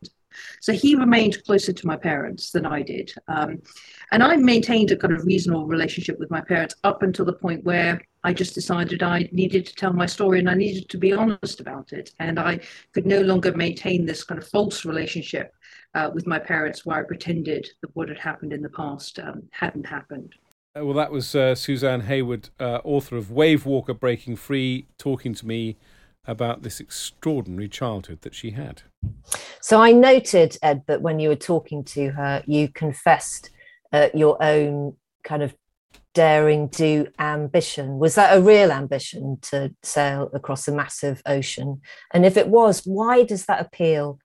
So 0.60 0.72
he 0.72 0.94
remained 0.94 1.44
closer 1.44 1.72
to 1.72 1.86
my 1.86 1.96
parents 1.96 2.50
than 2.52 2.66
I 2.66 2.82
did. 2.82 3.12
Um, 3.28 3.60
and 4.12 4.22
I 4.22 4.36
maintained 4.36 4.90
a 4.90 4.96
kind 4.96 5.14
of 5.14 5.24
reasonable 5.24 5.66
relationship 5.66 6.18
with 6.18 6.30
my 6.30 6.42
parents 6.42 6.74
up 6.84 7.02
until 7.02 7.24
the 7.24 7.32
point 7.32 7.64
where 7.64 7.98
I 8.24 8.34
just 8.34 8.54
decided 8.54 9.02
I 9.02 9.28
needed 9.32 9.64
to 9.66 9.74
tell 9.74 9.94
my 9.94 10.04
story 10.04 10.38
and 10.38 10.50
I 10.50 10.54
needed 10.54 10.90
to 10.90 10.98
be 10.98 11.14
honest 11.14 11.60
about 11.60 11.94
it. 11.94 12.10
And 12.20 12.38
I 12.38 12.60
could 12.92 13.06
no 13.06 13.22
longer 13.22 13.56
maintain 13.56 14.04
this 14.04 14.22
kind 14.22 14.40
of 14.40 14.46
false 14.46 14.84
relationship 14.84 15.54
uh, 15.94 16.10
with 16.12 16.26
my 16.26 16.38
parents 16.38 16.84
where 16.84 16.98
I 16.98 17.04
pretended 17.04 17.66
that 17.80 17.96
what 17.96 18.10
had 18.10 18.18
happened 18.18 18.52
in 18.52 18.60
the 18.60 18.68
past 18.68 19.18
um, 19.18 19.44
hadn't 19.50 19.86
happened. 19.86 20.34
Uh, 20.78 20.84
Well, 20.84 20.94
that 20.94 21.10
was 21.10 21.34
uh, 21.34 21.54
Suzanne 21.54 22.02
Heywood, 22.02 22.50
uh, 22.60 22.80
author 22.84 23.16
of 23.16 23.28
Wavewalker 23.28 23.98
Breaking 23.98 24.36
Free, 24.36 24.88
talking 24.98 25.34
to 25.34 25.46
me 25.46 25.78
about 26.26 26.62
this 26.62 26.80
extraordinary 26.80 27.68
childhood 27.68 28.20
that 28.20 28.34
she 28.34 28.50
had. 28.50 28.82
So 29.60 29.80
I 29.80 29.90
noted, 29.92 30.58
Ed, 30.62 30.82
that 30.86 31.00
when 31.00 31.18
you 31.18 31.30
were 31.30 31.34
talking 31.34 31.82
to 31.84 32.10
her, 32.10 32.44
you 32.46 32.68
confessed 32.68 33.50
uh, 33.92 34.08
your 34.14 34.42
own 34.42 34.96
kind 35.24 35.42
of 35.42 35.54
daring 36.14 36.66
do 36.68 37.06
ambition. 37.18 37.98
Was 37.98 38.14
that 38.16 38.36
a 38.36 38.40
real 38.40 38.70
ambition 38.70 39.38
to 39.42 39.74
sail 39.82 40.30
across 40.34 40.68
a 40.68 40.72
massive 40.72 41.22
ocean? 41.26 41.80
And 42.12 42.26
if 42.26 42.36
it 42.36 42.48
was, 42.48 42.82
why 42.84 43.24
does 43.24 43.46
that 43.46 43.60
appeal? 43.60 44.18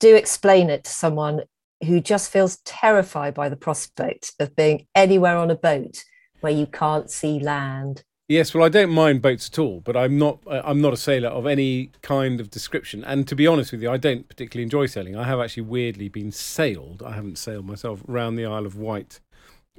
Do 0.00 0.16
explain 0.16 0.70
it 0.70 0.84
to 0.84 0.90
someone 0.90 1.42
who 1.84 2.00
just 2.00 2.30
feels 2.30 2.58
terrified 2.64 3.34
by 3.34 3.48
the 3.48 3.56
prospect 3.56 4.32
of 4.40 4.56
being 4.56 4.86
anywhere 4.94 5.36
on 5.36 5.50
a 5.50 5.56
boat 5.56 6.02
where 6.40 6.52
you 6.52 6.66
can't 6.66 7.10
see 7.10 7.38
land. 7.38 8.02
Yes, 8.28 8.52
well, 8.52 8.62
I 8.62 8.68
don't 8.68 8.90
mind 8.90 9.22
boats 9.22 9.48
at 9.48 9.58
all, 9.58 9.80
but 9.80 9.96
I'm 9.96 10.18
not. 10.18 10.40
uh, 10.46 10.60
I'm 10.62 10.82
not 10.82 10.92
a 10.92 10.98
sailor 10.98 11.30
of 11.30 11.46
any 11.46 11.92
kind 12.02 12.40
of 12.40 12.50
description. 12.50 13.02
And 13.02 13.26
to 13.26 13.34
be 13.34 13.46
honest 13.46 13.72
with 13.72 13.80
you, 13.80 13.90
I 13.90 13.96
don't 13.96 14.28
particularly 14.28 14.64
enjoy 14.64 14.84
sailing. 14.84 15.16
I 15.16 15.24
have 15.24 15.40
actually 15.40 15.62
weirdly 15.62 16.10
been 16.10 16.30
sailed. 16.30 17.02
I 17.02 17.12
haven't 17.12 17.38
sailed 17.38 17.64
myself 17.64 18.02
around 18.06 18.36
the 18.36 18.44
Isle 18.44 18.66
of 18.66 18.76
Wight 18.76 19.20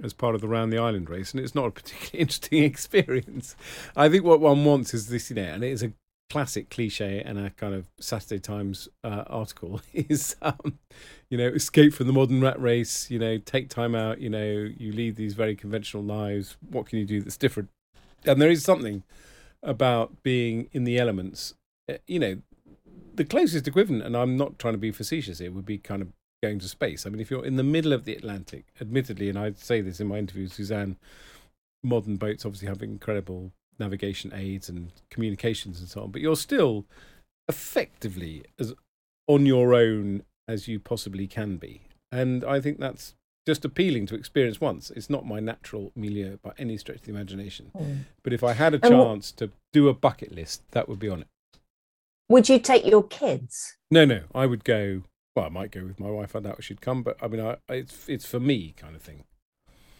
as 0.01 0.13
part 0.13 0.33
of 0.33 0.41
the 0.41 0.47
round 0.47 0.73
the 0.73 0.79
island 0.79 1.11
race, 1.11 1.31
and 1.31 1.43
it's 1.43 1.53
not 1.53 1.65
a 1.65 1.71
particularly 1.71 2.19
interesting 2.21 2.63
experience. 2.63 3.55
I 3.95 4.09
think 4.09 4.23
what 4.23 4.39
one 4.39 4.65
wants 4.65 4.95
is 4.95 5.09
this, 5.09 5.29
you 5.29 5.35
know, 5.35 5.43
and 5.43 5.63
it 5.63 5.69
is 5.71 5.83
a 5.83 5.93
classic 6.31 6.71
cliche 6.71 7.21
and 7.21 7.37
a 7.37 7.51
kind 7.51 7.75
of 7.75 7.85
Saturday 7.99 8.39
Times 8.39 8.87
uh, 9.03 9.25
article 9.27 9.81
is, 9.93 10.35
um, 10.41 10.79
you 11.29 11.37
know, 11.37 11.47
escape 11.49 11.93
from 11.93 12.07
the 12.07 12.13
modern 12.13 12.41
rat 12.41 12.59
race. 12.59 13.11
You 13.11 13.19
know, 13.19 13.37
take 13.37 13.69
time 13.69 13.93
out. 13.93 14.19
You 14.21 14.31
know, 14.31 14.69
you 14.75 14.91
lead 14.91 15.17
these 15.17 15.35
very 15.35 15.55
conventional 15.55 16.03
lives. 16.03 16.57
What 16.67 16.87
can 16.87 16.97
you 16.97 17.05
do 17.05 17.21
that's 17.21 17.37
different? 17.37 17.69
And 18.25 18.41
there 18.41 18.49
is 18.49 18.63
something 18.63 19.03
about 19.61 20.23
being 20.23 20.69
in 20.71 20.83
the 20.83 20.97
elements. 20.97 21.53
Uh, 21.89 21.97
You 22.07 22.19
know, 22.19 22.41
the 23.15 23.25
closest 23.25 23.67
equivalent, 23.67 24.03
and 24.03 24.15
I'm 24.15 24.37
not 24.37 24.59
trying 24.59 24.73
to 24.75 24.79
be 24.79 24.91
facetious 24.91 25.39
here, 25.39 25.51
would 25.51 25.65
be 25.65 25.77
kind 25.77 26.01
of 26.01 26.09
going 26.41 26.59
to 26.59 26.69
space. 26.69 27.05
I 27.05 27.09
mean, 27.09 27.19
if 27.19 27.29
you're 27.29 27.45
in 27.45 27.57
the 27.57 27.63
middle 27.63 27.91
of 27.91 28.05
the 28.05 28.15
Atlantic, 28.15 28.65
admittedly, 28.79 29.27
and 29.29 29.37
I 29.37 29.51
say 29.53 29.81
this 29.81 29.99
in 29.99 30.07
my 30.07 30.17
interview 30.17 30.43
with 30.43 30.53
Suzanne, 30.53 30.97
modern 31.83 32.15
boats 32.15 32.45
obviously 32.45 32.67
have 32.67 32.81
incredible 32.81 33.51
navigation 33.77 34.31
aids 34.33 34.69
and 34.69 34.91
communications 35.09 35.79
and 35.79 35.89
so 35.89 36.03
on, 36.03 36.11
but 36.11 36.21
you're 36.21 36.35
still 36.35 36.85
effectively 37.47 38.43
as 38.57 38.73
on 39.27 39.45
your 39.45 39.73
own 39.73 40.23
as 40.47 40.67
you 40.67 40.79
possibly 40.79 41.27
can 41.27 41.57
be. 41.57 41.81
And 42.11 42.43
I 42.43 42.59
think 42.59 42.79
that's 42.79 43.15
just 43.49 43.65
appealing 43.65 44.05
to 44.05 44.13
experience 44.13 44.61
once. 44.61 44.91
It's 44.91 45.09
not 45.09 45.25
my 45.25 45.39
natural 45.39 45.91
milieu 45.95 46.37
by 46.37 46.51
any 46.59 46.77
stretch 46.77 46.97
of 46.97 47.05
the 47.05 47.11
imagination. 47.11 47.71
Hmm. 47.75 47.93
But 48.21 48.31
if 48.31 48.43
I 48.43 48.53
had 48.53 48.75
a 48.75 48.79
chance 48.79 49.31
to 49.31 49.49
do 49.73 49.89
a 49.89 49.93
bucket 49.95 50.31
list, 50.31 50.61
that 50.69 50.87
would 50.87 50.99
be 50.99 51.09
on 51.09 51.21
it. 51.21 51.27
Would 52.29 52.47
you 52.47 52.59
take 52.59 52.85
your 52.85 53.01
kids? 53.01 53.75
No, 53.89 54.05
no, 54.05 54.21
I 54.35 54.45
would 54.45 54.63
go. 54.63 55.01
Well, 55.35 55.47
I 55.47 55.49
might 55.49 55.71
go 55.71 55.83
with 55.83 55.99
my 55.99 56.11
wife. 56.11 56.35
I 56.35 56.41
doubt 56.41 56.63
she'd 56.63 56.79
come, 56.79 57.01
but 57.01 57.17
I 57.23 57.27
mean, 57.27 57.41
I, 57.41 57.57
it's 57.69 58.07
it's 58.07 58.27
for 58.27 58.39
me 58.39 58.75
kind 58.77 58.95
of 58.95 59.01
thing. 59.01 59.23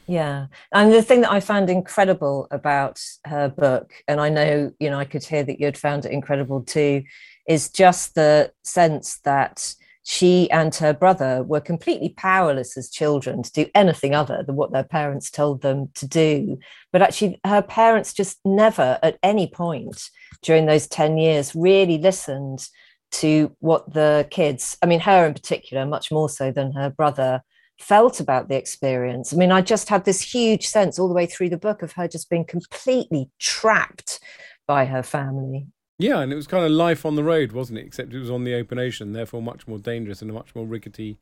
Yeah. 0.05 0.47
And 0.71 0.93
the 0.93 1.01
thing 1.01 1.21
that 1.21 1.31
I 1.31 1.39
found 1.39 1.71
incredible 1.71 2.47
about 2.51 3.01
her 3.25 3.49
book, 3.49 3.93
and 4.07 4.21
I 4.21 4.29
know, 4.29 4.71
you 4.79 4.91
know, 4.91 4.99
I 4.99 5.05
could 5.05 5.23
hear 5.23 5.43
that 5.43 5.59
you'd 5.59 5.77
found 5.77 6.05
it 6.05 6.11
incredible 6.11 6.61
too, 6.61 7.03
is 7.47 7.69
just 7.69 8.13
the 8.13 8.51
sense 8.63 9.19
that 9.23 9.73
she 10.10 10.49
and 10.49 10.74
her 10.74 10.91
brother 10.91 11.43
were 11.43 11.62
completely 11.62 12.10
powerless 12.18 12.76
as 12.76 12.89
children 12.89 13.43
to 13.43 13.51
do 13.51 13.68
anything 13.76 14.16
other 14.16 14.41
than 14.41 14.55
what 14.55 14.72
their 14.72 14.84
parents 14.84 15.30
told 15.30 15.62
them 15.62 15.88
to 15.93 16.07
do. 16.07 16.57
But 16.91 17.03
actually, 17.03 17.39
her 17.45 17.62
parents 17.62 18.12
just 18.12 18.39
never 18.43 18.97
at 19.03 19.20
any 19.22 19.45
point 19.45 20.10
during 20.41 20.66
those 20.66 20.88
10 20.88 21.20
years 21.20 21.53
really 21.53 21.99
listened 21.99 22.68
to 23.12 23.55
what 23.60 23.93
the 23.93 24.28
kids, 24.32 24.80
I 24.82 24.88
mean, 24.88 25.01
her 25.01 25.28
in 25.28 25.36
particular, 25.36 25.86
much 25.86 26.12
more 26.12 26.28
so 26.28 26.51
than 26.51 26.72
her 26.72 26.89
brother, 26.89 27.43
felt 27.78 28.20
about 28.20 28.49
the 28.49 28.55
experience. 28.55 29.32
I 29.32 29.36
mean, 29.36 29.51
I 29.51 29.62
just 29.62 29.89
had 29.89 30.05
this 30.05 30.22
huge 30.22 30.66
sense 30.66 30.97
all 30.97 31.07
the 31.07 31.14
way 31.14 31.28
through 31.28 31.49
the 31.49 31.57
book 31.57 31.84
of 31.84 31.91
her 31.91 32.07
just 32.07 32.32
being 32.32 32.45
completely 32.45 33.30
trapped 33.38 34.20
by 34.66 34.86
her 34.86 35.03
family. 35.03 35.68
Yeah, 35.99 36.19
and 36.21 36.31
it 36.31 36.35
was 36.37 36.47
kind 36.47 36.63
of 36.65 36.71
life 36.71 37.05
on 37.05 37.15
the 37.15 37.23
road, 37.23 37.51
wasn't 37.51 37.77
it? 37.77 37.85
Except 37.85 38.13
it 38.13 38.19
was 38.19 38.31
on 38.31 38.45
the 38.45 38.55
open 38.55 38.79
ocean, 38.79 39.11
therefore 39.11 39.41
much 39.41 39.67
more 39.67 39.77
dangerous 39.77 40.21
and 40.21 40.31
a 40.31 40.33
much 40.33 40.55
more 40.55 40.65
rickety 40.65 41.19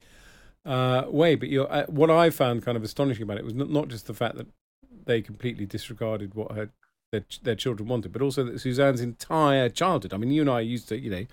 uh, 0.65 1.05
way. 1.07 1.33
But 1.33 1.51
uh, 1.51 1.85
what 1.87 2.11
I 2.11 2.29
found 2.29 2.63
kind 2.63 2.77
of 2.77 2.83
astonishing 2.83 3.23
about 3.23 3.37
it 3.39 3.43
was 3.43 3.55
not, 3.55 3.71
not 3.71 3.87
just 3.87 4.05
the 4.05 4.13
fact 4.13 4.37
that 4.37 4.45
they 5.05 5.21
completely 5.21 5.65
disregarded 5.65 6.35
what 6.35 6.51
her 6.51 6.69
their, 7.11 7.23
their 7.41 7.55
children 7.55 7.89
wanted, 7.89 8.11
but 8.11 8.21
also 8.21 8.43
that 8.43 8.59
Suzanne's 8.59 9.01
entire 9.01 9.69
childhood. 9.69 10.13
I 10.13 10.17
mean, 10.17 10.29
you 10.29 10.41
and 10.41 10.49
I 10.49 10.59
used 10.59 10.89
to, 10.89 10.99
you 10.99 11.09
know, 11.09 11.25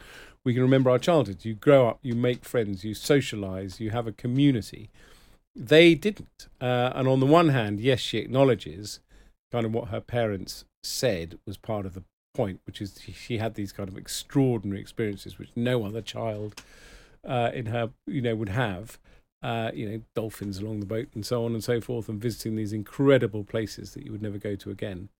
we 0.44 0.54
can 0.54 0.62
remember 0.62 0.88
our 0.88 0.98
childhood. 0.98 1.44
You 1.44 1.54
grow 1.54 1.88
up, 1.88 1.98
you 2.00 2.14
make 2.14 2.44
friends, 2.44 2.84
you 2.84 2.94
socialize, 2.94 3.80
you 3.80 3.90
have 3.90 4.06
a 4.06 4.12
community. 4.12 4.88
They 5.54 5.94
didn't. 5.94 6.48
Uh, 6.60 6.92
and 6.94 7.08
on 7.08 7.20
the 7.20 7.26
one 7.26 7.48
hand, 7.48 7.80
yes, 7.80 8.00
she 8.00 8.18
acknowledges 8.18 9.00
kind 9.50 9.66
of 9.66 9.74
what 9.74 9.88
her 9.88 10.00
parents 10.00 10.64
said 10.82 11.38
was 11.44 11.56
part 11.56 11.86
of 11.86 11.94
the 11.94 12.04
point, 12.34 12.60
which 12.66 12.82
is 12.82 13.00
she- 13.14 13.38
had 13.38 13.54
these 13.54 13.72
kind 13.72 13.88
of 13.88 13.96
extraordinary 13.96 14.80
experiences 14.80 15.38
which 15.38 15.50
no 15.56 15.84
other 15.86 16.02
child 16.02 16.62
uh, 17.24 17.50
in 17.54 17.66
her, 17.66 17.90
you 18.06 18.20
know, 18.20 18.34
would 18.34 18.50
have. 18.50 18.98
Uh, 19.42 19.70
you 19.74 19.86
know, 19.86 20.00
dolphins 20.14 20.56
along 20.58 20.80
the 20.80 20.86
boat 20.86 21.06
and 21.14 21.26
so 21.26 21.44
on 21.44 21.52
and 21.52 21.62
so 21.62 21.78
forth, 21.78 22.08
and 22.08 22.18
visiting 22.18 22.56
these 22.56 22.72
incredible 22.72 23.44
places 23.44 23.92
that 23.92 24.02
you 24.02 24.10
would 24.10 24.22
never 24.22 24.38
go 24.38 24.56
to 24.56 24.70
again. 24.70 25.10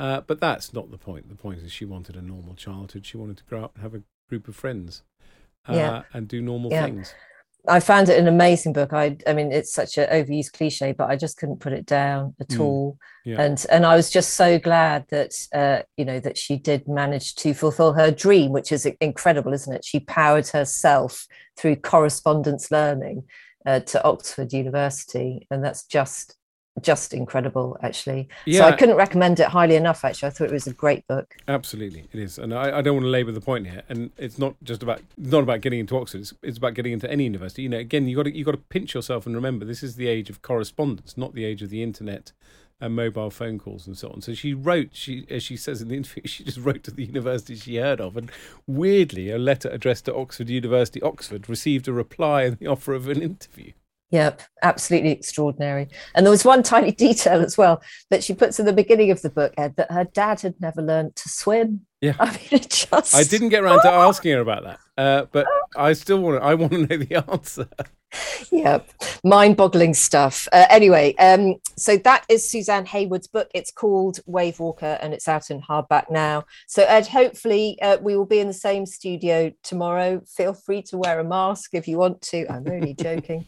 Uh, 0.00 0.20
but 0.20 0.40
that's 0.40 0.72
not 0.72 0.90
the 0.90 0.98
point. 0.98 1.28
The 1.28 1.36
point 1.36 1.60
is 1.60 1.70
she 1.70 1.84
wanted 1.84 2.16
a 2.16 2.20
normal 2.22 2.54
childhood. 2.54 3.06
She 3.06 3.16
wanted 3.16 3.36
to 3.36 3.44
grow 3.44 3.62
up 3.62 3.74
and 3.76 3.82
have 3.84 3.94
a 3.94 4.02
group 4.28 4.48
of 4.48 4.56
friends 4.56 5.02
uh, 5.68 5.74
Yeah. 5.74 6.02
and 6.12 6.26
do 6.26 6.42
normal 6.42 6.72
Yeah. 6.72 6.86
things. 6.86 7.14
I 7.66 7.80
found 7.80 8.08
it 8.08 8.18
an 8.18 8.28
amazing 8.28 8.72
book. 8.72 8.92
I, 8.92 9.16
I 9.26 9.32
mean, 9.34 9.52
it's 9.52 9.72
such 9.72 9.98
an 9.98 10.08
overused 10.08 10.52
cliche, 10.52 10.92
but 10.92 11.10
I 11.10 11.16
just 11.16 11.36
couldn't 11.36 11.60
put 11.60 11.72
it 11.72 11.84
down 11.86 12.34
at 12.40 12.48
Mm. 12.48 12.60
all. 12.60 12.98
Yeah. 13.24 13.42
And 13.42 13.66
and 13.70 13.84
I 13.84 13.94
was 13.94 14.10
just 14.10 14.34
so 14.34 14.58
glad 14.58 15.04
that 15.10 15.32
uh, 15.52 15.82
you 15.96 16.04
know 16.06 16.18
that 16.20 16.38
she 16.38 16.56
did 16.56 16.88
manage 16.88 17.34
to 17.36 17.52
fulfill 17.52 17.92
her 17.94 18.10
dream, 18.10 18.52
which 18.52 18.72
is 18.72 18.86
incredible, 19.00 19.52
isn't 19.52 19.74
it? 19.74 19.84
She 19.84 20.00
powered 20.00 20.48
herself 20.48 21.26
through 21.58 21.76
correspondence 21.76 22.70
learning 22.70 23.24
uh, 23.66 23.80
to 23.80 24.02
Oxford 24.02 24.52
University, 24.54 25.46
and 25.50 25.62
that's 25.62 25.84
just 25.84 26.37
just 26.82 27.14
incredible, 27.14 27.76
actually. 27.82 28.28
So 28.50 28.62
I 28.62 28.72
couldn't 28.72 28.96
recommend 28.96 29.40
it 29.40 29.48
highly 29.48 29.76
enough. 29.76 30.04
Actually, 30.04 30.28
I 30.28 30.30
thought 30.30 30.48
it 30.48 30.52
was 30.52 30.66
a 30.66 30.72
great 30.72 31.06
book. 31.06 31.36
Absolutely, 31.46 32.08
it 32.12 32.18
is, 32.18 32.38
and 32.38 32.54
I, 32.54 32.78
I 32.78 32.82
don't 32.82 32.94
want 32.94 33.04
to 33.04 33.10
labour 33.10 33.32
the 33.32 33.40
point 33.40 33.66
here. 33.66 33.82
And 33.88 34.10
it's 34.16 34.38
not 34.38 34.54
just 34.62 34.82
about 34.82 35.02
not 35.16 35.42
about 35.42 35.60
getting 35.60 35.80
into 35.80 35.96
Oxford. 35.96 36.20
It's, 36.20 36.34
it's 36.42 36.58
about 36.58 36.74
getting 36.74 36.92
into 36.92 37.10
any 37.10 37.24
university. 37.24 37.62
You 37.62 37.68
know, 37.68 37.78
again, 37.78 38.08
you 38.08 38.16
got 38.16 38.24
to 38.24 38.36
you 38.36 38.44
got 38.44 38.52
to 38.52 38.58
pinch 38.58 38.94
yourself 38.94 39.26
and 39.26 39.34
remember 39.34 39.64
this 39.64 39.82
is 39.82 39.96
the 39.96 40.08
age 40.08 40.30
of 40.30 40.42
correspondence, 40.42 41.16
not 41.16 41.34
the 41.34 41.44
age 41.44 41.62
of 41.62 41.70
the 41.70 41.82
internet 41.82 42.32
and 42.80 42.94
mobile 42.94 43.30
phone 43.30 43.58
calls 43.58 43.86
and 43.86 43.98
so 43.98 44.08
on. 44.10 44.20
So 44.20 44.34
she 44.34 44.54
wrote, 44.54 44.90
she 44.92 45.26
as 45.30 45.42
she 45.42 45.56
says 45.56 45.82
in 45.82 45.88
the 45.88 45.96
interview, 45.98 46.26
she 46.26 46.44
just 46.44 46.58
wrote 46.58 46.84
to 46.84 46.90
the 46.90 47.04
university 47.04 47.56
she 47.56 47.76
heard 47.76 48.00
of, 48.00 48.16
and 48.16 48.30
weirdly, 48.66 49.30
a 49.30 49.38
letter 49.38 49.68
addressed 49.68 50.04
to 50.06 50.14
Oxford 50.14 50.48
University, 50.48 51.02
Oxford, 51.02 51.48
received 51.48 51.88
a 51.88 51.92
reply 51.92 52.42
and 52.42 52.58
the 52.58 52.66
offer 52.68 52.94
of 52.94 53.08
an 53.08 53.22
interview. 53.22 53.72
Yep, 54.10 54.40
absolutely 54.62 55.10
extraordinary. 55.10 55.88
And 56.14 56.24
there 56.24 56.30
was 56.30 56.44
one 56.44 56.62
tiny 56.62 56.92
detail 57.06 57.40
as 57.40 57.58
well 57.58 57.82
that 58.10 58.24
she 58.24 58.34
puts 58.34 58.58
in 58.58 58.66
the 58.66 58.72
beginning 58.72 59.10
of 59.10 59.20
the 59.22 59.30
book, 59.30 59.52
Ed, 59.58 59.76
that 59.76 59.90
her 59.90 60.04
dad 60.04 60.40
had 60.40 60.54
never 60.60 60.80
learned 60.80 61.14
to 61.16 61.28
swim. 61.28 61.82
Yeah. 62.00 62.14
I 62.20 62.30
mean, 62.30 62.48
it 62.52 62.70
just. 62.70 63.14
I 63.14 63.24
didn't 63.24 63.50
get 63.50 63.62
around 63.62 63.82
to 63.82 63.88
asking 63.92 64.32
her 64.32 64.40
about 64.40 64.64
that, 64.64 64.78
uh, 64.96 65.26
but 65.30 65.46
I 65.76 65.92
still 65.92 66.20
want 66.20 66.40
to. 66.40 66.46
I 66.46 66.54
want 66.54 66.72
to 66.72 66.86
know 66.86 66.96
the 66.96 67.30
answer. 67.30 67.68
Yep, 68.50 68.90
mind-boggling 69.24 69.94
stuff. 69.94 70.48
Uh, 70.52 70.66
anyway, 70.70 71.14
um, 71.16 71.56
so 71.76 71.96
that 71.98 72.24
is 72.28 72.48
Suzanne 72.48 72.86
Heywood's 72.86 73.26
book. 73.26 73.48
It's 73.54 73.70
called 73.70 74.20
Wavewalker, 74.26 74.98
and 75.02 75.12
it's 75.12 75.28
out 75.28 75.50
in 75.50 75.60
hardback 75.60 76.10
now. 76.10 76.44
So 76.66 76.84
Ed, 76.84 77.06
hopefully 77.06 77.78
uh, 77.82 77.98
we 78.00 78.16
will 78.16 78.26
be 78.26 78.38
in 78.38 78.46
the 78.46 78.54
same 78.54 78.86
studio 78.86 79.52
tomorrow. 79.62 80.22
Feel 80.26 80.54
free 80.54 80.82
to 80.82 80.96
wear 80.96 81.20
a 81.20 81.24
mask 81.24 81.74
if 81.74 81.86
you 81.86 81.98
want 81.98 82.22
to. 82.22 82.50
I'm 82.50 82.66
only 82.68 82.94
joking. 82.98 83.44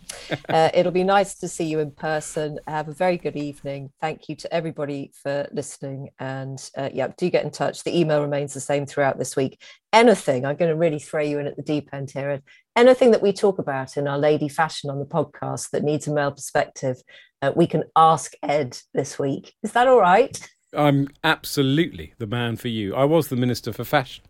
uh, 0.48 0.70
it'll 0.74 0.92
be 0.92 1.04
nice 1.04 1.34
to 1.36 1.48
see 1.48 1.64
you 1.64 1.78
in 1.78 1.92
person. 1.92 2.58
Have 2.66 2.88
a 2.88 2.94
very 2.94 3.16
good 3.16 3.36
evening. 3.36 3.90
Thank 4.00 4.28
you 4.28 4.36
to 4.36 4.54
everybody 4.54 5.12
for 5.14 5.48
listening, 5.52 6.10
and 6.18 6.58
uh, 6.76 6.90
yeah, 6.92 7.08
do 7.16 7.30
get 7.30 7.44
in 7.44 7.50
touch. 7.50 7.84
The 7.84 7.98
email 7.98 8.20
remains 8.20 8.54
the 8.54 8.60
same 8.60 8.86
throughout 8.86 9.18
this 9.18 9.34
week. 9.34 9.60
Anything, 9.92 10.46
I'm 10.46 10.56
going 10.56 10.70
to 10.70 10.76
really 10.76 11.00
throw 11.00 11.22
you 11.22 11.38
in 11.40 11.46
at 11.46 11.56
the 11.56 11.62
deep 11.62 11.88
end 11.92 12.12
here. 12.12 12.30
Ed 12.30 12.42
anything 12.76 13.10
that 13.10 13.22
we 13.22 13.32
talk 13.32 13.58
about 13.58 13.96
in 13.96 14.06
our 14.06 14.18
lady 14.18 14.48
fashion 14.48 14.88
on 14.88 15.00
the 15.00 15.04
podcast 15.04 15.70
that 15.70 15.82
needs 15.82 16.06
a 16.06 16.12
male 16.12 16.30
perspective, 16.30 17.02
uh, 17.42 17.52
we 17.56 17.66
can 17.66 17.84
ask 17.96 18.34
Ed 18.42 18.78
this 18.94 19.18
week. 19.18 19.54
Is 19.62 19.72
that 19.72 19.88
all 19.88 20.00
right? 20.00 20.38
I'm 20.76 21.08
absolutely 21.24 22.14
the 22.18 22.26
man 22.26 22.56
for 22.56 22.68
you. 22.68 22.94
I 22.94 23.04
was 23.04 23.28
the 23.28 23.36
minister 23.36 23.72
for 23.72 23.84
fashion. 23.84 24.24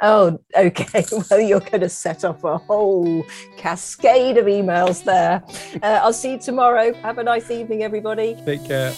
Oh, 0.00 0.38
okay. 0.56 1.04
Well, 1.30 1.40
you're 1.40 1.60
going 1.60 1.80
to 1.80 1.88
set 1.88 2.24
off 2.24 2.44
a 2.44 2.58
whole 2.58 3.24
cascade 3.56 4.36
of 4.36 4.46
emails 4.46 5.04
there. 5.04 5.42
Uh, 5.82 6.00
I'll 6.02 6.12
see 6.12 6.32
you 6.32 6.38
tomorrow. 6.38 6.92
Have 6.94 7.18
a 7.18 7.24
nice 7.24 7.50
evening, 7.50 7.82
everybody. 7.82 8.36
Take 8.44 8.64
care. 8.64 8.92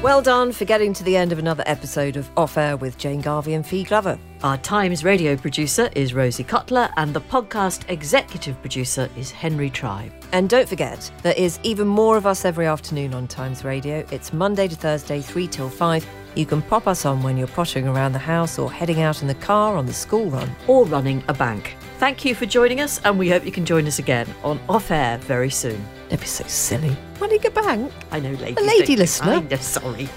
Well 0.00 0.22
done 0.22 0.52
for 0.52 0.64
getting 0.64 0.92
to 0.94 1.02
the 1.02 1.16
end 1.16 1.32
of 1.32 1.40
another 1.40 1.64
episode 1.66 2.16
of 2.16 2.30
Off 2.36 2.56
Air 2.56 2.76
with 2.76 2.96
Jane 2.98 3.20
Garvey 3.20 3.54
and 3.54 3.66
Fi 3.66 3.82
Glover. 3.82 4.16
Our 4.44 4.56
Times 4.58 5.02
radio 5.02 5.34
producer 5.34 5.90
is 5.96 6.14
Rosie 6.14 6.44
Cutler, 6.44 6.88
and 6.96 7.12
the 7.12 7.20
podcast 7.20 7.82
executive 7.90 8.60
producer 8.60 9.10
is 9.16 9.32
Henry 9.32 9.70
Tribe. 9.70 10.12
And 10.30 10.48
don't 10.48 10.68
forget, 10.68 11.10
there 11.24 11.34
is 11.36 11.58
even 11.64 11.88
more 11.88 12.16
of 12.16 12.26
us 12.26 12.44
every 12.44 12.68
afternoon 12.68 13.12
on 13.12 13.26
Times 13.26 13.64
Radio. 13.64 14.06
It's 14.12 14.32
Monday 14.32 14.68
to 14.68 14.76
Thursday, 14.76 15.20
3 15.20 15.48
till 15.48 15.68
5. 15.68 16.06
You 16.36 16.46
can 16.46 16.62
pop 16.62 16.86
us 16.86 17.04
on 17.04 17.24
when 17.24 17.36
you're 17.36 17.48
pottering 17.48 17.88
around 17.88 18.12
the 18.12 18.20
house 18.20 18.56
or 18.56 18.70
heading 18.70 19.00
out 19.00 19.22
in 19.22 19.26
the 19.26 19.34
car 19.34 19.76
on 19.76 19.86
the 19.86 19.92
school 19.92 20.30
run. 20.30 20.48
Or 20.68 20.86
running 20.86 21.24
a 21.26 21.34
bank. 21.34 21.76
Thank 21.98 22.24
you 22.24 22.34
for 22.36 22.46
joining 22.46 22.80
us, 22.80 23.00
and 23.04 23.18
we 23.18 23.28
hope 23.28 23.44
you 23.44 23.50
can 23.50 23.64
join 23.66 23.86
us 23.88 23.98
again 23.98 24.32
on 24.44 24.60
Off 24.68 24.92
Air 24.92 25.18
very 25.18 25.50
soon. 25.50 25.84
Don't 26.08 26.20
be 26.20 26.26
so 26.26 26.44
silly. 26.46 26.96
Running 27.18 27.44
a 27.44 27.50
bank? 27.50 27.92
I 28.12 28.20
know, 28.20 28.30
ladies. 28.34 28.56
A 28.58 28.66
lady 28.66 28.94
don't- 28.94 28.98
listener. 28.98 29.32
I'm 29.50 29.58
sorry. 29.60 30.08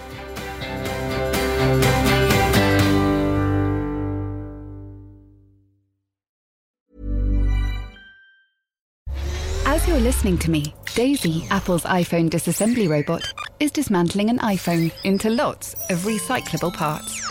As 9.65 9.87
you're 9.87 9.99
listening 9.99 10.37
to 10.39 10.51
me, 10.51 10.73
Daisy, 10.93 11.47
Apple's 11.49 11.83
iPhone 11.83 12.29
disassembly 12.29 12.87
robot, 12.89 13.33
is 13.59 13.71
dismantling 13.71 14.29
an 14.29 14.37
iPhone 14.39 14.91
into 15.03 15.29
lots 15.29 15.73
of 15.89 15.99
recyclable 15.99 16.73
parts. 16.73 17.21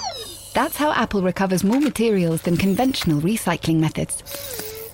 That's 0.52 0.76
how 0.76 0.92
Apple 0.92 1.22
recovers 1.22 1.62
more 1.62 1.80
materials 1.80 2.42
than 2.42 2.56
conventional 2.56 3.20
recycling 3.20 3.76
methods. 3.76 4.20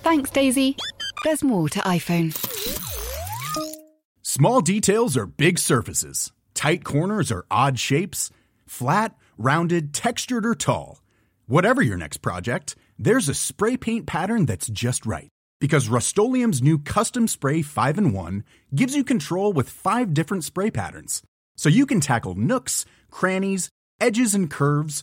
Thanks, 0.03 0.31
Daisy. 0.31 0.77
There's 1.25 1.43
more 1.43 1.69
to 1.71 1.79
iPhone. 1.81 2.35
Small 4.23 4.61
details 4.61 5.17
are 5.17 5.27
big 5.27 5.59
surfaces. 5.59 6.31
Tight 6.53 6.85
corners 6.85 7.33
are 7.33 7.47
odd 7.51 7.79
shapes. 7.79 8.31
Flat, 8.67 9.17
rounded, 9.39 9.95
textured, 9.95 10.45
or 10.45 10.55
tall. 10.55 11.01
Whatever 11.47 11.81
your 11.81 11.97
next 11.97 12.19
project, 12.19 12.77
there's 12.99 13.29
a 13.29 13.35
spray 13.35 13.77
paint 13.77 14.07
pattern 14.07 14.47
that's 14.47 14.69
just 14.69 15.07
right. 15.07 15.29
Because 15.59 15.89
Rust 15.89 16.19
new 16.19 16.79
Custom 16.79 17.27
Spray 17.27 17.63
5 17.63 17.99
in 17.99 18.13
1 18.13 18.45
gives 18.75 18.95
you 18.95 19.05
control 19.05 19.55
with 19.55 19.71
five 19.71 20.13
different 20.13 20.45
spray 20.45 20.71
patterns. 20.71 21.23
So 21.57 21.71
you 21.71 21.87
can 21.87 22.01
tackle 22.01 22.35
nooks, 22.35 22.85
crannies, 23.11 23.71
edges, 23.99 24.35
and 24.35 24.51
curves 24.51 25.03